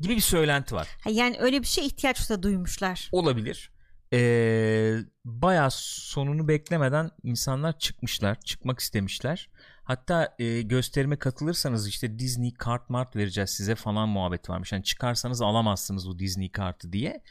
Gibi 0.00 0.16
bir 0.16 0.20
söylenti 0.20 0.74
var. 0.74 0.88
Ha, 1.04 1.10
yani 1.10 1.36
öyle 1.40 1.60
bir 1.60 1.66
şey 1.66 1.86
ihtiyaç 1.86 2.30
da 2.30 2.42
duymuşlar. 2.42 3.08
Olabilir. 3.12 3.72
Ee, 4.12 4.98
bayağı 5.24 5.68
sonunu 5.72 6.48
beklemeden 6.48 7.10
insanlar 7.22 7.78
çıkmışlar. 7.78 8.40
Çıkmak 8.40 8.80
istemişler. 8.80 9.50
Hatta 9.84 10.34
e, 10.38 10.62
gösterime 10.62 11.16
katılırsanız 11.18 11.88
işte 11.88 12.18
Disney 12.18 12.54
kart 12.54 12.90
mart 12.90 13.16
vereceğiz 13.16 13.50
size 13.50 13.74
falan 13.74 14.08
muhabbet 14.08 14.50
varmış. 14.50 14.72
Yani 14.72 14.84
çıkarsanız 14.84 15.42
alamazsınız 15.42 16.08
bu 16.08 16.18
Disney 16.18 16.52
kartı 16.52 16.92
diye. 16.92 17.22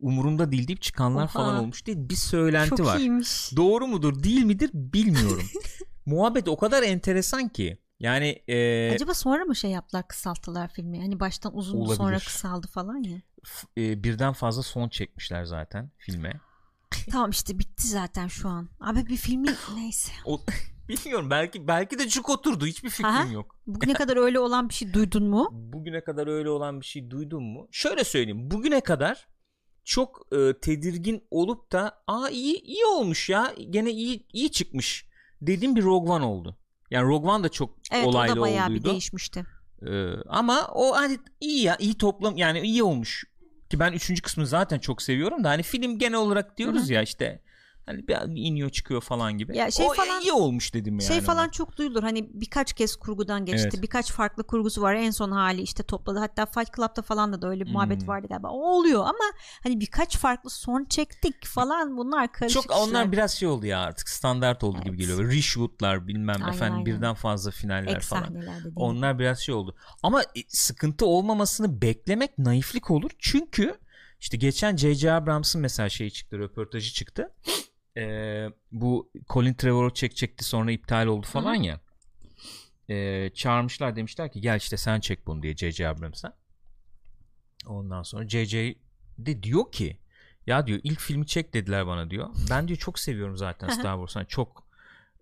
Umurumda 0.00 0.52
değil 0.52 0.68
deyip 0.68 0.82
çıkanlar 0.82 1.24
Oha. 1.24 1.28
falan 1.32 1.56
olmuş 1.56 1.86
diye 1.86 2.08
bir 2.08 2.16
söylenti 2.16 2.76
Çok 2.76 2.86
var. 2.86 2.98
iyiymiş. 2.98 3.56
Doğru 3.56 3.86
mudur 3.86 4.22
değil 4.22 4.44
midir 4.44 4.70
bilmiyorum. 4.74 5.46
Muhabbet 6.06 6.48
o 6.48 6.56
kadar 6.56 6.82
enteresan 6.82 7.48
ki. 7.48 7.78
Yani 8.00 8.42
e, 8.48 8.90
Acaba 8.94 9.14
sonra 9.14 9.44
mı 9.44 9.56
şey 9.56 9.70
yaptılar 9.70 10.08
kısalttılar 10.08 10.68
filmi? 10.68 11.00
Hani 11.00 11.20
baştan 11.20 11.56
uzun 11.56 11.78
Olabilir. 11.78 11.96
sonra 11.96 12.18
kısaldı 12.18 12.66
falan 12.66 13.02
ya. 13.02 13.18
f- 13.44 13.66
e, 13.82 14.04
birden 14.04 14.32
fazla 14.32 14.62
son 14.62 14.88
çekmişler 14.88 15.44
zaten 15.44 15.90
filme. 15.98 16.40
tamam 17.10 17.30
işte 17.30 17.58
bitti 17.58 17.86
zaten 17.86 18.26
şu 18.28 18.48
an. 18.48 18.68
Abi 18.80 19.06
bir 19.06 19.16
filmin 19.16 19.54
neyse. 19.74 20.12
O, 20.24 20.40
bilmiyorum 20.88 21.30
belki 21.30 21.68
belki 21.68 21.98
de 21.98 22.08
cuk 22.08 22.28
oturdu 22.30 22.66
hiçbir 22.66 22.90
fikrim 22.90 23.06
Aha. 23.06 23.26
yok. 23.32 23.56
Bugüne 23.66 23.92
kadar 23.94 24.16
öyle 24.16 24.38
olan 24.38 24.68
bir 24.68 24.74
şey 24.74 24.92
duydun 24.92 25.24
mu? 25.24 25.48
Bugüne 25.52 26.04
kadar 26.04 26.26
öyle 26.26 26.50
olan 26.50 26.80
bir 26.80 26.86
şey 26.86 27.10
duydun 27.10 27.42
mu? 27.42 27.68
Şöyle 27.72 28.04
söyleyeyim. 28.04 28.50
Bugüne 28.50 28.80
kadar 28.80 29.28
çok 29.84 30.26
e, 30.32 30.60
tedirgin 30.60 31.24
olup 31.30 31.72
da 31.72 32.02
aa 32.06 32.28
iyi 32.28 32.62
iyi 32.62 32.84
olmuş 32.84 33.28
ya. 33.28 33.54
Gene 33.70 33.90
iyi 33.90 34.26
iyi 34.32 34.52
çıkmış 34.52 35.06
dediğim 35.42 35.76
bir 35.76 35.82
Rogue 35.82 36.10
One 36.14 36.24
oldu. 36.24 36.56
Yani 36.90 37.08
Rogue 37.08 37.30
One 37.30 37.44
da 37.44 37.48
çok 37.48 37.74
Evet 37.92 38.06
olaylı 38.06 38.32
o 38.32 38.36
da 38.36 38.40
bayağı 38.40 38.68
bir 38.68 38.72
olduydu. 38.74 38.90
değişmişti. 38.90 39.44
Ee, 39.86 40.12
ama 40.28 40.68
o 40.74 40.96
hani 40.96 41.18
iyi 41.40 41.62
ya 41.62 41.76
iyi 41.78 41.94
toplam 41.98 42.36
yani 42.36 42.60
iyi 42.60 42.82
olmuş 42.82 43.24
ki 43.70 43.78
ben 43.80 43.92
üçüncü 43.92 44.22
kısmını 44.22 44.46
zaten 44.46 44.78
çok 44.78 45.02
seviyorum 45.02 45.44
da 45.44 45.48
hani 45.50 45.62
film 45.62 45.98
genel 45.98 46.18
olarak 46.18 46.58
diyoruz 46.58 46.90
ya 46.90 47.02
işte 47.02 47.42
hani 47.86 48.08
bir 48.08 48.16
iniyor 48.34 48.70
çıkıyor 48.70 49.00
falan 49.00 49.38
gibi. 49.38 49.56
Ya 49.56 49.70
şey 49.70 49.86
o 49.86 49.92
falan- 49.92 50.22
iyi 50.22 50.32
olmuş 50.32 50.74
dedim 50.74 50.94
yani. 50.94 51.08
şey 51.08 51.20
falan 51.20 51.44
ona. 51.44 51.50
çok 51.50 51.76
duyulur. 51.76 52.02
Hani 52.02 52.28
birkaç 52.32 52.72
kez 52.72 52.96
kurgudan 52.96 53.44
geçti. 53.44 53.68
Evet. 53.72 53.82
Birkaç 53.82 54.12
farklı 54.12 54.46
kurgusu 54.46 54.82
var. 54.82 54.94
En 54.94 55.10
son 55.10 55.30
hali 55.30 55.62
işte 55.62 55.82
topladı. 55.82 56.18
Hatta 56.18 56.46
Fight 56.46 56.76
Club'da 56.76 57.02
falan 57.02 57.32
da, 57.32 57.42
da 57.42 57.48
öyle 57.48 57.60
bir 57.60 57.66
Hmm. 57.66 57.72
muhabbet 57.72 58.08
vardı 58.08 58.26
galiba. 58.30 58.48
O 58.48 58.60
oluyor 58.78 59.00
ama 59.00 59.24
hani 59.62 59.80
birkaç 59.80 60.16
farklı 60.18 60.50
son 60.50 60.84
çektik 60.84 61.46
falan 61.46 61.96
bunlar 61.96 62.32
karışık 62.32 62.62
çok 62.62 62.70
onlar 62.76 62.86
işler. 62.86 63.12
biraz 63.12 63.32
şey 63.32 63.48
oldu 63.48 63.66
ya 63.66 63.80
artık 63.80 64.08
standart 64.08 64.64
oldu 64.64 64.78
gibi 64.78 64.88
Evet. 64.88 64.98
geliyor. 64.98 65.32
Reshoot'lar 65.32 66.06
bilmem 66.06 66.36
Aynen, 66.42 66.48
efendim 66.56 66.74
aynen. 66.74 66.86
birden 66.86 67.14
fazla 67.14 67.50
finaller 67.50 67.96
Ek 67.96 68.00
falan. 68.00 68.36
Onlar 68.76 69.18
biraz 69.18 69.38
şey 69.40 69.54
oldu. 69.54 69.76
Ama 70.02 70.22
e, 70.22 70.40
sıkıntı 70.48 71.06
olmamasını 71.06 71.82
beklemek 71.82 72.38
naiflik 72.38 72.90
olur. 72.90 73.10
Çünkü 73.18 73.78
işte 74.20 74.36
geçen 74.36 74.76
J.J. 74.76 75.12
Abrams'ın 75.12 75.60
mesela 75.60 75.88
şeyi 75.88 76.12
çıktı, 76.12 76.38
röportajı 76.38 76.92
çıktı. 76.92 77.34
Ee, 77.96 78.48
bu 78.72 79.10
Colin 79.28 79.54
Trevorrow 79.54 79.94
çekecekti 79.94 80.44
sonra 80.44 80.70
iptal 80.72 81.06
oldu 81.06 81.26
falan 81.26 81.54
Hı 81.54 81.58
hı. 81.60 81.64
ya. 81.64 81.80
Ee, 82.90 83.30
çağırmışlar 83.34 83.96
demişler 83.96 84.32
ki 84.32 84.40
gel 84.40 84.56
işte 84.56 84.76
sen 84.76 85.00
çek 85.00 85.26
bunu 85.26 85.42
diye 85.42 85.56
J.J. 85.56 85.88
Abrams'a. 85.88 86.36
Ondan 87.66 88.02
sonra 88.02 88.28
J.J. 88.28 88.74
de 89.18 89.42
diyor 89.42 89.72
ki 89.72 89.98
ya 90.46 90.66
diyor 90.66 90.80
ilk 90.82 91.00
filmi 91.00 91.26
çek 91.26 91.54
dediler 91.54 91.86
bana 91.86 92.10
diyor. 92.10 92.28
Ben 92.50 92.68
diyor 92.68 92.78
çok 92.78 92.98
seviyorum 92.98 93.36
zaten. 93.36 93.68
Star 93.68 93.94
Wars. 93.96 94.16
Hani 94.16 94.26
çok 94.28 94.66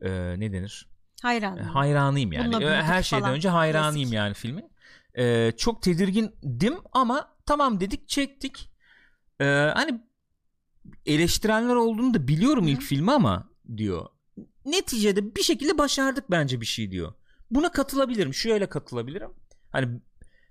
e, 0.02 0.10
ne 0.40 0.52
denir? 0.52 0.88
Hayran. 1.22 1.58
E, 1.58 1.62
hayranıyım 1.62 2.32
yani. 2.32 2.52
Bununla 2.52 2.76
E, 2.78 2.82
Her 2.82 3.02
şeyden 3.02 3.22
falan. 3.22 3.34
önce 3.36 3.48
hayranıyım 3.48 4.04
Klasik. 4.08 4.14
yani 4.16 4.34
filmin. 4.34 4.70
E, 5.18 5.52
çok 5.56 5.82
tedirgindim 5.82 6.74
ama 6.92 7.34
tamam 7.46 7.80
dedik 7.80 8.08
çektik. 8.08 8.70
E, 9.40 9.44
hani 9.74 10.00
eleştirenler 11.06 11.74
olduğunu 11.74 12.14
da 12.14 12.28
biliyorum 12.28 12.64
Hı 12.64 12.70
ilk 12.70 12.82
filmi 12.82 13.12
ama 13.12 13.48
diyor. 13.76 14.06
Neticede 14.64 15.36
bir 15.36 15.42
şekilde 15.42 15.78
başardık 15.78 16.30
bence 16.30 16.60
bir 16.60 16.66
şey 16.66 16.90
diyor. 16.90 17.14
Buna 17.50 17.72
katılabilirim. 17.72 18.34
Şöyle 18.34 18.66
katılabilirim. 18.66 19.30
Hani 19.70 20.00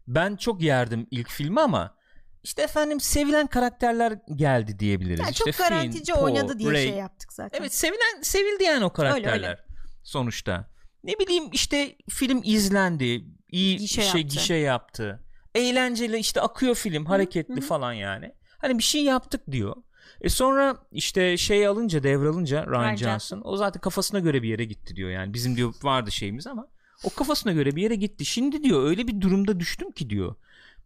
ben 0.07 0.35
çok 0.35 0.61
yerdim 0.61 1.07
ilk 1.11 1.29
filmi 1.29 1.61
ama 1.61 1.95
işte 2.43 2.61
efendim 2.61 2.99
sevilen 2.99 3.47
karakterler 3.47 4.19
geldi 4.35 4.79
diyebiliriz. 4.79 5.19
Yani 5.19 5.31
işte 5.31 5.51
çok 5.51 5.57
garantici 5.57 6.05
Finn, 6.05 6.23
oynadı 6.23 6.59
diye 6.59 6.71
Rey. 6.71 6.87
şey 6.87 6.97
yaptık 6.97 7.33
zaten. 7.33 7.59
Evet 7.59 7.73
sevilen 7.73 8.21
sevildi 8.21 8.63
yani 8.63 8.85
o 8.85 8.93
karakterler 8.93 9.33
Öyle, 9.33 9.47
öyle. 9.47 9.59
sonuçta. 10.03 10.69
Ne 11.03 11.19
bileyim 11.19 11.49
işte 11.51 11.95
film 12.09 12.41
izlendi, 12.43 13.25
iyi 13.51 13.77
Gişe 13.77 14.01
şey 14.01 14.21
yaptı. 14.21 14.37
gişe 14.37 14.55
yaptı. 14.55 15.23
Eğlenceli 15.55 16.17
işte 16.17 16.41
akıyor 16.41 16.75
film, 16.75 17.05
hareketli 17.05 17.55
hı. 17.55 17.61
falan 17.61 17.93
yani. 17.93 18.31
Hani 18.57 18.77
bir 18.77 18.83
şey 18.83 19.03
yaptık 19.03 19.41
diyor. 19.51 19.75
E 20.21 20.29
sonra 20.29 20.77
işte 20.91 21.37
şey 21.37 21.67
alınca 21.67 22.03
devralınca 22.03 22.67
Ryan 22.67 22.83
Ryan 22.83 22.95
Johnson 22.95 23.41
o 23.43 23.57
zaten 23.57 23.81
kafasına 23.81 24.19
göre 24.19 24.43
bir 24.43 24.49
yere 24.49 24.65
gitti 24.65 24.95
diyor 24.95 25.09
yani. 25.09 25.33
Bizim 25.33 25.55
diyor 25.55 25.73
vardı 25.83 26.11
şeyimiz 26.11 26.47
ama 26.47 26.67
o 27.03 27.09
kafasına 27.09 27.51
göre 27.51 27.75
bir 27.75 27.81
yere 27.81 27.95
gitti. 27.95 28.25
Şimdi 28.25 28.63
diyor 28.63 28.83
öyle 28.83 29.07
bir 29.07 29.21
durumda 29.21 29.59
düştüm 29.59 29.91
ki 29.91 30.09
diyor. 30.09 30.35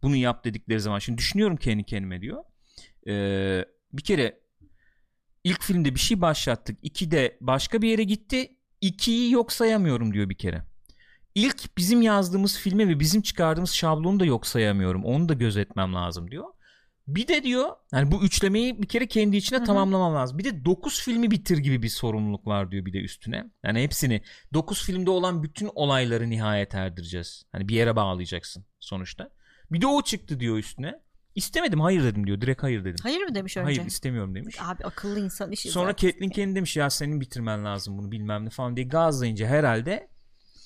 Bunu 0.02 0.16
yap 0.16 0.44
dedikleri 0.44 0.80
zaman. 0.80 0.98
Şimdi 0.98 1.18
düşünüyorum 1.18 1.56
kendi 1.56 1.84
kendime 1.84 2.20
diyor. 2.20 2.44
Ee, 3.08 3.64
bir 3.92 4.02
kere 4.02 4.40
ilk 5.44 5.62
filmde 5.62 5.94
bir 5.94 6.00
şey 6.00 6.20
başlattık. 6.20 6.78
İki 6.82 7.10
de 7.10 7.38
başka 7.40 7.82
bir 7.82 7.88
yere 7.88 8.04
gitti. 8.04 8.56
İkiyi 8.80 9.32
yok 9.32 9.52
sayamıyorum 9.52 10.14
diyor 10.14 10.28
bir 10.28 10.38
kere. 10.38 10.64
İlk 11.34 11.76
bizim 11.76 12.02
yazdığımız 12.02 12.58
filme 12.58 12.88
ve 12.88 13.00
bizim 13.00 13.22
çıkardığımız 13.22 13.70
şablonu 13.70 14.20
da 14.20 14.24
yok 14.24 14.46
sayamıyorum. 14.46 15.04
Onu 15.04 15.28
da 15.28 15.34
gözetmem 15.34 15.94
lazım 15.94 16.30
diyor. 16.30 16.44
Bir 17.08 17.28
de 17.28 17.42
diyor 17.42 17.68
yani 17.92 18.12
bu 18.12 18.22
üçlemeyi 18.24 18.82
bir 18.82 18.86
kere 18.88 19.06
kendi 19.06 19.36
içine 19.36 19.58
Hı 19.58 19.62
hı. 19.62 19.66
tamamlamam 19.66 20.14
lazım. 20.14 20.38
Bir 20.38 20.44
de 20.44 20.64
9 20.64 21.00
filmi 21.02 21.30
bitir 21.30 21.58
gibi 21.58 21.82
bir 21.82 21.88
sorumluluk 21.88 22.46
var 22.46 22.70
diyor 22.70 22.86
bir 22.86 22.92
de 22.92 22.98
üstüne. 22.98 23.44
Yani 23.64 23.82
hepsini 23.82 24.22
9 24.52 24.84
filmde 24.84 25.10
olan 25.10 25.42
bütün 25.42 25.70
olayları 25.74 26.30
nihayet 26.30 26.74
erdireceğiz. 26.74 27.42
Hani 27.52 27.68
bir 27.68 27.74
yere 27.74 27.96
bağlayacaksın 27.96 28.64
sonuçta. 28.80 29.30
Bir 29.70 29.80
de 29.80 29.86
o 29.86 30.02
çıktı 30.02 30.40
diyor 30.40 30.58
üstüne. 30.58 31.00
İstemedim 31.34 31.80
hayır 31.80 32.04
dedim 32.04 32.26
diyor. 32.26 32.40
Direkt 32.40 32.62
hayır 32.62 32.84
dedim. 32.84 32.96
Hayır 33.02 33.22
mı 33.22 33.34
demiş 33.34 33.56
önce? 33.56 33.64
Hayır 33.64 33.86
istemiyorum 33.86 34.34
demiş. 34.34 34.56
Abi 34.60 34.84
akıllı 34.84 35.20
insan 35.20 35.52
işi 35.52 35.70
Sonra. 35.70 35.96
Caitlyn 35.96 36.28
kendi 36.28 36.54
demiş 36.56 36.76
ya 36.76 36.90
senin 36.90 37.20
bitirmen 37.20 37.64
lazım 37.64 37.98
bunu 37.98 38.12
bilmem 38.12 38.44
ne 38.44 38.50
falan 38.50 38.76
diye 38.76 38.86
gazlayınca 38.86 39.46
herhalde 39.46 40.08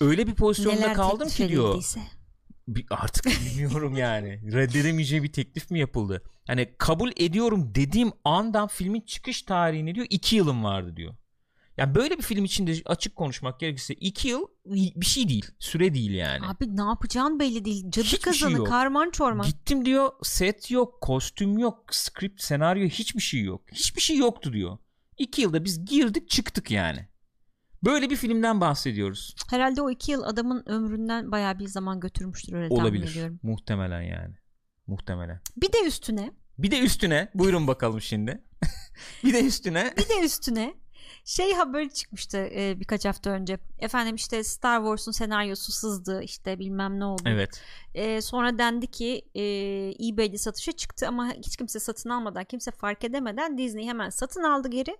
öyle 0.01 0.27
bir 0.27 0.35
pozisyonda 0.35 0.81
Neler 0.81 0.95
kaldım 0.95 1.29
ki 1.29 1.49
diyor. 1.49 1.85
Bir- 2.69 2.87
artık 2.91 3.25
bilmiyorum 3.41 3.97
yani. 3.97 4.53
Reddedemeyeceği 4.53 5.23
bir 5.23 5.33
teklif 5.33 5.71
mi 5.71 5.79
yapıldı? 5.79 6.23
Hani 6.47 6.75
kabul 6.79 7.11
ediyorum 7.17 7.73
dediğim 7.75 8.13
andan 8.25 8.69
filmin 8.69 9.01
çıkış 9.01 9.43
tarihine 9.43 9.95
diyor 9.95 10.07
2 10.11 10.37
yılım 10.37 10.65
vardı 10.65 10.97
diyor. 10.97 11.15
Yani 11.77 11.95
böyle 11.95 12.19
bir 12.19 12.23
film 12.23 12.45
için 12.45 12.67
de 12.67 12.75
açık 12.87 13.17
konuşmak 13.17 13.61
gerekirse 13.61 13.95
2 13.95 14.29
yıl 14.29 14.47
bir 14.67 15.07
şey 15.07 15.29
değil. 15.29 15.47
Süre 15.59 15.95
değil 15.95 16.11
yani. 16.11 16.47
Abi 16.47 16.77
ne 16.77 16.83
yapacağın 16.83 17.41
belli 17.41 17.65
değil. 17.65 17.91
Cadı 17.91 18.05
Hiçbir 18.05 18.33
şey 18.33 18.33
kazanı, 18.33 18.59
yok. 18.59 18.67
karman 18.67 19.11
çorman. 19.11 19.47
Gittim 19.47 19.85
diyor 19.85 20.11
set 20.23 20.71
yok, 20.71 21.01
kostüm 21.01 21.59
yok, 21.59 21.85
script, 21.91 22.43
senaryo 22.43 22.89
hiçbir 22.89 23.23
şey 23.23 23.43
yok. 23.43 23.63
Hiçbir 23.73 24.01
şey 24.01 24.17
yoktu 24.17 24.53
diyor. 24.53 24.79
2 25.19 25.43
yılda 25.43 25.65
biz 25.65 25.85
girdik 25.85 26.31
çıktık 26.31 26.71
yani. 26.71 27.09
Böyle 27.85 28.11
bir 28.11 28.17
filmden 28.17 28.61
bahsediyoruz. 28.61 29.37
Herhalde 29.51 29.83
o 29.83 29.91
iki 29.91 30.13
yıl 30.13 30.23
adamın 30.23 30.63
ömründen 30.67 31.33
bayağı 31.33 31.59
bir 31.59 31.67
zaman 31.67 32.01
götürmüştür 32.01 32.53
öyle 32.53 32.69
tahmin 32.69 32.83
Olabilir. 32.83 33.33
Muhtemelen 33.43 34.03
yani. 34.03 34.35
Muhtemelen. 34.87 35.41
Bir 35.57 35.73
de 35.73 35.87
üstüne 35.87 36.33
Bir 36.59 36.71
de 36.71 36.81
üstüne 36.81 37.29
buyurun 37.35 37.67
bakalım 37.67 38.01
şimdi. 38.01 38.45
bir 39.25 39.33
de 39.33 39.45
üstüne 39.47 39.95
bir 39.99 40.09
de 40.09 40.25
üstüne 40.25 40.75
şey 41.25 41.53
haberi 41.53 41.93
çıkmıştı 41.93 42.39
e, 42.39 42.81
birkaç 42.81 43.05
hafta 43.05 43.31
önce. 43.31 43.59
Efendim 43.79 44.15
işte 44.15 44.45
Star 44.45 44.79
Wars'un 44.79 45.13
senaryosu 45.13 45.73
sızdı 45.73 46.23
işte 46.23 46.59
bilmem 46.59 47.01
ne 47.01 47.05
oldu. 47.05 47.23
evet. 47.27 47.63
E, 47.95 48.21
sonra 48.21 48.59
dendi 48.59 48.87
ki 48.87 49.23
e, 49.35 49.43
eBay'de 50.09 50.39
satışa 50.39 50.73
çıktı 50.73 51.09
ama 51.09 51.33
hiç 51.33 51.57
kimse 51.57 51.81
satın 51.81 52.11
almadan 52.11 52.45
kimse 52.45 52.71
fark 52.71 53.05
edemeden 53.05 53.59
Disney 53.59 53.87
hemen 53.87 54.11
satın 54.11 54.43
aldı 54.43 54.69
geri. 54.69 54.97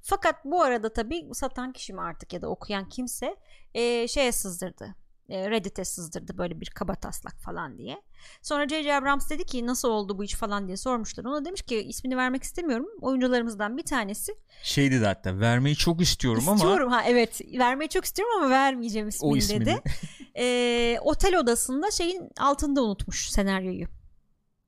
Fakat 0.00 0.44
bu 0.44 0.62
arada 0.62 0.92
tabii 0.92 1.28
satan 1.32 1.72
kişi 1.72 1.92
mi 1.92 2.00
artık 2.00 2.32
ya 2.32 2.42
da 2.42 2.48
okuyan 2.48 2.88
kimse 2.88 3.36
e, 3.74 4.08
şeye 4.08 4.32
sızdırdı. 4.32 4.94
E, 5.28 5.50
Reddit'e 5.50 5.84
sızdırdı 5.84 6.38
böyle 6.38 6.60
bir 6.60 6.66
kaba 6.66 6.94
taslak 6.94 7.36
falan 7.40 7.78
diye. 7.78 8.02
Sonra 8.42 8.68
J.J. 8.68 8.94
Abrams 8.94 9.30
dedi 9.30 9.44
ki 9.44 9.66
nasıl 9.66 9.88
oldu 9.88 10.18
bu 10.18 10.24
iş 10.24 10.34
falan 10.34 10.66
diye 10.66 10.76
sormuşlar. 10.76 11.24
Ona 11.24 11.44
demiş 11.44 11.62
ki 11.62 11.76
ismini 11.82 12.16
vermek 12.16 12.42
istemiyorum. 12.42 12.86
Oyuncularımızdan 13.00 13.76
bir 13.76 13.82
tanesi. 13.84 14.32
Şey 14.62 14.90
dedi 14.90 15.06
hatta 15.06 15.40
vermeyi 15.40 15.76
çok 15.76 16.00
istiyorum, 16.02 16.44
ama 16.46 16.56
İstiyorum 16.56 16.90
ha 16.92 17.02
evet 17.06 17.40
vermeyi 17.58 17.88
çok 17.88 18.04
istiyorum 18.04 18.34
ama 18.38 18.50
vermeyeceğim 18.50 19.08
ismini, 19.08 19.32
o 19.32 19.36
ismini 19.36 19.60
dedi. 19.66 19.82
E, 20.38 20.98
otel 21.02 21.38
odasında 21.38 21.90
şeyin 21.90 22.30
altında 22.40 22.82
unutmuş 22.82 23.30
senaryoyu. 23.30 23.86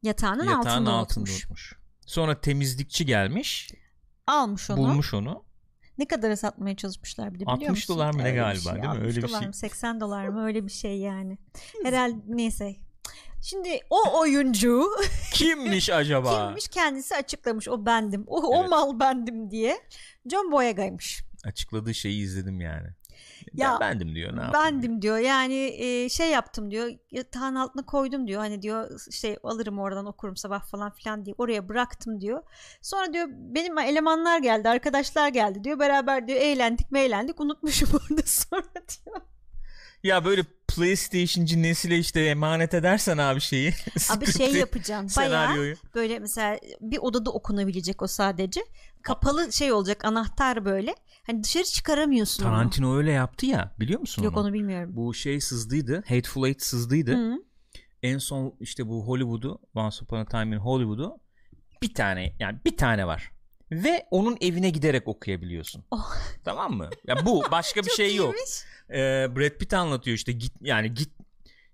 Yatağının, 0.02 0.44
yatağın 0.44 0.56
altında, 0.58 0.90
altında 0.90 1.20
unutmuş. 1.20 1.40
unutmuş. 1.40 1.74
Sonra 2.06 2.40
temizlikçi 2.40 3.06
gelmiş, 3.06 3.70
Almış 4.26 4.70
onu. 4.70 4.76
bulmuş 4.78 5.14
onu. 5.14 5.44
Ne 5.98 6.04
kadara 6.06 6.36
satmaya 6.36 6.76
çalışmışlar 6.76 7.34
bir 7.34 7.40
de 7.40 7.40
biliyor 7.40 7.52
60 7.52 7.68
musun? 7.70 7.94
dolar 7.96 8.10
mı 8.14 8.18
ne 8.18 8.22
Öyle 8.24 8.36
galiba, 8.36 8.60
şey. 8.62 8.72
değil 8.72 8.84
mi? 8.84 8.88
60 8.90 9.06
Öyle 9.06 9.16
bir 9.16 9.28
dolar 9.28 9.38
şey. 9.38 9.48
mı 9.48 9.54
80 9.54 10.00
dolar 10.00 10.28
mı 10.28 10.44
öyle 10.46 10.66
bir 10.66 10.72
şey 10.72 10.98
yani. 10.98 11.38
Herhalde 11.84 12.16
neyse. 12.26 12.76
Şimdi 13.42 13.80
o 13.90 14.20
oyuncu 14.20 14.84
Kimmiş 15.32 15.90
acaba? 15.90 16.46
kimmiş 16.46 16.68
kendisi 16.68 17.16
açıklamış 17.16 17.68
o 17.68 17.86
bendim. 17.86 18.24
O, 18.26 18.42
o 18.42 18.60
Evet. 18.60 18.70
mal 18.70 19.00
bendim 19.00 19.50
diye. 19.50 19.78
John 20.30 20.52
Boyega'ymış. 20.52 21.22
Açıkladığı 21.44 21.94
şeyi 21.94 22.22
izledim 22.22 22.60
yani. 22.60 22.88
Ya, 23.54 23.78
ben 23.80 23.90
bendim 23.90 24.14
diyor. 24.14 24.36
Ne? 24.36 24.52
Bendim 24.52 25.02
diyor. 25.02 25.18
Yani 25.18 25.54
e, 25.54 26.08
şey 26.08 26.30
yaptım 26.30 26.70
diyor. 26.70 26.90
Yatağın 27.10 27.54
altına 27.54 27.86
koydum 27.86 28.26
diyor. 28.26 28.40
Hani 28.40 28.62
diyor 28.62 29.00
şey 29.10 29.36
alırım 29.42 29.78
oradan 29.78 30.06
okurum 30.06 30.36
sabah 30.36 30.64
falan 30.64 30.90
filan 30.90 31.24
diye. 31.24 31.34
Oraya 31.38 31.68
bıraktım 31.68 32.20
diyor. 32.20 32.42
Sonra 32.82 33.12
diyor 33.12 33.28
benim 33.30 33.78
elemanlar 33.78 34.38
geldi, 34.38 34.68
arkadaşlar 34.68 35.28
geldi 35.28 35.64
diyor. 35.64 35.78
Beraber 35.78 36.28
diyor 36.28 36.40
eğlendik, 36.40 36.90
meğlendik. 36.90 37.40
Unutmuşum 37.40 37.88
orada 38.10 38.22
sonra 38.26 38.62
diyor. 38.72 39.20
Ya 40.02 40.24
böyle 40.24 40.42
PlayStation'cı 40.68 41.62
nesile 41.62 41.98
işte 41.98 42.20
emanet 42.20 42.74
edersen 42.74 43.18
abi 43.18 43.40
şeyi. 43.40 43.74
Abi 44.10 44.32
şey 44.32 44.52
yapacaksın. 44.52 45.22
Bayağı 45.22 45.74
böyle 45.94 46.18
mesela 46.18 46.58
bir 46.80 46.98
odada 46.98 47.30
okunabilecek 47.30 48.02
o 48.02 48.06
sadece. 48.06 48.60
Kapalı 49.02 49.52
şey 49.52 49.72
olacak 49.72 50.04
anahtar 50.04 50.64
böyle. 50.64 50.94
Hani 51.26 51.44
dışarı 51.44 51.64
çıkaramıyorsun 51.64 52.44
onu. 52.44 52.50
Tarantino 52.52 52.96
öyle 52.96 53.12
yaptı 53.12 53.46
ya 53.46 53.74
biliyor 53.80 54.00
musun 54.00 54.22
Yok 54.22 54.36
onu? 54.36 54.44
onu 54.46 54.52
bilmiyorum. 54.52 54.90
Bu 54.96 55.14
şey 55.14 55.40
sızdıydı. 55.40 56.02
Hateful 56.08 56.46
Eight 56.46 56.62
sızdıydı. 56.62 57.12
Hı. 57.16 57.34
En 58.02 58.18
son 58.18 58.54
işte 58.60 58.88
bu 58.88 59.06
Hollywood'u 59.06 59.58
Once 59.74 59.96
Upon 60.02 60.18
a 60.18 60.24
Time 60.24 60.56
in 60.56 60.60
Hollywood'u 60.60 61.20
bir 61.82 61.94
tane 61.94 62.36
yani 62.38 62.58
bir 62.64 62.76
tane 62.76 63.06
var. 63.06 63.32
Ve 63.72 64.06
onun 64.10 64.36
evine 64.40 64.70
giderek 64.70 65.08
okuyabiliyorsun. 65.08 65.84
Oh. 65.90 66.14
Tamam 66.44 66.72
mı? 66.72 66.90
Ya 67.06 67.26
bu 67.26 67.42
başka 67.50 67.82
bir 67.82 67.90
şey 67.96 68.14
yok. 68.14 68.34
Ee, 68.90 68.96
Brad 69.36 69.58
Pitt 69.58 69.74
anlatıyor 69.74 70.16
işte 70.16 70.32
git 70.32 70.52
yani 70.60 70.94
git 70.94 71.10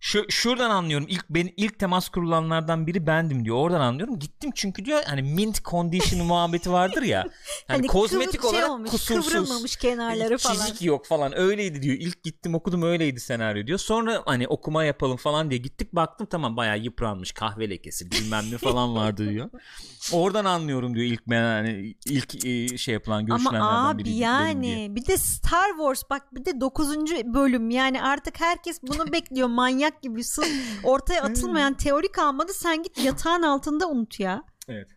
şu 0.05 0.24
şuradan 0.30 0.70
anlıyorum. 0.70 1.07
İlk 1.11 1.30
ben 1.30 1.50
ilk 1.57 1.78
temas 1.78 2.09
kurulanlardan 2.09 2.86
biri 2.86 3.07
bendim 3.07 3.44
diyor. 3.44 3.57
Oradan 3.57 3.80
anlıyorum. 3.80 4.18
Gittim 4.18 4.50
çünkü 4.55 4.84
diyor 4.84 5.02
hani 5.07 5.22
mint 5.22 5.64
condition 5.64 6.26
muhabbeti 6.26 6.72
vardır 6.72 7.02
ya. 7.02 7.20
Hani, 7.20 7.76
Hani 7.76 7.86
kozmetik 7.86 8.40
kıvır- 8.40 8.50
şey 8.50 8.59
olarak 8.59 8.70
olmuş, 8.70 8.90
kusursuz. 8.90 9.32
Kıvrılmamış 9.32 9.76
kenarları 9.76 10.38
falan. 10.38 10.55
Çizik 10.55 10.82
yok 10.82 11.07
falan 11.07 11.38
öyleydi 11.38 11.82
diyor. 11.82 11.96
İlk 12.00 12.22
gittim 12.22 12.55
okudum 12.55 12.82
öyleydi 12.82 13.20
senaryo 13.20 13.66
diyor. 13.66 13.78
Sonra 13.78 14.22
hani 14.26 14.48
okuma 14.48 14.84
yapalım 14.84 15.16
falan 15.16 15.50
diye 15.50 15.61
gittik 15.61 15.92
baktım 15.92 16.26
tamam 16.30 16.57
bayağı 16.57 16.78
yıpranmış 16.78 17.32
kahve 17.32 17.70
lekesi 17.70 18.11
bilmem 18.11 18.44
ne 18.50 18.59
falan 18.59 18.94
vardı 18.94 19.30
diyor. 19.30 19.50
Oradan 20.12 20.44
anlıyorum 20.44 20.94
diyor 20.94 21.07
ilk 21.07 21.26
ben 21.26 21.42
hani 21.42 21.94
ilk 22.07 22.46
e, 22.46 22.78
şey 22.78 22.94
yapılan 22.94 23.26
görüşülenlerden 23.26 23.66
Ama 23.66 23.88
abi 23.88 24.05
biri 24.05 24.14
yani 24.14 24.62
diye. 24.62 24.94
bir 24.94 25.07
de 25.07 25.16
Star 25.16 25.68
Wars 25.68 26.02
bak 26.11 26.34
bir 26.34 26.44
de 26.44 26.61
9. 26.61 26.96
bölüm 27.24 27.70
yani 27.70 28.02
artık 28.02 28.40
herkes 28.40 28.82
bunu 28.82 29.05
bekliyor 29.12 29.48
manyak 29.48 29.93
gibi 30.03 30.24
sırf 30.24 30.49
ortaya 30.84 31.22
atılmayan 31.24 31.74
teori 31.74 32.12
kalmadı 32.12 32.53
sen 32.55 32.82
git 32.82 32.99
yatağın 33.05 33.42
altında 33.42 33.88
unut 33.88 34.20
ya. 34.20 34.45
Evet. 34.68 34.88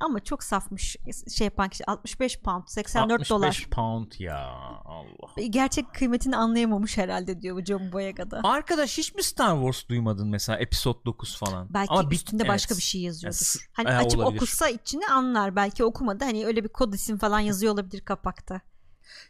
Ama 0.00 0.20
çok 0.24 0.44
safmış 0.44 0.96
şey 1.36 1.44
yapan 1.44 1.68
kişi 1.68 1.84
65 1.84 2.40
pound 2.40 2.62
84 2.66 3.12
65 3.12 3.30
dolar. 3.30 3.66
pound 3.70 4.12
ya 4.18 4.38
Allah. 4.84 5.42
Gerçek 5.50 5.94
kıymetini 5.94 6.36
anlayamamış 6.36 6.96
herhalde 6.98 7.40
diyor 7.40 7.56
bu 7.56 7.64
John 7.64 7.92
Boyega'da. 7.92 8.40
Arkadaş 8.44 8.98
hiç 8.98 9.14
mi 9.14 9.22
Star 9.22 9.54
Wars 9.56 9.88
duymadın 9.88 10.28
mesela 10.28 10.58
Episode 10.58 10.98
9 11.04 11.36
falan? 11.36 11.68
Belki 11.74 11.92
Ama 11.92 12.10
üstünde 12.10 12.48
başka 12.48 12.74
evet. 12.74 12.78
bir 12.78 12.84
şey 12.86 13.00
yazıyordur. 13.00 13.68
hani 13.72 13.88
e, 13.88 13.92
açıp 13.92 14.20
olabilir. 14.20 14.36
okusa 14.36 14.68
içini 14.68 15.06
anlar. 15.06 15.56
Belki 15.56 15.84
okumadı. 15.84 16.24
Hani 16.24 16.46
öyle 16.46 16.64
bir 16.64 16.68
kod 16.68 16.92
isim 16.92 17.18
falan 17.18 17.40
yazıyor 17.40 17.72
olabilir 17.72 18.00
kapakta. 18.00 18.60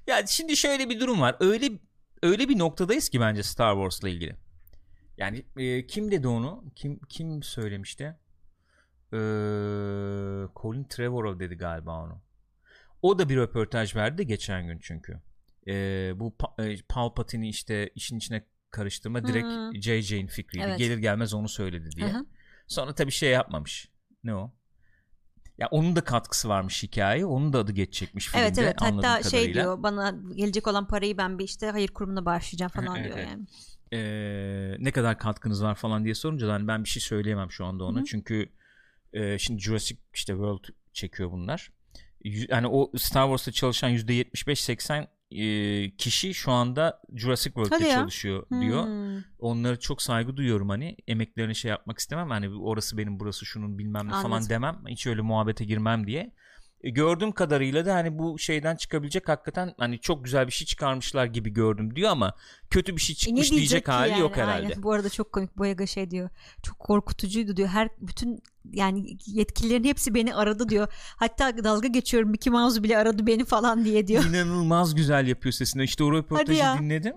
Ya 0.06 0.26
şimdi 0.26 0.56
şöyle 0.56 0.90
bir 0.90 1.00
durum 1.00 1.20
var. 1.20 1.36
Öyle 1.40 1.78
öyle 2.22 2.48
bir 2.48 2.58
noktadayız 2.58 3.08
ki 3.08 3.20
bence 3.20 3.42
Star 3.42 3.74
Wars'la 3.74 4.08
ilgili. 4.08 4.36
Yani 5.16 5.46
e, 5.56 5.86
kim 5.86 6.10
dedi 6.10 6.28
onu? 6.28 6.64
Kim 6.76 6.98
kim 7.08 7.42
söylemişti? 7.42 8.16
Ee, 9.12 9.16
Colin 10.56 10.84
Trevorrow 10.84 11.40
dedi 11.44 11.54
galiba 11.54 12.04
onu. 12.04 12.20
O 13.02 13.18
da 13.18 13.28
bir 13.28 13.36
röportaj 13.36 13.96
verdi 13.96 14.26
geçen 14.26 14.66
gün 14.66 14.78
çünkü. 14.82 15.20
Ee, 15.68 16.12
bu 16.16 16.28
pa- 16.38 16.72
e, 16.72 16.82
Palpatine'i 16.88 17.48
işte 17.48 17.90
işin 17.94 18.18
içine 18.18 18.44
karıştırma 18.70 19.26
direkt 19.26 19.46
Hmm. 19.46 19.82
JJ'in 19.82 20.26
fikriydi. 20.26 20.66
Evet. 20.68 20.78
Gelir 20.78 20.98
gelmez 20.98 21.34
onu 21.34 21.48
söyledi 21.48 21.90
diye. 21.96 22.06
Aha. 22.06 22.24
Sonra 22.66 22.94
tabii 22.94 23.10
şey 23.10 23.30
yapmamış. 23.30 23.88
Ne 24.24 24.34
o? 24.34 24.52
Ya 25.58 25.68
onun 25.70 25.96
da 25.96 26.00
katkısı 26.00 26.48
varmış 26.48 26.82
hikaye. 26.82 27.26
Onun 27.26 27.52
da 27.52 27.58
adı 27.58 27.72
geçecekmiş 27.72 28.28
filmde. 28.28 28.42
Evet 28.42 28.58
evet 28.58 28.76
hatta 28.78 29.22
şey 29.22 29.30
kadarıyla. 29.30 29.62
diyor 29.62 29.82
bana 29.82 30.14
gelecek 30.34 30.66
olan 30.66 30.86
parayı 30.86 31.18
ben 31.18 31.38
bir 31.38 31.44
işte 31.44 31.70
hayır 31.70 31.88
kurumuna 31.88 32.24
bağışlayacağım 32.24 32.70
falan 32.70 32.96
Evet, 32.96 33.04
diyor 33.04 33.18
evet. 33.18 33.28
yani. 33.28 33.46
Ee, 33.92 34.76
ne 34.78 34.90
kadar 34.90 35.18
katkınız 35.18 35.62
var 35.62 35.74
falan 35.74 36.04
diye 36.04 36.14
sorunca 36.14 36.48
da 36.48 36.52
hani 36.52 36.68
ben 36.68 36.84
bir 36.84 36.88
şey 36.88 37.02
söyleyemem 37.02 37.50
şu 37.50 37.64
anda 37.64 37.84
ona. 37.84 38.00
Hı. 38.00 38.04
Çünkü 38.04 38.48
e, 39.12 39.38
şimdi 39.38 39.62
Jurassic 39.62 40.00
işte 40.14 40.32
World 40.32 40.64
çekiyor 40.92 41.32
bunlar. 41.32 41.72
Yani 42.24 42.66
o 42.66 42.92
Star 42.96 43.24
Wars'ta 43.24 43.52
çalışan 43.52 43.90
%75-80 43.90 45.06
e, 45.30 45.90
kişi 45.96 46.34
şu 46.34 46.52
anda 46.52 47.02
Jurassic 47.14 47.54
Hadi 47.70 47.84
ya. 47.84 47.94
çalışıyor 47.94 48.46
diyor. 48.60 48.84
Hmm. 48.84 49.22
Onlara 49.38 49.76
çok 49.76 50.02
saygı 50.02 50.36
duyuyorum 50.36 50.68
hani 50.68 50.96
emeklerini 51.06 51.54
şey 51.54 51.68
yapmak 51.70 51.98
istemem 51.98 52.30
hani 52.30 52.48
orası 52.48 52.98
benim 52.98 53.20
burası 53.20 53.46
şunun 53.46 53.78
bilmem 53.78 54.06
ne 54.06 54.10
falan 54.10 54.24
Anladım. 54.24 54.48
demem 54.50 54.82
hiç 54.88 55.06
öyle 55.06 55.22
muhabbete 55.22 55.64
girmem 55.64 56.06
diye 56.06 56.32
gördüğüm 56.82 57.32
kadarıyla 57.32 57.86
da 57.86 57.94
hani 57.94 58.18
bu 58.18 58.38
şeyden 58.38 58.76
çıkabilecek 58.76 59.28
hakikaten 59.28 59.74
hani 59.78 59.98
çok 60.00 60.24
güzel 60.24 60.46
bir 60.46 60.52
şey 60.52 60.66
çıkarmışlar 60.66 61.26
gibi 61.26 61.50
gördüm 61.50 61.96
diyor 61.96 62.10
ama 62.10 62.34
kötü 62.70 62.96
bir 62.96 63.00
şey 63.00 63.14
E 63.14 63.16
çıkmış 63.16 63.52
diyecek 63.52 63.84
ki 63.84 63.90
hali 63.90 64.10
yani? 64.10 64.20
yok 64.20 64.36
herhalde. 64.36 64.66
Aynen. 64.66 64.82
Bu 64.82 64.92
arada 64.92 65.08
çok 65.08 65.32
komik 65.32 65.58
Boyaga 65.58 65.86
şey 65.86 66.10
diyor. 66.10 66.30
Çok 66.62 66.78
korkutucuydu 66.78 67.56
diyor. 67.56 67.68
Her 67.68 67.88
bütün 68.00 68.42
yani 68.72 69.16
yetkililerin 69.26 69.84
hepsi 69.84 70.14
beni 70.14 70.34
aradı 70.34 70.68
diyor. 70.68 70.88
Hatta 71.16 71.64
dalga 71.64 71.88
geçiyorum 71.88 72.30
Mickey 72.30 72.52
Mouse 72.52 72.82
bile 72.82 72.98
aradı 72.98 73.26
beni 73.26 73.44
falan 73.44 73.84
diye 73.84 74.06
diyor. 74.06 74.24
İnanılmaz 74.24 74.94
güzel 74.94 75.26
yapıyor 75.26 75.52
sesini. 75.52 75.84
İşte 75.84 76.04
o 76.04 76.12
röportajı 76.12 76.62
dinledim. 76.80 77.14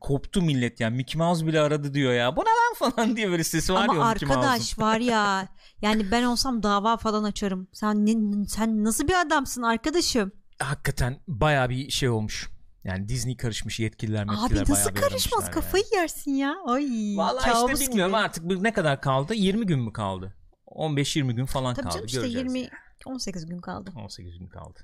Koptu 0.00 0.42
millet 0.42 0.80
yani 0.80 0.96
Mickey 0.96 1.18
Mouse 1.18 1.46
bile 1.46 1.60
aradı 1.60 1.94
diyor 1.94 2.12
ya. 2.12 2.36
Bu 2.36 2.40
ne 2.40 2.44
lan 2.44 2.92
falan 2.92 3.16
diye 3.16 3.30
böyle 3.30 3.44
sesi 3.44 3.72
var 3.74 3.78
ya 3.78 3.90
Ama 3.90 4.04
Mouse'un. 4.04 4.28
arkadaş 4.28 4.78
var 4.78 4.98
ya 5.00 5.48
yani 5.82 6.10
ben 6.10 6.22
olsam 6.22 6.62
dava 6.62 6.96
falan 6.96 7.24
açarım. 7.24 7.68
Sen 7.72 8.06
ne, 8.06 8.44
sen 8.48 8.84
nasıl 8.84 9.08
bir 9.08 9.20
adamsın 9.20 9.62
arkadaşım? 9.62 10.32
Hakikaten 10.58 11.20
baya 11.28 11.70
bir 11.70 11.90
şey 11.90 12.08
olmuş. 12.08 12.50
Yani 12.84 13.08
Disney 13.08 13.36
karışmış 13.36 13.80
yetkililer 13.80 14.22
Abi 14.22 14.54
nasıl 14.68 14.94
karışmaz 14.94 15.50
kafayı 15.50 15.84
yersin 15.94 16.30
ya. 16.30 16.54
Ay 16.66 16.82
Yani. 16.84 17.16
Vallahi 17.16 17.72
işte 17.74 17.86
bilmiyorum 17.86 18.12
gibi. 18.12 18.20
artık 18.22 18.44
ne 18.44 18.72
kadar 18.72 19.00
kaldı? 19.00 19.34
20 19.34 19.66
gün 19.66 19.80
mü 19.80 19.92
kaldı? 19.92 20.34
15-20 20.66 21.32
gün 21.32 21.46
falan 21.46 21.74
Tabii 21.74 21.84
kaldı. 21.84 21.94
canım 21.94 22.06
işte 22.06 22.20
Göreceğiz. 22.20 22.54
20 22.54 22.70
18 23.06 23.46
gün 23.46 23.58
kaldı. 23.58 23.92
18 23.96 24.38
gün 24.38 24.48
kaldı. 24.48 24.80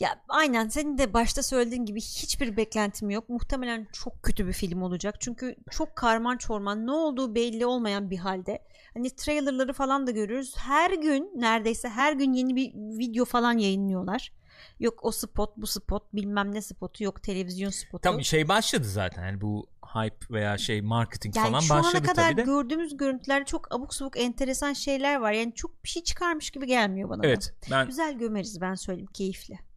Ya 0.00 0.22
aynen 0.28 0.68
senin 0.68 0.98
de 0.98 1.14
başta 1.14 1.42
söylediğin 1.42 1.84
gibi 1.84 2.00
hiçbir 2.00 2.56
beklentim 2.56 3.10
yok. 3.10 3.28
Muhtemelen 3.28 3.88
çok 3.92 4.22
kötü 4.22 4.46
bir 4.46 4.52
film 4.52 4.82
olacak. 4.82 5.14
Çünkü 5.20 5.56
çok 5.70 5.96
karman 5.96 6.36
çorman 6.36 6.86
ne 6.86 6.90
olduğu 6.90 7.34
belli 7.34 7.66
olmayan 7.66 8.10
bir 8.10 8.18
halde. 8.18 8.62
Hani 8.94 9.10
trailerları 9.10 9.72
falan 9.72 10.06
da 10.06 10.10
görüyoruz. 10.10 10.54
Her 10.56 10.90
gün 10.90 11.32
neredeyse 11.36 11.88
her 11.88 12.12
gün 12.12 12.32
yeni 12.32 12.56
bir 12.56 12.72
video 12.74 13.24
falan 13.24 13.58
yayınlıyorlar. 13.58 14.32
Yok 14.80 15.04
o 15.04 15.12
spot 15.12 15.56
bu 15.56 15.66
spot 15.66 16.02
bilmem 16.12 16.54
ne 16.54 16.62
spotu 16.62 17.04
yok 17.04 17.22
televizyon 17.22 17.70
spotu. 17.70 18.02
Tam 18.02 18.24
şey 18.24 18.48
başladı 18.48 18.84
zaten. 18.84 19.26
Yani 19.26 19.40
bu 19.40 19.66
hype 19.94 20.26
veya 20.30 20.58
şey 20.58 20.82
marketing 20.82 21.36
yani 21.36 21.46
falan 21.46 21.60
şu 21.60 21.74
ana 21.74 21.82
başladı 21.82 22.06
kadar 22.06 22.30
tabii 22.30 22.36
de. 22.36 22.42
gördüğümüz 22.42 22.96
görüntülerde 22.96 23.44
çok 23.44 23.74
abuk 23.74 23.94
sabuk 23.94 24.20
enteresan 24.20 24.72
şeyler 24.72 25.16
var. 25.16 25.32
Yani 25.32 25.54
çok 25.54 25.84
bir 25.84 25.88
şey 25.88 26.02
çıkarmış 26.02 26.50
gibi 26.50 26.66
gelmiyor 26.66 27.08
bana. 27.08 27.22
da. 27.22 27.26
Evet. 27.26 27.54
Ben 27.70 27.86
Güzel 27.86 28.18
gömeriz 28.18 28.60
ben 28.60 28.74
söyleyeyim 28.74 29.10
keyifli. 29.14 29.69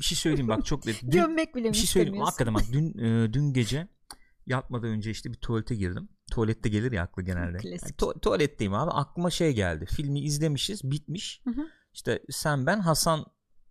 Bir 0.00 0.04
şey 0.04 0.18
söyleyeyim 0.18 0.48
bak 0.48 0.66
çok 0.66 0.86
net. 0.86 1.02
Dün, 1.02 1.10
Gömmek 1.10 1.54
bile 1.54 1.68
bir 1.68 1.76
şey 1.76 1.86
söyleyeyim. 1.86 2.20
Hakikaten 2.20 2.54
bak 2.54 2.62
dün 2.72 2.98
e, 2.98 3.32
dün 3.32 3.52
gece 3.52 3.88
yatmadan 4.46 4.88
önce 4.88 5.10
işte 5.10 5.32
bir 5.32 5.38
tuvalete 5.38 5.74
girdim. 5.74 6.08
Tuvalette 6.30 6.68
gelir 6.68 6.92
ya 6.92 7.02
aklı 7.02 7.22
genelde. 7.22 7.58
Klasik. 7.58 7.82
Yani 7.82 7.92
tu- 7.92 8.20
tuvaletteyim 8.20 8.74
abi. 8.74 8.90
Aklıma 8.90 9.30
şey 9.30 9.52
geldi. 9.52 9.86
Filmi 9.86 10.20
izlemişiz, 10.20 10.84
bitmiş. 10.84 11.40
Hı 11.44 11.50
hı. 11.50 11.66
İşte 11.92 12.22
sen 12.30 12.66
ben 12.66 12.80
Hasan 12.80 13.26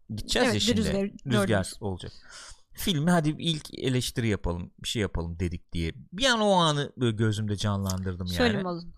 gideceğiz 0.10 0.46
Evet, 0.46 0.54
ya 0.54 0.60
şimdi. 0.60 0.78
Rüzgar, 0.78 1.10
Rüzgar 1.26 1.74
olacak. 1.80 2.12
Filmi 2.74 3.12
hadi 3.12 3.30
ilk 3.40 3.80
eleştiri 3.80 4.28
yapalım, 4.28 4.72
bir 4.84 4.88
şey 4.88 5.02
yapalım 5.02 5.40
dedik 5.40 5.74
diye. 5.74 5.94
Bir 6.14 6.26
an 6.26 6.40
o 6.40 6.52
anı 6.52 6.92
böyle 6.98 7.16
gözümde 7.16 7.56
canlandırdım 7.56 8.28
yani. 8.28 8.38
Söyleme 8.38 8.70
oğlum. 8.70 8.94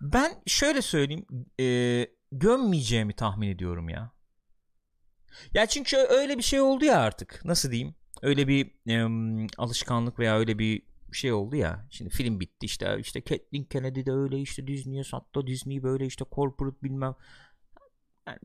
Ben 0.00 0.42
şöyle 0.46 0.82
söyleyeyim, 0.82 1.26
e, 1.60 2.06
gömmeyeceğimi 2.32 3.12
tahmin 3.12 3.48
ediyorum 3.48 3.88
ya. 3.88 4.12
Ya 5.54 5.66
çünkü 5.66 5.96
öyle 5.96 6.38
bir 6.38 6.42
şey 6.42 6.60
oldu 6.60 6.84
ya 6.84 6.98
artık. 7.00 7.40
Nasıl 7.44 7.70
diyeyim? 7.70 7.94
Öyle 8.22 8.48
bir 8.48 8.70
em, 8.86 9.46
alışkanlık 9.58 10.18
veya 10.18 10.38
öyle 10.38 10.58
bir 10.58 10.82
şey 11.12 11.32
oldu 11.32 11.56
ya. 11.56 11.86
Şimdi 11.90 12.10
film 12.10 12.40
bitti 12.40 12.66
işte 12.66 12.96
işte 13.00 13.20
Kathleen 13.20 13.64
Kennedy 13.64 14.06
de 14.06 14.12
öyle 14.12 14.40
işte 14.40 14.66
Disney'e 14.66 15.04
sattı. 15.04 15.46
Disney 15.46 15.82
böyle 15.82 16.06
işte 16.06 16.24
corporate 16.34 16.76
bilmem. 16.82 17.14
Yani 18.26 18.38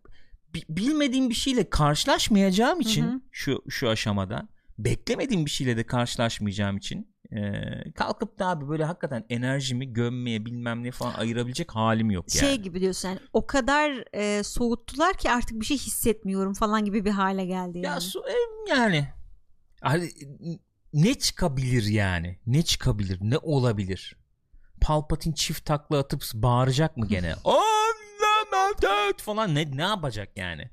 bi- 0.53 0.65
bilmediğim 0.69 1.29
bir 1.29 1.35
şeyle 1.35 1.69
karşılaşmayacağım 1.69 2.79
için 2.81 3.03
Hı 3.03 3.11
hı. 3.11 3.19
şu 3.31 3.63
şu 3.69 3.89
aşamada 3.89 4.47
beklemediğim 4.79 5.45
bir 5.45 5.49
şeyle 5.51 5.77
de 5.77 5.83
karşılaşmayacağım 5.85 6.77
için 6.77 7.13
e, 7.31 7.41
kalkıp 7.95 8.39
da 8.39 8.47
abi 8.47 8.69
böyle 8.69 8.85
hakikaten 8.85 9.25
enerjimi 9.29 9.93
gömmeye 9.93 10.45
bilmem 10.45 10.83
ne 10.83 10.91
falan 10.91 11.13
ayırabilecek 11.13 11.71
halim 11.71 12.11
yok 12.11 12.35
yani. 12.35 12.47
Şey 12.47 12.57
gibi 12.57 12.81
diyorsun 12.81 13.09
yani 13.09 13.19
o 13.33 13.47
kadar 13.47 14.03
e, 14.13 14.43
soğuttular 14.43 15.13
ki 15.17 15.31
artık 15.31 15.59
bir 15.61 15.65
şey 15.65 15.77
hissetmiyorum 15.77 16.53
falan 16.53 16.85
gibi 16.85 17.05
bir 17.05 17.11
hale 17.11 17.45
geldi 17.45 17.77
yani. 17.77 17.85
Ya 17.85 17.99
su- 18.01 18.23
e, 18.29 18.35
yani 18.69 19.07
Hani 19.81 20.11
ne 20.93 21.13
çıkabilir 21.13 21.83
yani? 21.83 22.39
Ne 22.47 22.61
çıkabilir? 22.63 23.17
Ne 23.21 23.37
olabilir? 23.37 24.15
Palpatine 24.81 25.35
çift 25.35 25.65
takla 25.65 25.97
atıp 25.99 26.23
bağıracak 26.33 26.97
mı 26.97 27.07
gene? 27.07 27.35
Unlimited 27.45 29.19
falan 29.19 29.55
ne 29.55 29.77
ne 29.77 29.81
yapacak 29.81 30.29
yani? 30.37 30.69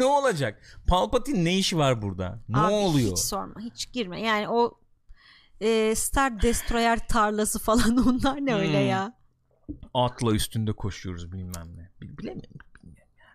Ne 0.00 0.06
olacak? 0.06 0.78
Palpatine 0.86 1.44
ne 1.44 1.58
işi 1.58 1.78
var 1.78 2.02
burada? 2.02 2.38
Ne 2.48 2.58
Abi 2.58 2.72
oluyor? 2.72 3.10
Hiç 3.10 3.18
sorma 3.18 3.60
hiç 3.60 3.92
girme 3.92 4.20
yani 4.20 4.48
o 4.48 4.80
e, 5.60 5.94
Star 5.94 6.42
Destroyer 6.42 7.08
tarlası 7.08 7.58
falan 7.58 7.96
onlar 8.08 8.46
ne 8.46 8.54
öyle 8.54 8.80
Hmm. 8.80 8.88
ya. 8.88 9.18
Atla 9.94 10.32
üstünde 10.34 10.72
koşuyoruz 10.72 11.32
bilmem 11.32 11.76
ne. 11.76 11.90
Bil- 12.00 12.18
Bilemiyorum. 12.18 12.56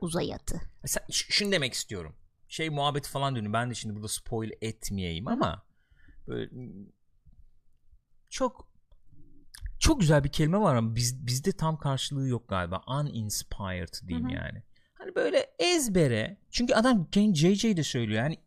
Uzay 0.01 0.33
atı. 0.33 0.61
Sen, 0.85 1.03
ş- 1.11 1.25
şunu 1.29 1.51
demek 1.51 1.73
istiyorum. 1.73 2.15
Şey 2.47 2.69
muhabbeti 2.69 3.09
falan 3.09 3.35
dönüyor. 3.35 3.53
Ben 3.53 3.69
de 3.69 3.73
şimdi 3.73 3.95
burada 3.95 4.07
spoil 4.07 4.51
etmeyeyim 4.61 5.27
ama 5.27 5.63
böyle 6.27 6.49
mm, 6.55 6.85
çok 8.29 8.67
çok 9.79 9.99
güzel 9.99 10.23
bir 10.23 10.31
kelime 10.31 10.57
var 10.59 10.75
ama 10.75 10.95
biz, 10.95 11.27
bizde 11.27 11.51
tam 11.51 11.77
karşılığı 11.77 12.27
yok 12.27 12.47
galiba. 12.49 12.81
Uninspired 12.87 14.07
diyeyim 14.07 14.27
Hı 14.29 14.31
hı. 14.31 14.35
yani. 14.35 14.63
Böyle 15.15 15.47
ezbere. 15.59 16.37
Çünkü 16.51 16.73
adam 16.73 17.07
JJ 17.33 17.63
de 17.63 17.83
söylüyor. 17.83 18.23
Yani 18.23 18.37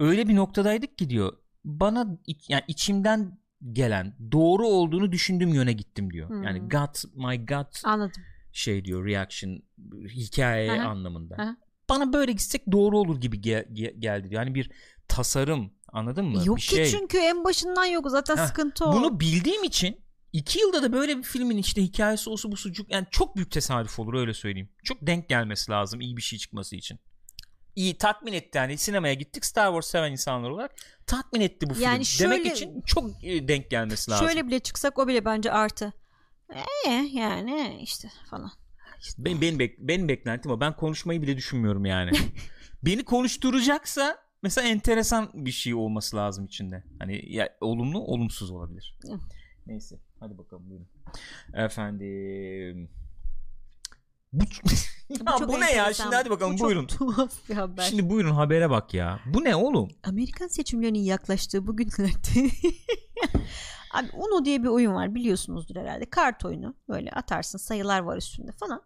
öyle 0.00 0.28
bir 0.28 0.36
noktadaydık 0.36 0.98
ki 0.98 1.10
diyor. 1.10 1.32
Bana 1.64 2.18
yani 2.48 2.62
içimden 2.68 3.38
gelen 3.72 4.16
doğru 4.32 4.66
olduğunu 4.66 5.12
düşündüğüm 5.12 5.54
yöne 5.54 5.72
gittim 5.72 6.12
diyor. 6.12 6.28
Hmm. 6.28 6.42
Yani 6.42 6.58
gut 6.58 7.04
my 7.14 7.46
gut 7.46 7.80
Anladım. 7.84 8.22
şey 8.52 8.84
diyor 8.84 9.06
reaction 9.06 9.62
hikaye 10.08 10.72
Aha, 10.72 10.88
anlamında. 10.88 11.34
aha. 11.34 11.56
Bana 11.90 12.12
böyle 12.12 12.32
gitsek 12.32 12.72
doğru 12.72 12.98
olur 12.98 13.20
gibi 13.20 13.40
gel- 13.40 13.64
ge- 13.72 13.98
geldi 14.00 14.30
diyor. 14.30 14.42
Yani 14.42 14.54
bir 14.54 14.70
tasarım 15.08 15.70
anladın 15.92 16.24
mı? 16.24 16.42
Yok 16.44 16.56
bir 16.56 16.62
ki 16.62 16.74
şey. 16.74 16.86
çünkü 16.86 17.18
en 17.18 17.44
başından 17.44 17.84
yok 17.84 18.10
zaten 18.10 18.36
Heh, 18.36 18.46
sıkıntı 18.46 18.84
o. 18.84 18.92
Bunu 18.92 19.20
bildiğim 19.20 19.64
için 19.64 20.00
iki 20.32 20.60
yılda 20.60 20.82
da 20.82 20.92
böyle 20.92 21.18
bir 21.18 21.22
filmin 21.22 21.56
işte 21.56 21.82
hikayesi 21.82 22.30
olsa 22.30 22.52
bu 22.52 22.56
sucuk 22.56 22.90
yani 22.92 23.06
çok 23.10 23.36
büyük 23.36 23.50
tesadüf 23.50 23.98
olur 23.98 24.14
öyle 24.14 24.34
söyleyeyim. 24.34 24.68
Çok 24.84 24.98
denk 25.06 25.28
gelmesi 25.28 25.70
lazım 25.70 26.00
iyi 26.00 26.16
bir 26.16 26.22
şey 26.22 26.38
çıkması 26.38 26.76
için. 26.76 26.98
İyi 27.76 27.98
tatmin 27.98 28.32
etti 28.32 28.58
yani 28.58 28.78
sinemaya 28.78 29.14
gittik 29.14 29.44
Star 29.44 29.66
Wars 29.66 29.86
seven 29.86 30.12
insanlar 30.12 30.50
olarak 30.50 30.74
tatmin 31.06 31.40
etti 31.40 31.70
bu 31.70 31.74
film. 31.74 31.84
Yani 31.84 32.02
Demek 32.20 32.38
şöyle- 32.38 32.52
için 32.54 32.82
çok 32.86 33.24
e, 33.24 33.48
denk 33.48 33.70
gelmesi 33.70 34.10
lazım. 34.10 34.26
Şöyle 34.28 34.46
bile 34.46 34.58
çıksak 34.60 34.98
o 34.98 35.08
bile 35.08 35.24
bence 35.24 35.52
artı. 35.52 35.92
Ee, 36.86 36.90
yani 37.12 37.78
işte 37.82 38.08
falan. 38.30 38.50
İşte 39.00 39.24
benim, 39.24 39.40
benim, 39.40 39.58
bek- 39.60 39.76
benim 39.78 40.08
beklentim 40.08 40.50
o. 40.50 40.60
Ben 40.60 40.76
konuşmayı 40.76 41.22
bile 41.22 41.36
düşünmüyorum 41.36 41.84
yani. 41.84 42.10
Beni 42.82 43.04
konuşturacaksa 43.04 44.18
mesela 44.42 44.68
enteresan 44.68 45.30
bir 45.34 45.50
şey 45.50 45.74
olması 45.74 46.16
lazım 46.16 46.44
içinde. 46.46 46.84
Hani 46.98 47.32
ya, 47.32 47.48
olumlu 47.60 47.98
olumsuz 48.00 48.50
olabilir. 48.50 48.94
Neyse 49.68 49.98
hadi 50.20 50.38
bakalım 50.38 50.70
buyurun. 50.70 50.86
Efendim. 51.54 52.88
Bu, 54.32 54.44
ya, 55.08 55.20
bu, 55.20 55.38
çok 55.38 55.58
ne 55.58 55.72
ya 55.72 55.94
şimdi 55.94 56.14
hadi 56.14 56.30
bakalım 56.30 56.58
Bu 56.58 56.64
buyurun. 56.64 56.86
tuhaf 56.86 57.48
bir 57.48 57.54
haber. 57.54 57.82
Şimdi 57.82 58.10
buyurun 58.10 58.30
habere 58.30 58.70
bak 58.70 58.94
ya. 58.94 59.20
Bu 59.26 59.44
ne 59.44 59.56
oğlum? 59.56 59.88
Amerikan 60.02 60.46
seçimlerinin 60.46 60.98
yaklaştığı 60.98 61.66
bugünlerde 61.66 62.50
Abi 63.94 64.08
Uno 64.12 64.44
diye 64.44 64.62
bir 64.62 64.68
oyun 64.68 64.94
var 64.94 65.14
biliyorsunuzdur 65.14 65.76
herhalde. 65.76 66.10
Kart 66.10 66.44
oyunu. 66.44 66.74
Böyle 66.88 67.10
atarsın 67.10 67.58
sayılar 67.58 68.00
var 68.00 68.16
üstünde 68.16 68.52
falan. 68.52 68.82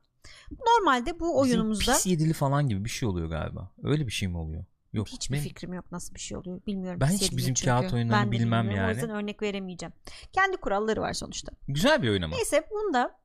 Normalde 0.51 1.21
bu 1.21 1.41
oyunumuzda 1.41 1.81
Bizim 1.81 1.95
pis 1.95 2.07
yedili 2.07 2.33
falan 2.33 2.69
gibi 2.69 2.85
bir 2.85 2.91
şey 2.91 3.09
oluyor 3.09 3.29
galiba. 3.29 3.71
Öyle 3.83 4.07
bir 4.07 4.13
şey 4.13 4.29
mi 4.29 4.37
oluyor? 4.37 4.65
Yok. 4.93 5.09
hiçbir 5.09 5.33
benim- 5.35 5.45
fikrim 5.49 5.73
yok 5.73 5.93
nasıl 5.93 6.15
bir 6.15 6.21
şey 6.21 6.37
oluyor. 6.37 6.67
Bilmiyorum. 6.67 7.01
Ben 7.01 7.07
hiç 7.09 7.37
bizim 7.37 7.55
çünkü. 7.55 7.71
kağıt 7.71 7.93
oyunlarını 7.93 8.25
Ben 8.25 8.33
bilmem 8.33 8.65
bilmiyorum. 8.65 8.85
O 8.85 8.89
yani. 8.89 8.97
yüzden 9.01 9.11
örnek 9.17 9.43
veremeyeceğim. 9.43 9.93
Kendi 10.33 10.57
kuralları 10.57 11.01
var 11.01 11.13
sonuçta. 11.13 11.53
Güzel 11.69 12.03
bir 12.03 12.09
oyun 12.09 12.23
ama. 12.23 12.37
Neyse 12.37 12.69
bunda 12.71 13.21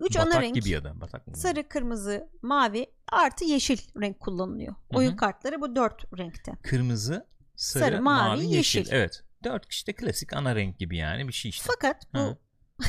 3 0.00 0.16
ana 0.16 0.42
renk 0.42 0.54
gibi 0.54 0.70
ya 0.70 0.84
da. 0.84 1.00
Batak 1.00 1.26
mı? 1.26 1.36
sarı, 1.36 1.68
kırmızı, 1.68 2.28
mavi 2.42 2.86
artı 3.12 3.44
yeşil 3.44 3.78
renk 4.00 4.20
kullanılıyor. 4.20 4.72
Hı 4.74 4.96
Oyun 4.96 5.16
kartları 5.16 5.60
bu 5.60 5.76
dört 5.76 6.18
renkte. 6.18 6.52
Kırmızı, 6.62 7.26
sarı, 7.56 7.84
Sarı, 7.84 8.02
mavi, 8.02 8.28
mavi, 8.42 8.54
yeşil. 8.54 8.78
yeşil. 8.78 8.92
Evet. 8.92 9.22
Dört 9.44 9.66
işte 9.72 9.92
klasik 9.92 10.32
ana 10.32 10.54
renk 10.56 10.78
gibi 10.78 10.96
yani 10.96 11.28
bir 11.28 11.32
şey 11.32 11.48
işte. 11.48 11.64
Fakat 11.72 12.14
bu 12.14 12.38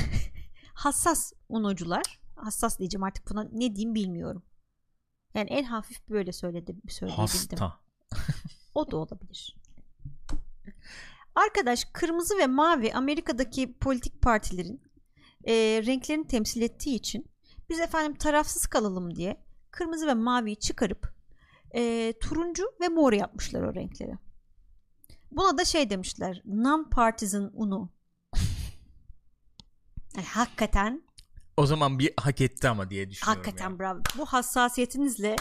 hassas 0.73 1.33
unocular 1.49 2.19
hassas 2.35 2.79
diyeceğim 2.79 3.03
artık 3.03 3.29
buna 3.29 3.43
ne 3.43 3.75
diyeyim 3.75 3.95
bilmiyorum. 3.95 4.43
Yani 5.37 5.49
en 5.49 5.63
hafif 5.63 6.09
böyle 6.09 6.31
söyledi 6.31 6.75
söyleyebildim. 6.87 7.57
Hasta. 7.57 7.79
O 8.75 8.91
da 8.91 8.97
olabilir. 8.97 9.57
Arkadaş 11.35 11.85
kırmızı 11.93 12.37
ve 12.37 12.47
mavi 12.47 12.93
Amerika'daki 12.93 13.73
politik 13.73 14.21
partilerin 14.21 14.81
e, 15.43 15.53
renklerini 15.85 16.27
temsil 16.27 16.61
ettiği 16.61 16.95
için 16.95 17.25
Biz 17.69 17.79
efendim 17.79 18.17
tarafsız 18.17 18.67
kalalım 18.67 19.15
diye 19.15 19.43
kırmızı 19.71 20.07
ve 20.07 20.13
maviyi 20.13 20.55
çıkarıp 20.55 21.13
e, 21.75 22.13
turuncu 22.21 22.63
ve 22.81 22.87
mor 22.87 23.13
yapmışlar 23.13 23.61
o 23.61 23.75
renkleri. 23.75 24.17
Buna 25.31 25.57
da 25.57 25.65
şey 25.65 25.89
demişler. 25.89 26.41
Non-partisan 26.45 27.51
UNO. 27.53 27.89
Yani 30.15 30.27
hakikaten 30.27 31.06
O 31.57 31.65
zaman 31.65 31.99
bir 31.99 32.13
hak 32.17 32.41
etti 32.41 32.69
ama 32.69 32.89
diye 32.89 33.09
düşünüyorum. 33.09 33.41
hakikaten 33.43 33.69
yani. 33.69 33.79
bravo. 33.79 33.99
Bu 34.17 34.25
hassasiyetinizle 34.25 35.35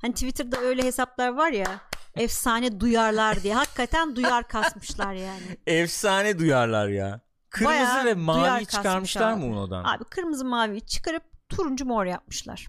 hani 0.00 0.12
Twitter'da 0.14 0.60
öyle 0.60 0.82
hesaplar 0.82 1.28
var 1.28 1.52
ya 1.52 1.80
efsane 2.14 2.80
duyarlar 2.80 3.42
diye. 3.42 3.54
Hakikaten 3.54 4.16
duyar 4.16 4.48
kasmışlar 4.48 5.12
yani. 5.14 5.42
Efsane 5.66 6.38
duyarlar 6.38 6.88
ya. 6.88 7.20
Kırmızı 7.50 7.74
Bayağı 7.74 8.04
ve 8.04 8.14
mavi 8.14 8.66
çıkarmışlar 8.66 9.34
mı. 9.34 9.44
Uno'dan? 9.46 9.84
Abi 9.84 10.04
kırmızı 10.04 10.44
maviyi 10.44 10.86
çıkarıp 10.86 11.22
turuncu 11.48 11.84
mor 11.86 12.04
yapmışlar. 12.04 12.66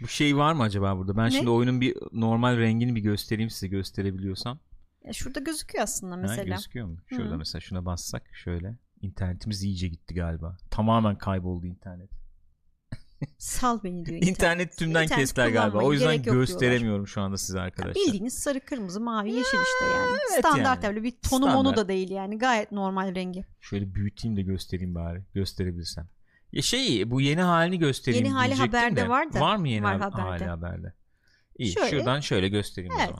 Bu 0.00 0.08
şey 0.08 0.36
var 0.36 0.52
mı 0.52 0.62
acaba 0.62 0.96
burada? 0.98 1.16
Ben 1.16 1.26
Ne? 1.26 1.30
şimdi 1.30 1.50
oyunun 1.50 1.80
bir 1.80 1.96
normal 2.12 2.56
rengini 2.58 2.94
bir 2.96 3.00
göstereyim 3.00 3.50
size 3.50 3.68
gösterebiliyorsam. 3.68 4.58
Ya 5.04 5.12
şurada 5.12 5.40
gözüküyor 5.40 5.84
aslında 5.84 6.14
Ha, 6.14 6.18
mesela. 6.20 6.54
gözüküyor 6.54 6.86
mu? 6.86 6.96
Şurada 7.06 7.34
Hı. 7.34 7.38
mesela 7.38 7.60
şuna 7.60 7.84
bassak 7.84 8.22
şöyle. 8.34 8.74
İnternetimiz 9.02 9.62
iyice 9.62 9.88
gitti 9.88 10.14
galiba. 10.14 10.56
Tamamen 10.70 11.18
kayboldu 11.18 11.66
internet. 11.66 12.10
Sal 13.38 13.82
beni 13.84 14.06
diyor. 14.06 14.22
İnternet, 14.26 14.76
tümden 14.78 15.02
İnternet 15.02 15.20
kestiler 15.20 15.48
galiba. 15.48 15.78
O 15.78 15.92
yüzden 15.92 16.22
gösteremiyorum 16.22 17.06
şu 17.06 17.20
anda 17.20 17.36
size 17.36 17.60
arkadaşlar. 17.60 17.94
Bildiğiniz 17.94 18.34
sarı, 18.34 18.60
kırmızı, 18.60 19.00
mavi, 19.00 19.28
yeşil 19.28 19.40
işte 19.40 19.84
yani. 19.94 20.18
evet 20.32 20.38
Standart 20.46 20.84
yani. 20.84 20.92
öyle 20.92 21.02
bir 21.02 21.10
tonu 21.30 21.46
Standart. 21.50 21.76
da 21.76 21.88
değil 21.88 22.10
yani. 22.10 22.38
Gayet 22.38 22.72
normal 22.72 23.14
rengi. 23.14 23.44
Şöyle 23.60 23.94
büyüteyim 23.94 24.36
de 24.36 24.42
göstereyim 24.42 24.94
bari. 24.94 25.22
Gösterebilirsem. 25.34 26.08
Ya 26.52 26.62
şey 26.62 27.10
bu 27.10 27.20
yeni 27.20 27.40
halini 27.40 27.78
göstereyim 27.78 28.24
Yeni 28.24 28.34
hali 28.34 28.54
haberde 28.54 28.96
de. 28.96 29.08
var 29.08 29.32
da. 29.32 29.40
Var 29.40 29.56
mı 29.56 29.68
yeni 29.68 29.84
Var 29.84 30.00
haberde. 30.00 30.22
hali 30.22 30.44
haberde? 30.44 30.92
İyi 31.58 31.72
Şöyle. 31.72 31.90
şuradan 31.90 32.20
şöyle 32.20 32.48
göstereyim 32.48 32.94
o 32.94 32.98
zaman. 32.98 33.18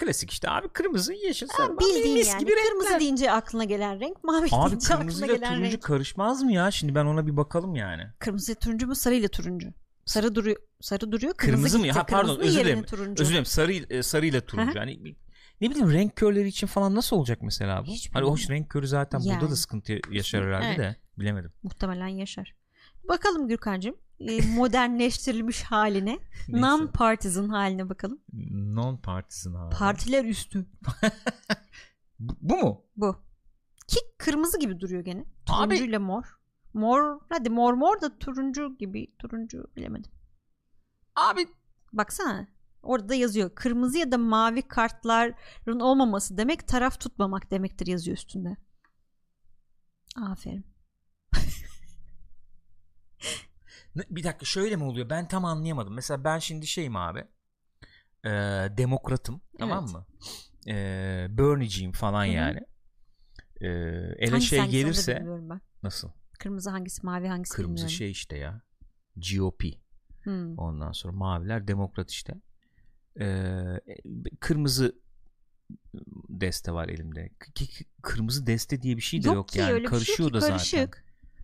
Klasik 0.00 0.30
işte 0.30 0.50
abi 0.50 0.68
kırmızı 0.68 1.12
yeşil 1.14 1.46
sarı. 1.46 1.78
Bildiğin 1.78 2.18
mis 2.18 2.28
yani. 2.28 2.38
gibi 2.40 2.50
Kırmızı 2.68 2.84
renkler. 2.86 3.00
deyince 3.00 3.32
aklına 3.32 3.64
gelen 3.64 4.00
renk, 4.00 4.24
mavi 4.24 4.48
Abi 4.52 4.70
deyince 4.70 4.86
kırmızı 4.94 5.24
aklına 5.24 5.36
gelen 5.36 5.54
turuncu 5.54 5.72
renk. 5.72 5.82
karışmaz 5.82 6.42
mı 6.42 6.52
ya? 6.52 6.70
Şimdi 6.70 6.94
ben 6.94 7.04
ona 7.04 7.26
bir 7.26 7.36
bakalım 7.36 7.74
yani. 7.76 8.02
Kırmızı 8.18 8.54
turuncu 8.54 8.86
mu, 8.86 8.94
sarı 8.94 9.14
ile 9.14 9.28
turuncu? 9.28 9.68
Sarı 10.04 10.34
duruyor, 10.34 10.56
sarı 10.80 11.12
duruyor. 11.12 11.34
Kırmızı, 11.34 11.56
Kırmızı 11.56 11.78
mı? 11.78 11.84
gitti. 11.86 11.98
Ha, 11.98 12.06
pardon, 12.06 12.26
Kırmızının 12.34 12.48
özür 12.48 12.60
dilerim. 12.64 12.82
Turuncu. 12.82 13.22
Özür 13.22 13.30
dilerim 13.32 13.44
sarı 13.46 13.72
e, 13.72 14.02
sarı 14.02 14.26
ile 14.26 14.40
turuncu. 14.40 14.80
Hani 14.80 15.04
bir- 15.04 15.16
ne 15.60 15.70
bileyim 15.70 15.92
renk 15.92 16.16
körleri 16.16 16.48
için 16.48 16.66
falan 16.66 16.94
nasıl 16.94 17.16
olacak 17.16 17.38
mesela 17.42 17.82
bu? 17.86 17.90
Hiç 17.90 18.10
hani 18.14 18.26
hoş 18.26 18.50
renk 18.50 18.70
körü 18.70 18.86
zaten 18.88 19.20
burada 19.20 19.32
Yani. 19.32 19.50
da 19.50 19.56
sıkıntı 19.56 20.00
yaşar 20.10 20.44
herhalde 20.46 20.66
Evet. 20.66 20.78
de 20.78 20.96
bilemedim. 21.18 21.52
Muhtemelen 21.62 22.06
yaşar. 22.08 22.54
Bakalım 23.08 23.48
Gürkan'cığım. 23.48 23.96
E, 24.20 24.46
modernleştirilmiş 24.56 25.62
haline. 25.62 26.18
Non-partisan 26.48 27.48
haline 27.48 27.88
bakalım. 27.88 28.20
non 28.52 28.96
partisan 28.96 29.54
abi. 29.54 29.76
Partiler 29.76 30.24
üstü. 30.24 30.66
bu, 32.18 32.36
bu 32.40 32.56
mu? 32.56 32.84
Bu. 32.96 33.16
Ki 33.88 33.98
kırmızı 34.18 34.58
gibi 34.58 34.80
duruyor 34.80 35.04
gene. 35.04 35.24
Turuncu 35.46 35.84
ile 35.84 35.98
mor. 35.98 36.24
Mor 36.74 37.20
hadi 37.28 37.50
mor 37.50 37.74
mor 37.74 38.00
da 38.00 38.18
turuncu 38.18 38.76
gibi. 38.78 39.14
Turuncu 39.18 39.64
bilemedim. 39.76 40.12
Abi 41.16 41.46
Baksana. 41.92 42.48
Orada 42.82 43.08
da 43.08 43.14
yazıyor. 43.14 43.54
Kırmızı 43.54 43.98
ya 43.98 44.12
da 44.12 44.18
mavi 44.18 44.62
kartların 44.62 45.80
olmaması 45.80 46.38
demek 46.38 46.68
taraf 46.68 47.00
tutmamak 47.00 47.50
demektir 47.50 47.86
yazıyor 47.86 48.16
üstünde. 48.16 48.56
Aferin. 50.16 50.64
Bir 53.96 54.24
dakika 54.24 54.44
şöyle 54.44 54.76
mi 54.76 54.84
oluyor? 54.84 55.10
Ben 55.10 55.28
tam 55.28 55.44
anlayamadım. 55.44 55.94
Mesela 55.94 56.24
ben 56.24 56.38
şimdi 56.38 56.66
şeyim 56.66 56.96
abi. 56.96 57.24
E, 58.24 58.30
demokratım. 58.78 59.40
Tamam 59.58 59.84
Evet. 59.84 59.94
mı? 59.94 60.06
E, 60.72 61.26
Bernie'ciyim 61.30 61.92
falan 61.92 62.24
Hı 62.24 62.28
hı. 62.28 62.32
yani. 62.32 62.60
E, 63.60 63.66
ele 64.18 64.30
Hangisi 64.30 64.48
şey 64.48 64.66
gelirse 64.66 65.26
nasıl? 65.82 66.10
Kırmızı 66.38 66.70
hangisi 66.70 67.06
mavi 67.06 67.28
hangisi 67.28 67.54
Kırmızı 67.54 67.74
bilmiyorum. 67.74 67.90
şey 67.96 68.10
işte 68.10 68.36
ya. 68.36 68.62
GOP. 69.16 69.62
Hmm. 70.22 70.58
Ondan 70.58 70.92
sonra 70.92 71.12
maviler 71.16 71.68
demokrat 71.68 72.10
işte. 72.10 72.34
E, 73.20 73.26
kırmızı 74.40 75.00
deste 76.28 76.72
var 76.72 76.88
elimde. 76.88 77.28
K- 77.38 77.84
kırmızı 78.02 78.46
deste 78.46 78.82
diye 78.82 78.96
bir 78.96 79.02
şey 79.02 79.24
de 79.24 79.28
yok, 79.28 79.48
ki, 79.48 79.58
yani. 79.58 79.68
şey 79.70 79.80
yok 79.82 79.90
Karışıyor 79.90 80.28
ki, 80.28 80.34
da 80.34 80.40
zaten. 80.40 80.90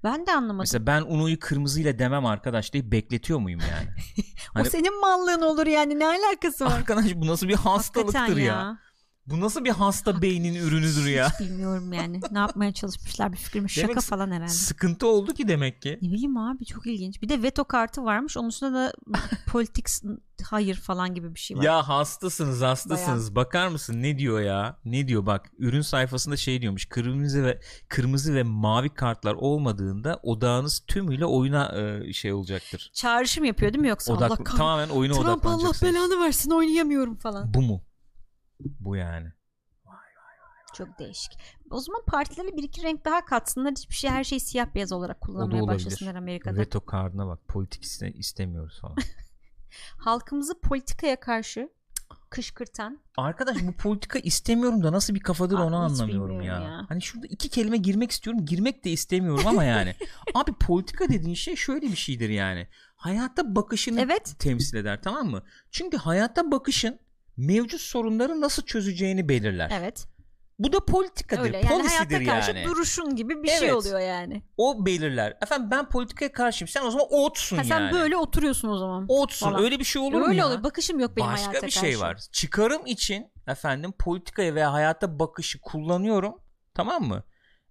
Ben 0.07 0.27
de 0.27 0.33
anlamadım. 0.33 0.59
Mesela 0.59 0.87
ben 0.87 1.03
Uno'yu 1.03 1.39
kırmızıyla 1.41 1.99
demem 1.99 2.27
arkadaş 2.27 2.73
deyip 2.73 2.93
bekletiyor 2.93 3.39
muyum 3.39 3.61
yani? 3.61 3.89
o 4.55 4.59
hani- 4.59 4.71
senin 4.71 5.01
mallığın 5.01 5.41
olur 5.41 5.67
yani 5.67 5.99
ne 5.99 6.07
alakası 6.07 6.65
var? 6.65 6.73
Arkadaş 6.73 7.15
bu 7.15 7.27
nasıl 7.27 7.49
bir 7.49 7.55
hastalıktır 7.55 8.19
Hakikaten 8.19 8.43
ya. 8.43 8.79
Bu 9.27 9.41
nasıl 9.41 9.65
bir 9.65 9.71
hasta 9.71 10.23
beynin 10.23 10.55
ürünüdür 10.55 11.07
ya. 11.07 11.29
Hiç 11.29 11.41
bilmiyorum 11.41 11.93
yani. 11.93 12.21
ne 12.31 12.39
yapmaya 12.39 12.73
çalışmışlar 12.73 13.33
bir 13.33 13.37
fikrim. 13.37 13.69
Şaka 13.69 13.89
Demek 13.89 14.03
falan 14.03 14.31
herhalde. 14.31 14.49
Sıkıntı 14.49 15.07
oldu 15.07 15.35
ki 15.35 15.49
demek 15.49 15.83
ki. 15.83 15.99
Ne 16.03 16.09
bileyim 16.09 16.37
abi 16.37 16.65
çok 16.65 16.87
ilginç. 16.87 17.23
Bir 17.23 17.29
de 17.29 17.43
veto 17.43 17.65
kartı 17.65 18.05
varmış. 18.05 18.37
Onun 18.37 18.49
üstünde 18.49 18.75
de 18.75 18.93
politics 19.47 20.03
hayır 20.45 20.75
falan 20.75 21.15
gibi 21.15 21.35
bir 21.35 21.41
şey 21.41 21.57
var. 21.57 21.63
Ya 21.63 21.89
hastasınız 21.89 22.63
hastasınız. 22.63 23.35
Bakar 23.35 23.69
mısın 23.69 24.03
ne 24.03 24.19
diyor 24.19 24.41
ya? 24.41 24.77
Ne 24.85 25.09
diyor 25.09 25.27
bak 25.27 25.51
ürün 25.59 25.81
sayfasında 25.81 26.37
şey 26.37 26.63
diyormuş. 26.63 26.87
Kırmızı 26.87 27.45
ve 27.45 27.61
kırmızı 27.89 28.35
ve 28.35 28.43
mavi 28.43 28.89
kartlar 28.95 29.35
olmadığında 29.35 30.21
odağınız 30.23 30.83
tümüyle 30.87 31.27
oyuna 31.27 31.75
e, 31.79 32.13
şey 32.13 32.33
olacaktır. 32.33 32.91
Çağrışım 32.95 33.45
yapıyor 33.45 33.73
değil 33.73 33.83
mi 33.83 33.89
yoksa? 33.89 34.13
Odak 34.13 34.31
Allah 34.31 34.45
tamamen 34.45 34.89
oyuna 34.89 35.13
Trump 35.15 35.27
Allah 35.27 35.35
odaklanacaksınız. 35.35 35.95
belanı 35.95 36.21
versin 36.25 36.51
oynayamıyorum 36.51 37.17
falan. 37.17 37.55
Bu 37.55 37.63
mu? 37.63 37.86
Bu 38.61 38.97
yani. 38.97 39.33
Çok 40.75 40.99
değişik. 40.99 41.33
O 41.71 41.81
zaman 41.81 42.03
partilere 42.07 42.57
bir 42.57 42.63
iki 42.63 42.83
renk 42.83 43.05
daha 43.05 43.25
katsınlar. 43.25 43.73
Hiçbir 43.73 43.95
şey 43.95 44.11
her 44.11 44.25
şey 44.25 44.41
siyah 44.41 44.75
beyaz 44.75 44.93
olarak 44.93 45.21
kullanmaya 45.21 45.67
başlasınlar 45.67 46.15
Amerika'da. 46.15 46.59
Veto 46.59 46.81
kartına 46.85 47.27
bak. 47.27 47.49
Politik 47.49 47.85
iste- 47.85 48.13
istemiyoruz 48.13 48.81
falan. 48.81 48.97
Halkımızı 49.99 50.61
politikaya 50.61 51.21
karşı 51.21 51.71
kışkırtan 52.31 53.01
Arkadaş 53.17 53.57
bu 53.63 53.73
politika 53.73 54.19
istemiyorum 54.19 54.83
da 54.83 54.93
nasıl 54.93 55.15
bir 55.15 55.21
kafadır 55.21 55.57
Abi 55.57 55.63
onu 55.63 55.77
anlamıyorum 55.77 56.41
ya. 56.43 56.61
ya. 56.61 56.87
Hani 56.89 57.03
şurada 57.03 57.27
iki 57.27 57.49
kelime 57.49 57.77
girmek 57.77 58.11
istiyorum. 58.11 58.47
Girmek 58.47 58.85
de 58.85 58.91
istemiyorum 58.91 59.47
ama 59.47 59.65
yani. 59.65 59.95
Abi 60.35 60.53
politika 60.53 61.09
dediğin 61.09 61.35
şey 61.35 61.57
şöyle 61.57 61.87
bir 61.87 61.97
şeydir 61.97 62.29
yani. 62.29 62.69
Hayata 62.97 63.55
bakışını 63.55 64.01
Evet. 64.01 64.35
temsil 64.39 64.77
eder 64.77 65.03
tamam 65.03 65.27
mı? 65.31 65.43
Çünkü 65.71 65.97
hayata 65.97 66.51
bakışın 66.51 66.99
mevcut 67.37 67.81
sorunları 67.81 68.41
nasıl 68.41 68.63
çözeceğini 68.63 69.29
belirler. 69.29 69.71
evet 69.75 70.07
Bu 70.59 70.73
da 70.73 70.81
politikadır. 70.85 71.43
öyle 71.43 71.57
yani 71.57 71.67
hayata 71.67 71.83
Polisidir 72.05 72.27
karşı 72.27 72.51
yani. 72.51 72.65
duruşun 72.65 73.17
gibi 73.17 73.43
bir 73.43 73.49
şey 73.49 73.59
Evet. 73.59 73.73
oluyor 73.73 74.01
yani. 74.01 74.43
O 74.57 74.87
belirler. 74.87 75.37
Efendim 75.43 75.71
ben 75.71 75.89
politikaya 75.89 76.33
karşıyım. 76.33 76.69
Sen 76.69 76.85
o 76.85 76.91
zaman 76.91 77.07
otsun 77.11 77.57
Ha, 77.57 77.65
sen 77.65 77.81
yani. 77.81 77.93
böyle 77.93 78.17
oturuyorsun 78.17 78.69
o 78.69 78.79
zaman. 78.79 79.05
Otsun. 79.09 79.47
falan. 79.51 79.63
Öyle 79.63 79.79
bir 79.79 79.85
şey 79.85 80.03
olur 80.03 80.13
mu 80.21 80.27
Öyle 80.29 80.39
ya? 80.39 80.47
oluyor. 80.47 80.63
Bakışım 80.63 81.01
yok 81.01 81.17
benim 81.17 81.29
Başka 81.29 81.47
hayata 81.47 81.67
bir 81.67 81.73
karşı. 81.73 81.79
şey 81.87 82.01
var. 82.01 82.21
Çıkarım 82.33 82.87
için 82.87 83.27
efendim 83.49 83.93
politikaya 83.99 84.55
veya 84.55 84.73
hayata 84.73 85.19
bakışı 85.19 85.61
kullanıyorum. 85.61 86.35
Tamam 86.75 87.03
mı? 87.03 87.23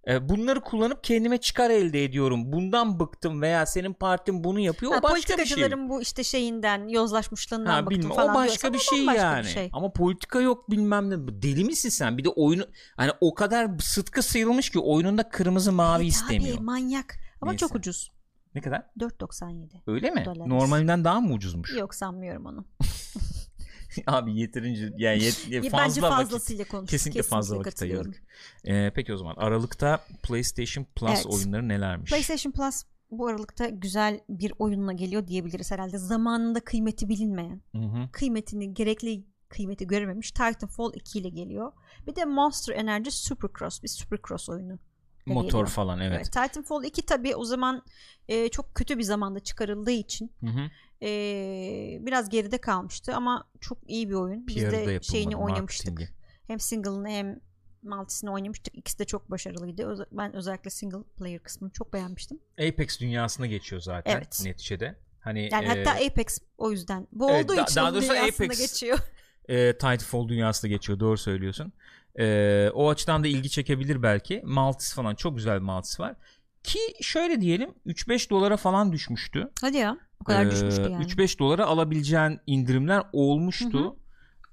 Ee, 0.08 0.28
bunları 0.28 0.60
kullanıp 0.60 1.04
kendime 1.04 1.38
çıkar 1.38 1.70
elde 1.70 2.04
ediyorum. 2.04 2.52
Bundan 2.52 3.00
bıktım 3.00 3.42
veya 3.42 3.66
senin 3.66 3.92
partin 3.92 4.44
bunu 4.44 4.60
yapıyor. 4.60 4.92
Ha, 4.92 4.98
o 4.98 5.02
başka 5.02 5.36
bir 5.38 5.44
şey. 5.44 5.72
bu 5.88 6.02
işte 6.02 6.24
şeyinden 6.24 6.88
yozlaşmışlığından 6.88 7.70
Ha, 7.72 7.86
bıktım 7.86 7.98
bilmem. 8.00 8.16
falan 8.16 8.30
o 8.30 8.34
başka 8.34 8.72
bir 8.72 8.78
şey 8.78 9.00
bambaşka 9.00 9.22
yani. 9.22 9.44
bir 9.44 9.50
şey. 9.50 9.70
Ama 9.72 9.92
politika 9.92 10.40
yok 10.40 10.70
bilmem 10.70 11.10
ne. 11.10 11.42
Deli 11.42 11.64
misin 11.64 11.88
sen? 11.88 12.18
Bir 12.18 12.24
de 12.24 12.28
oyunu 12.28 12.64
hani 12.96 13.10
o 13.20 13.34
kadar 13.34 13.78
sıtkı 13.78 14.22
sıyrılmış 14.22 14.70
ki 14.70 14.78
oyununda 14.78 15.28
kırmızı 15.28 15.72
mavi 15.72 16.02
Evet 16.02 16.12
istemiyor. 16.12 16.56
Abi, 16.56 16.64
manyak. 16.64 17.14
Ama 17.42 17.50
Neyse. 17.50 17.58
çok 17.66 17.74
ucuz. 17.74 18.12
Ne 18.54 18.60
kadar? 18.60 18.82
4.97. 19.00 19.66
Öyle 19.86 20.10
mi? 20.10 20.24
Dolarımız. 20.24 20.46
Normalinden 20.46 21.04
daha 21.04 21.20
mı 21.20 21.32
ucuzmuş? 21.34 21.74
Yok 21.76 21.94
sanmıyorum 21.94 22.46
onu. 22.46 22.64
Abi 24.06 24.40
yeterince 24.40 24.92
yani 24.96 25.24
yet, 25.24 25.46
Bence 25.50 25.70
fazla 25.70 26.02
vakit. 26.02 26.16
fazlasıyla 26.16 26.64
konuş. 26.64 26.90
Kesinlikle, 26.90 27.22
fazla 27.22 27.58
vakit 27.58 27.82
ayırdık. 27.82 28.22
Ee, 28.64 28.92
peki 28.94 29.14
o 29.14 29.16
zaman 29.16 29.34
Aralık'ta 29.36 30.04
PlayStation 30.22 30.84
Plus 30.96 31.10
Evet. 31.14 31.26
oyunları 31.26 31.68
nelermiş? 31.68 32.10
PlayStation 32.10 32.52
Plus 32.52 32.82
bu 33.10 33.26
aralıkta 33.26 33.68
güzel 33.68 34.20
bir 34.28 34.52
oyunla 34.58 34.92
geliyor 34.92 35.26
diyebiliriz 35.26 35.70
herhalde. 35.70 35.98
Zamanında 35.98 36.60
kıymeti 36.60 37.08
bilinmeyen, 37.08 37.60
Hı 37.72 37.78
hı. 37.82 38.08
kıymetini 38.12 38.74
gerekli 38.74 39.24
kıymeti 39.48 39.86
görememiş 39.86 40.30
Titanfall 40.30 40.92
2 40.94 41.18
ile 41.18 41.28
geliyor. 41.28 41.72
Bir 42.06 42.16
de 42.16 42.24
Monster 42.24 42.74
Energy 42.74 43.10
Supercross 43.10 43.82
bir 43.82 43.88
Supercross 43.88 44.48
oyunu. 44.48 44.78
Motor 45.34 45.50
geliyor. 45.50 45.66
falan 45.68 46.00
evet. 46.00 46.16
Evet. 46.16 46.24
Titanfall 46.32 46.84
2 46.84 47.02
tabii 47.06 47.36
o 47.36 47.44
zaman 47.44 47.82
e, 48.28 48.48
çok 48.48 48.74
kötü 48.74 48.98
bir 48.98 49.02
zamanda 49.02 49.40
çıkarıldığı 49.40 49.90
için 49.90 50.32
Hı 50.40 50.46
hı. 50.46 50.60
e, 51.06 51.98
biraz 52.00 52.28
geride 52.28 52.58
kalmıştı 52.58 53.14
ama 53.14 53.48
çok 53.60 53.78
iyi 53.90 54.08
bir 54.08 54.14
oyun. 54.14 54.46
Biz 54.46 54.54
PR'da 54.56 54.70
de 54.86 55.00
şeyini 55.02 55.36
oynamıştık. 55.36 55.88
marketingi. 55.92 56.16
Hem 56.46 56.60
single'ını 56.60 57.08
hem 57.08 57.40
Maltis'ini 57.82 58.30
oynamıştık. 58.30 58.78
İkisi 58.78 58.98
de 58.98 59.04
çok 59.04 59.30
başarılıydı. 59.30 59.86
Öz- 59.86 60.06
ben 60.12 60.34
özellikle 60.36 60.70
single 60.70 61.02
player 61.18 61.38
kısmını 61.42 61.72
çok 61.72 61.92
beğenmiştim. 61.92 62.40
Apex 62.68 63.00
dünyasına 63.00 63.46
geçiyor 63.46 63.82
zaten 63.82 64.16
Evet. 64.16 64.40
neticede. 64.44 64.96
Hani 65.20 65.48
Yani 65.52 65.64
e, 65.64 65.68
hatta 65.68 65.90
Apex 66.06 66.38
o 66.58 66.70
yüzden. 66.70 67.06
Bu 67.12 67.30
Evet, 67.30 67.44
olduğu 67.44 67.56
da- 67.56 67.62
için 67.62 67.76
daha 67.76 67.94
doğrusu 67.94 68.08
dünyasında 68.12 68.44
Apex. 68.44 68.58
geçiyor. 68.58 68.98
e, 69.48 69.72
Titanfall 69.72 70.28
dünyasına 70.28 70.68
geçiyor. 70.70 71.00
Doğru 71.00 71.16
söylüyorsun. 71.18 71.72
E, 72.18 72.68
o 72.74 72.90
açıdan 72.90 73.24
da 73.24 73.28
ilgi 73.28 73.50
çekebilir 73.50 74.02
belki. 74.02 74.42
Maltis 74.44 74.94
falan 74.94 75.14
çok 75.14 75.36
güzel 75.36 75.54
bir 75.56 75.62
Maltis 75.64 76.00
var. 76.00 76.14
Ki 76.62 76.78
şöyle 77.00 77.40
diyelim 77.40 77.74
3-5 77.86 78.30
dolara 78.30 78.56
falan 78.56 78.92
düşmüştü. 78.92 79.50
Hadi 79.60 79.76
ya. 79.76 79.98
O 80.20 80.24
kadar 80.24 80.46
Ee, 80.46 80.50
düşmüştü 80.50 80.82
yani. 80.82 81.04
3-5 81.04 81.38
dolara 81.38 81.66
alabileceğin 81.66 82.40
indirimler 82.46 83.02
olmuştu. 83.12 83.96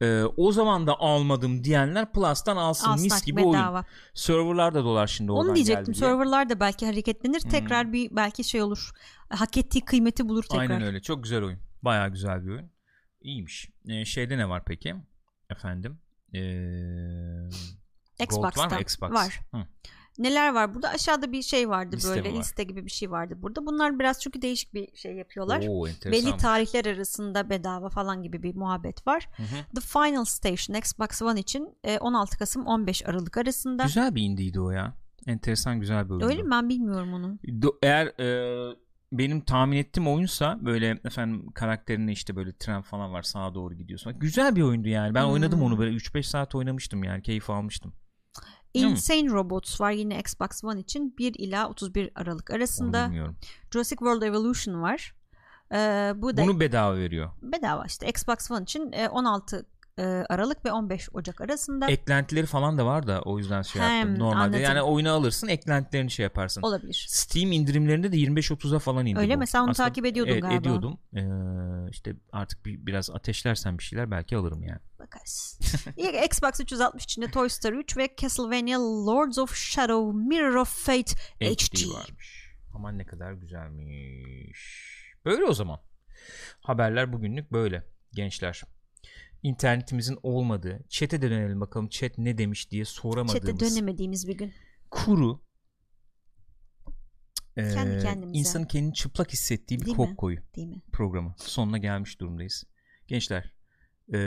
Ee, 0.02 0.24
o 0.38 0.52
zaman 0.52 0.88
da 0.88 1.00
almadım 1.00 1.64
diyenler 1.64 2.12
Plus'tan 2.12 2.58
alsın 2.58 2.90
Al 2.90 3.00
mis 3.00 3.26
gibi 3.26 3.42
oyun. 3.42 3.54
bedava. 3.54 3.86
Serverlar 4.14 4.74
da 4.74 4.84
dolar 4.84 5.08
şimdi 5.08 5.32
Onu 5.32 5.56
diyecektim. 5.56 5.96
Serverlar 5.96 6.50
da 6.50 6.60
belki 6.60 6.86
hareketlenir. 6.86 7.40
Tekrar 7.40 7.94
bir 7.94 8.16
belki 8.16 8.44
şey 8.44 8.62
olur. 8.62 8.92
Hak 9.30 9.58
ettiği 9.58 9.82
kıymeti 9.82 10.30
bulur 10.30 10.44
tekrar. 10.44 10.60
Aynen 10.60 10.82
öyle. 10.82 11.02
Çok 11.02 11.24
güzel 11.24 11.44
oyun. 11.44 11.60
Bayağı 11.82 12.10
güzel 12.10 12.46
bir 12.46 12.52
oyun. 12.52 12.72
İyiymiş. 13.22 13.70
Ee, 13.90 14.06
şeyde 14.06 14.38
ne 14.38 14.50
var 14.50 14.64
peki? 14.66 14.96
Efendim? 15.50 16.00
Ee, 16.34 18.24
Xbox'ta 18.24 18.62
var 18.62 18.72
mı? 18.72 18.82
Xbox. 18.82 19.12
var. 19.12 19.42
Hı. 19.54 19.58
Neler 20.18 20.54
var 20.54 20.76
burada? 20.76 20.90
Aşağıda 20.90 21.32
bir 21.32 21.42
şey 21.42 21.70
vardı 21.70 21.96
Liste 21.96 22.10
böyle 22.10 22.34
var? 22.34 22.40
liste 22.40 22.64
gibi 22.64 22.86
bir 22.86 22.92
şey 22.92 23.12
vardı 23.12 23.34
burada. 23.38 23.66
Bunlar 23.66 24.00
biraz 24.00 24.22
çünkü 24.22 24.42
değişik 24.42 24.74
bir 24.74 24.96
şey 24.96 25.16
yapıyorlar. 25.16 25.64
Oo. 25.68 25.86
Belli 26.06 26.38
tarihler 26.38 26.86
arasında 26.86 27.50
bedava 27.50 27.90
falan 27.90 28.24
gibi 28.24 28.44
bir 28.44 28.56
muhabbet 28.56 29.08
var. 29.08 29.30
Hı 29.38 29.44
hı. 29.44 29.76
The 29.76 29.82
Final 29.82 30.26
Station 30.26 30.78
Xbox 30.78 31.22
One 31.22 31.40
için 31.40 31.70
e, 31.84 31.98
16 31.98 32.38
Kasım 32.38 32.66
15 32.66 33.06
Aralık 33.06 33.38
arasında. 33.38 33.84
Güzel 33.84 34.16
bir 34.16 34.22
indiydi 34.22 34.60
o 34.60 34.70
ya. 34.72 34.94
Enteresan 35.28 35.80
güzel 35.80 36.06
bir 36.06 36.10
oyun. 36.14 36.22
Öyle 36.22 36.44
mi? 36.44 36.52
Ben 36.52 36.70
bilmiyorum 36.70 37.14
onu. 37.14 37.38
Do- 37.44 37.78
eğer 37.84 38.06
e, 38.08 38.76
benim 39.18 39.42
tahmin 39.42 39.78
ettiğim 39.78 40.08
oyunsa 40.08 40.58
böyle 40.62 41.00
efendim 41.06 41.52
karakterine 41.52 42.12
işte 42.12 42.36
böyle 42.36 42.58
tren 42.58 42.82
falan 42.82 43.14
var 43.14 43.24
sağa 43.24 43.56
doğru 43.56 43.74
gidiyorsun. 43.74 44.20
Güzel 44.20 44.56
bir 44.56 44.62
oyundu 44.62 44.88
yani. 44.88 45.14
Ben 45.16 45.24
Hmm. 45.24 45.32
oynadım 45.32 45.62
onu 45.64 45.80
böyle 45.80 45.96
3-5 45.96 46.24
saat 46.28 46.56
oynamıştım 46.56 47.04
yani. 47.04 47.22
Keyif 47.22 47.50
almıştım. 47.50 47.94
Insane 48.74 49.30
Robots 49.30 49.82
var 49.82 49.92
yine 49.92 50.20
Xbox 50.20 50.64
One 50.64 50.80
için 50.80 51.16
1 51.18 51.34
ila 51.40 51.70
31 51.70 52.10
Aralık 52.16 52.52
arasında. 52.52 53.12
Jurassic 53.74 53.98
World 53.98 54.22
Evolution 54.22 54.82
var. 54.82 55.16
Ee, 55.74 56.14
bu 56.16 56.38
da 56.38 56.42
Bunu 56.44 56.60
bedava 56.60 56.96
veriyor. 56.98 57.32
bedava 57.42 57.86
işte 57.86 58.10
Xbox 58.10 58.52
One 58.52 58.64
için 58.64 58.92
e, 58.92 59.10
16 59.10 59.66
e, 59.98 60.04
Aralık 60.04 60.66
ve 60.66 60.72
15 60.72 61.10
Ocak 61.14 61.42
arasında 61.42 61.88
Eklentileri 61.92 62.46
falan 62.46 62.78
da 62.78 62.86
var 62.86 63.08
da 63.08 63.22
o 63.22 63.38
yüzden 63.38 63.62
şey 63.62 63.82
Hem, 63.82 63.98
yaptım. 64.08 64.20
Normalde 64.20 64.40
anladım. 64.44 64.62
yani 64.62 64.82
oyunu 64.82 65.12
alırsın 65.12 65.48
eklentilerini 65.48 66.12
şey 66.12 66.24
yaparsın. 66.24 66.62
olabilir. 66.62 67.06
Steam 67.10 67.52
indirimlerinde 67.52 68.12
de 68.12 68.18
25-30'a 68.18 68.80
falan 68.80 69.06
indi 69.06 69.20
Öyle 69.20 69.36
bu. 69.36 69.40
mi? 69.40 69.48
Sen 69.48 69.60
onu 69.60 69.70
Aslında- 69.70 69.88
takip 69.90 70.06
ediyordun 70.06 70.32
evet, 70.32 70.42
galiba. 70.42 70.60
ediyordum. 70.60 70.98
Ee, 71.16 71.90
işte 71.92 72.16
artık 72.32 72.66
bir, 72.66 72.86
biraz 72.86 73.10
ateşlersen 73.10 73.78
bir 73.78 73.84
şeyler 73.84 74.12
belki 74.12 74.38
alırım 74.38 74.64
yani. 74.64 74.80
Bakarız. 75.00 75.60
Xbox 76.26 76.60
360 76.60 77.04
için 77.04 77.22
de 77.22 77.32
Toy 77.32 77.50
Story 77.50 77.76
3 77.78 77.98
ve 77.98 78.10
Castlevania 78.22 78.80
Lords 78.80 79.38
of 79.38 79.56
Shadow 79.56 80.18
Mirror 80.28 80.56
of 80.56 80.86
Fate 80.86 81.12
HD. 81.42 81.46
HD 81.46 81.94
varmış. 81.94 82.54
Aman 82.76 82.98
ne 82.98 83.06
kadar 83.06 83.34
güzelmiş. 83.34 84.60
Böyle 85.26 85.44
o 85.46 85.54
zaman. 85.54 85.80
Haberler 86.62 87.14
bugünlük 87.14 87.52
böyle 87.52 87.84
gençler. 88.14 88.62
İnternetimizin 89.44 90.18
olmadığı, 90.24 90.80
chat'e 90.90 91.22
de 91.22 91.30
dönelim 91.32 91.62
bakalım 91.62 91.90
chat 91.90 92.18
ne 92.18 92.38
demiş 92.38 92.72
diye 92.72 92.86
soramadığımız 92.86 93.60
Chat'e 93.60 93.60
dönemediğimiz 93.60 94.28
bir 94.28 94.38
gün. 94.38 94.54
kuru 94.92 95.42
Kendi 97.56 98.04
kendimize. 98.04 98.40
insanın 98.40 98.66
kendini 98.66 98.94
çıplak 98.94 99.34
hissettiği 99.34 99.80
bir 99.80 99.86
Değil 99.86 99.98
mi? 99.98 100.06
kok 100.06 100.18
koyu 100.18 100.38
Değil 100.56 100.68
mi? 100.68 100.82
programı. 100.92 101.36
Sonuna 101.38 101.78
gelmiş 101.78 102.20
durumdayız. 102.20 102.64
Gençler 103.08 103.54
eee, 104.14 104.20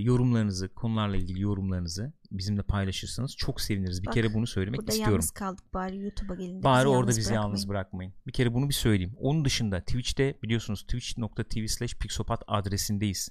yorumlarınızı, 0.00 0.68
konularla 0.74 1.16
ilgili 1.16 1.40
yorumlarınızı 1.40 2.12
bizimle 2.30 2.62
paylaşırsanız 2.62 3.36
çok 3.36 3.60
seviniriz. 3.60 4.02
Bir 4.02 4.06
Bak, 4.06 4.14
kere 4.14 4.34
bunu 4.34 4.46
söylemek 4.46 4.80
Burada 4.80 4.90
istiyorum. 4.92 5.12
yalnız 5.14 5.30
kaldık 5.30 5.74
bari 5.74 5.98
YouTube'a 5.98 6.34
gelin. 6.34 6.62
Bari 6.62 6.78
bizi 6.84 6.88
orada 6.88 6.98
yalnız 7.00 7.18
bizi 7.18 7.28
bırakmayın. 7.30 7.48
yalnız 7.48 7.68
bırakmayın. 7.68 8.14
Bir 8.26 8.32
kere 8.32 8.54
bunu 8.54 8.68
bir 8.68 8.74
söyleyeyim. 8.74 9.14
Onun 9.18 9.44
dışında 9.44 9.80
Twitch'te 9.80 10.38
biliyorsunuz 10.42 10.82
twitch.tv 10.82 11.66
slash 11.66 11.94
pixopat 11.94 12.42
adresindeyiz. 12.46 13.28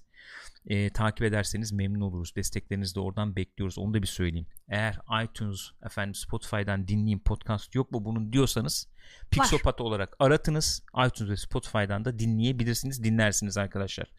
Ee, 0.65 0.89
takip 0.89 1.23
ederseniz 1.23 1.71
memnun 1.71 2.01
oluruz. 2.01 2.35
Desteklerinizi 2.35 2.95
de 2.95 2.99
oradan 2.99 3.35
bekliyoruz. 3.35 3.77
Onu 3.77 3.93
da 3.93 4.01
bir 4.01 4.07
söyleyeyim. 4.07 4.47
Eğer 4.67 4.99
iTunes, 5.23 5.59
efendim 5.85 6.15
Spotify'dan 6.15 6.87
dinleyin 6.87 7.19
podcast 7.19 7.75
yok 7.75 7.91
mu 7.91 8.05
bunun 8.05 8.33
diyorsanız 8.33 8.87
Pixopat 9.31 9.81
olarak 9.81 10.15
aratınız. 10.19 10.83
iTunes 11.07 11.31
ve 11.31 11.37
Spotify'dan 11.37 12.05
da 12.05 12.19
dinleyebilirsiniz. 12.19 13.03
Dinlersiniz 13.03 13.57
arkadaşlar. 13.57 14.11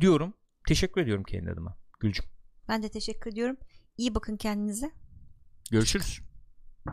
Diyorum. 0.00 0.34
Teşekkür 0.68 1.00
ediyorum 1.00 1.24
kendi 1.24 1.50
adıma. 1.50 1.76
Gülcüm. 2.00 2.24
Ben 2.68 2.82
de 2.82 2.88
teşekkür 2.88 3.32
ediyorum. 3.32 3.56
İyi 3.96 4.14
bakın 4.14 4.36
kendinize. 4.36 4.90
Görüşürüz. 5.70 6.25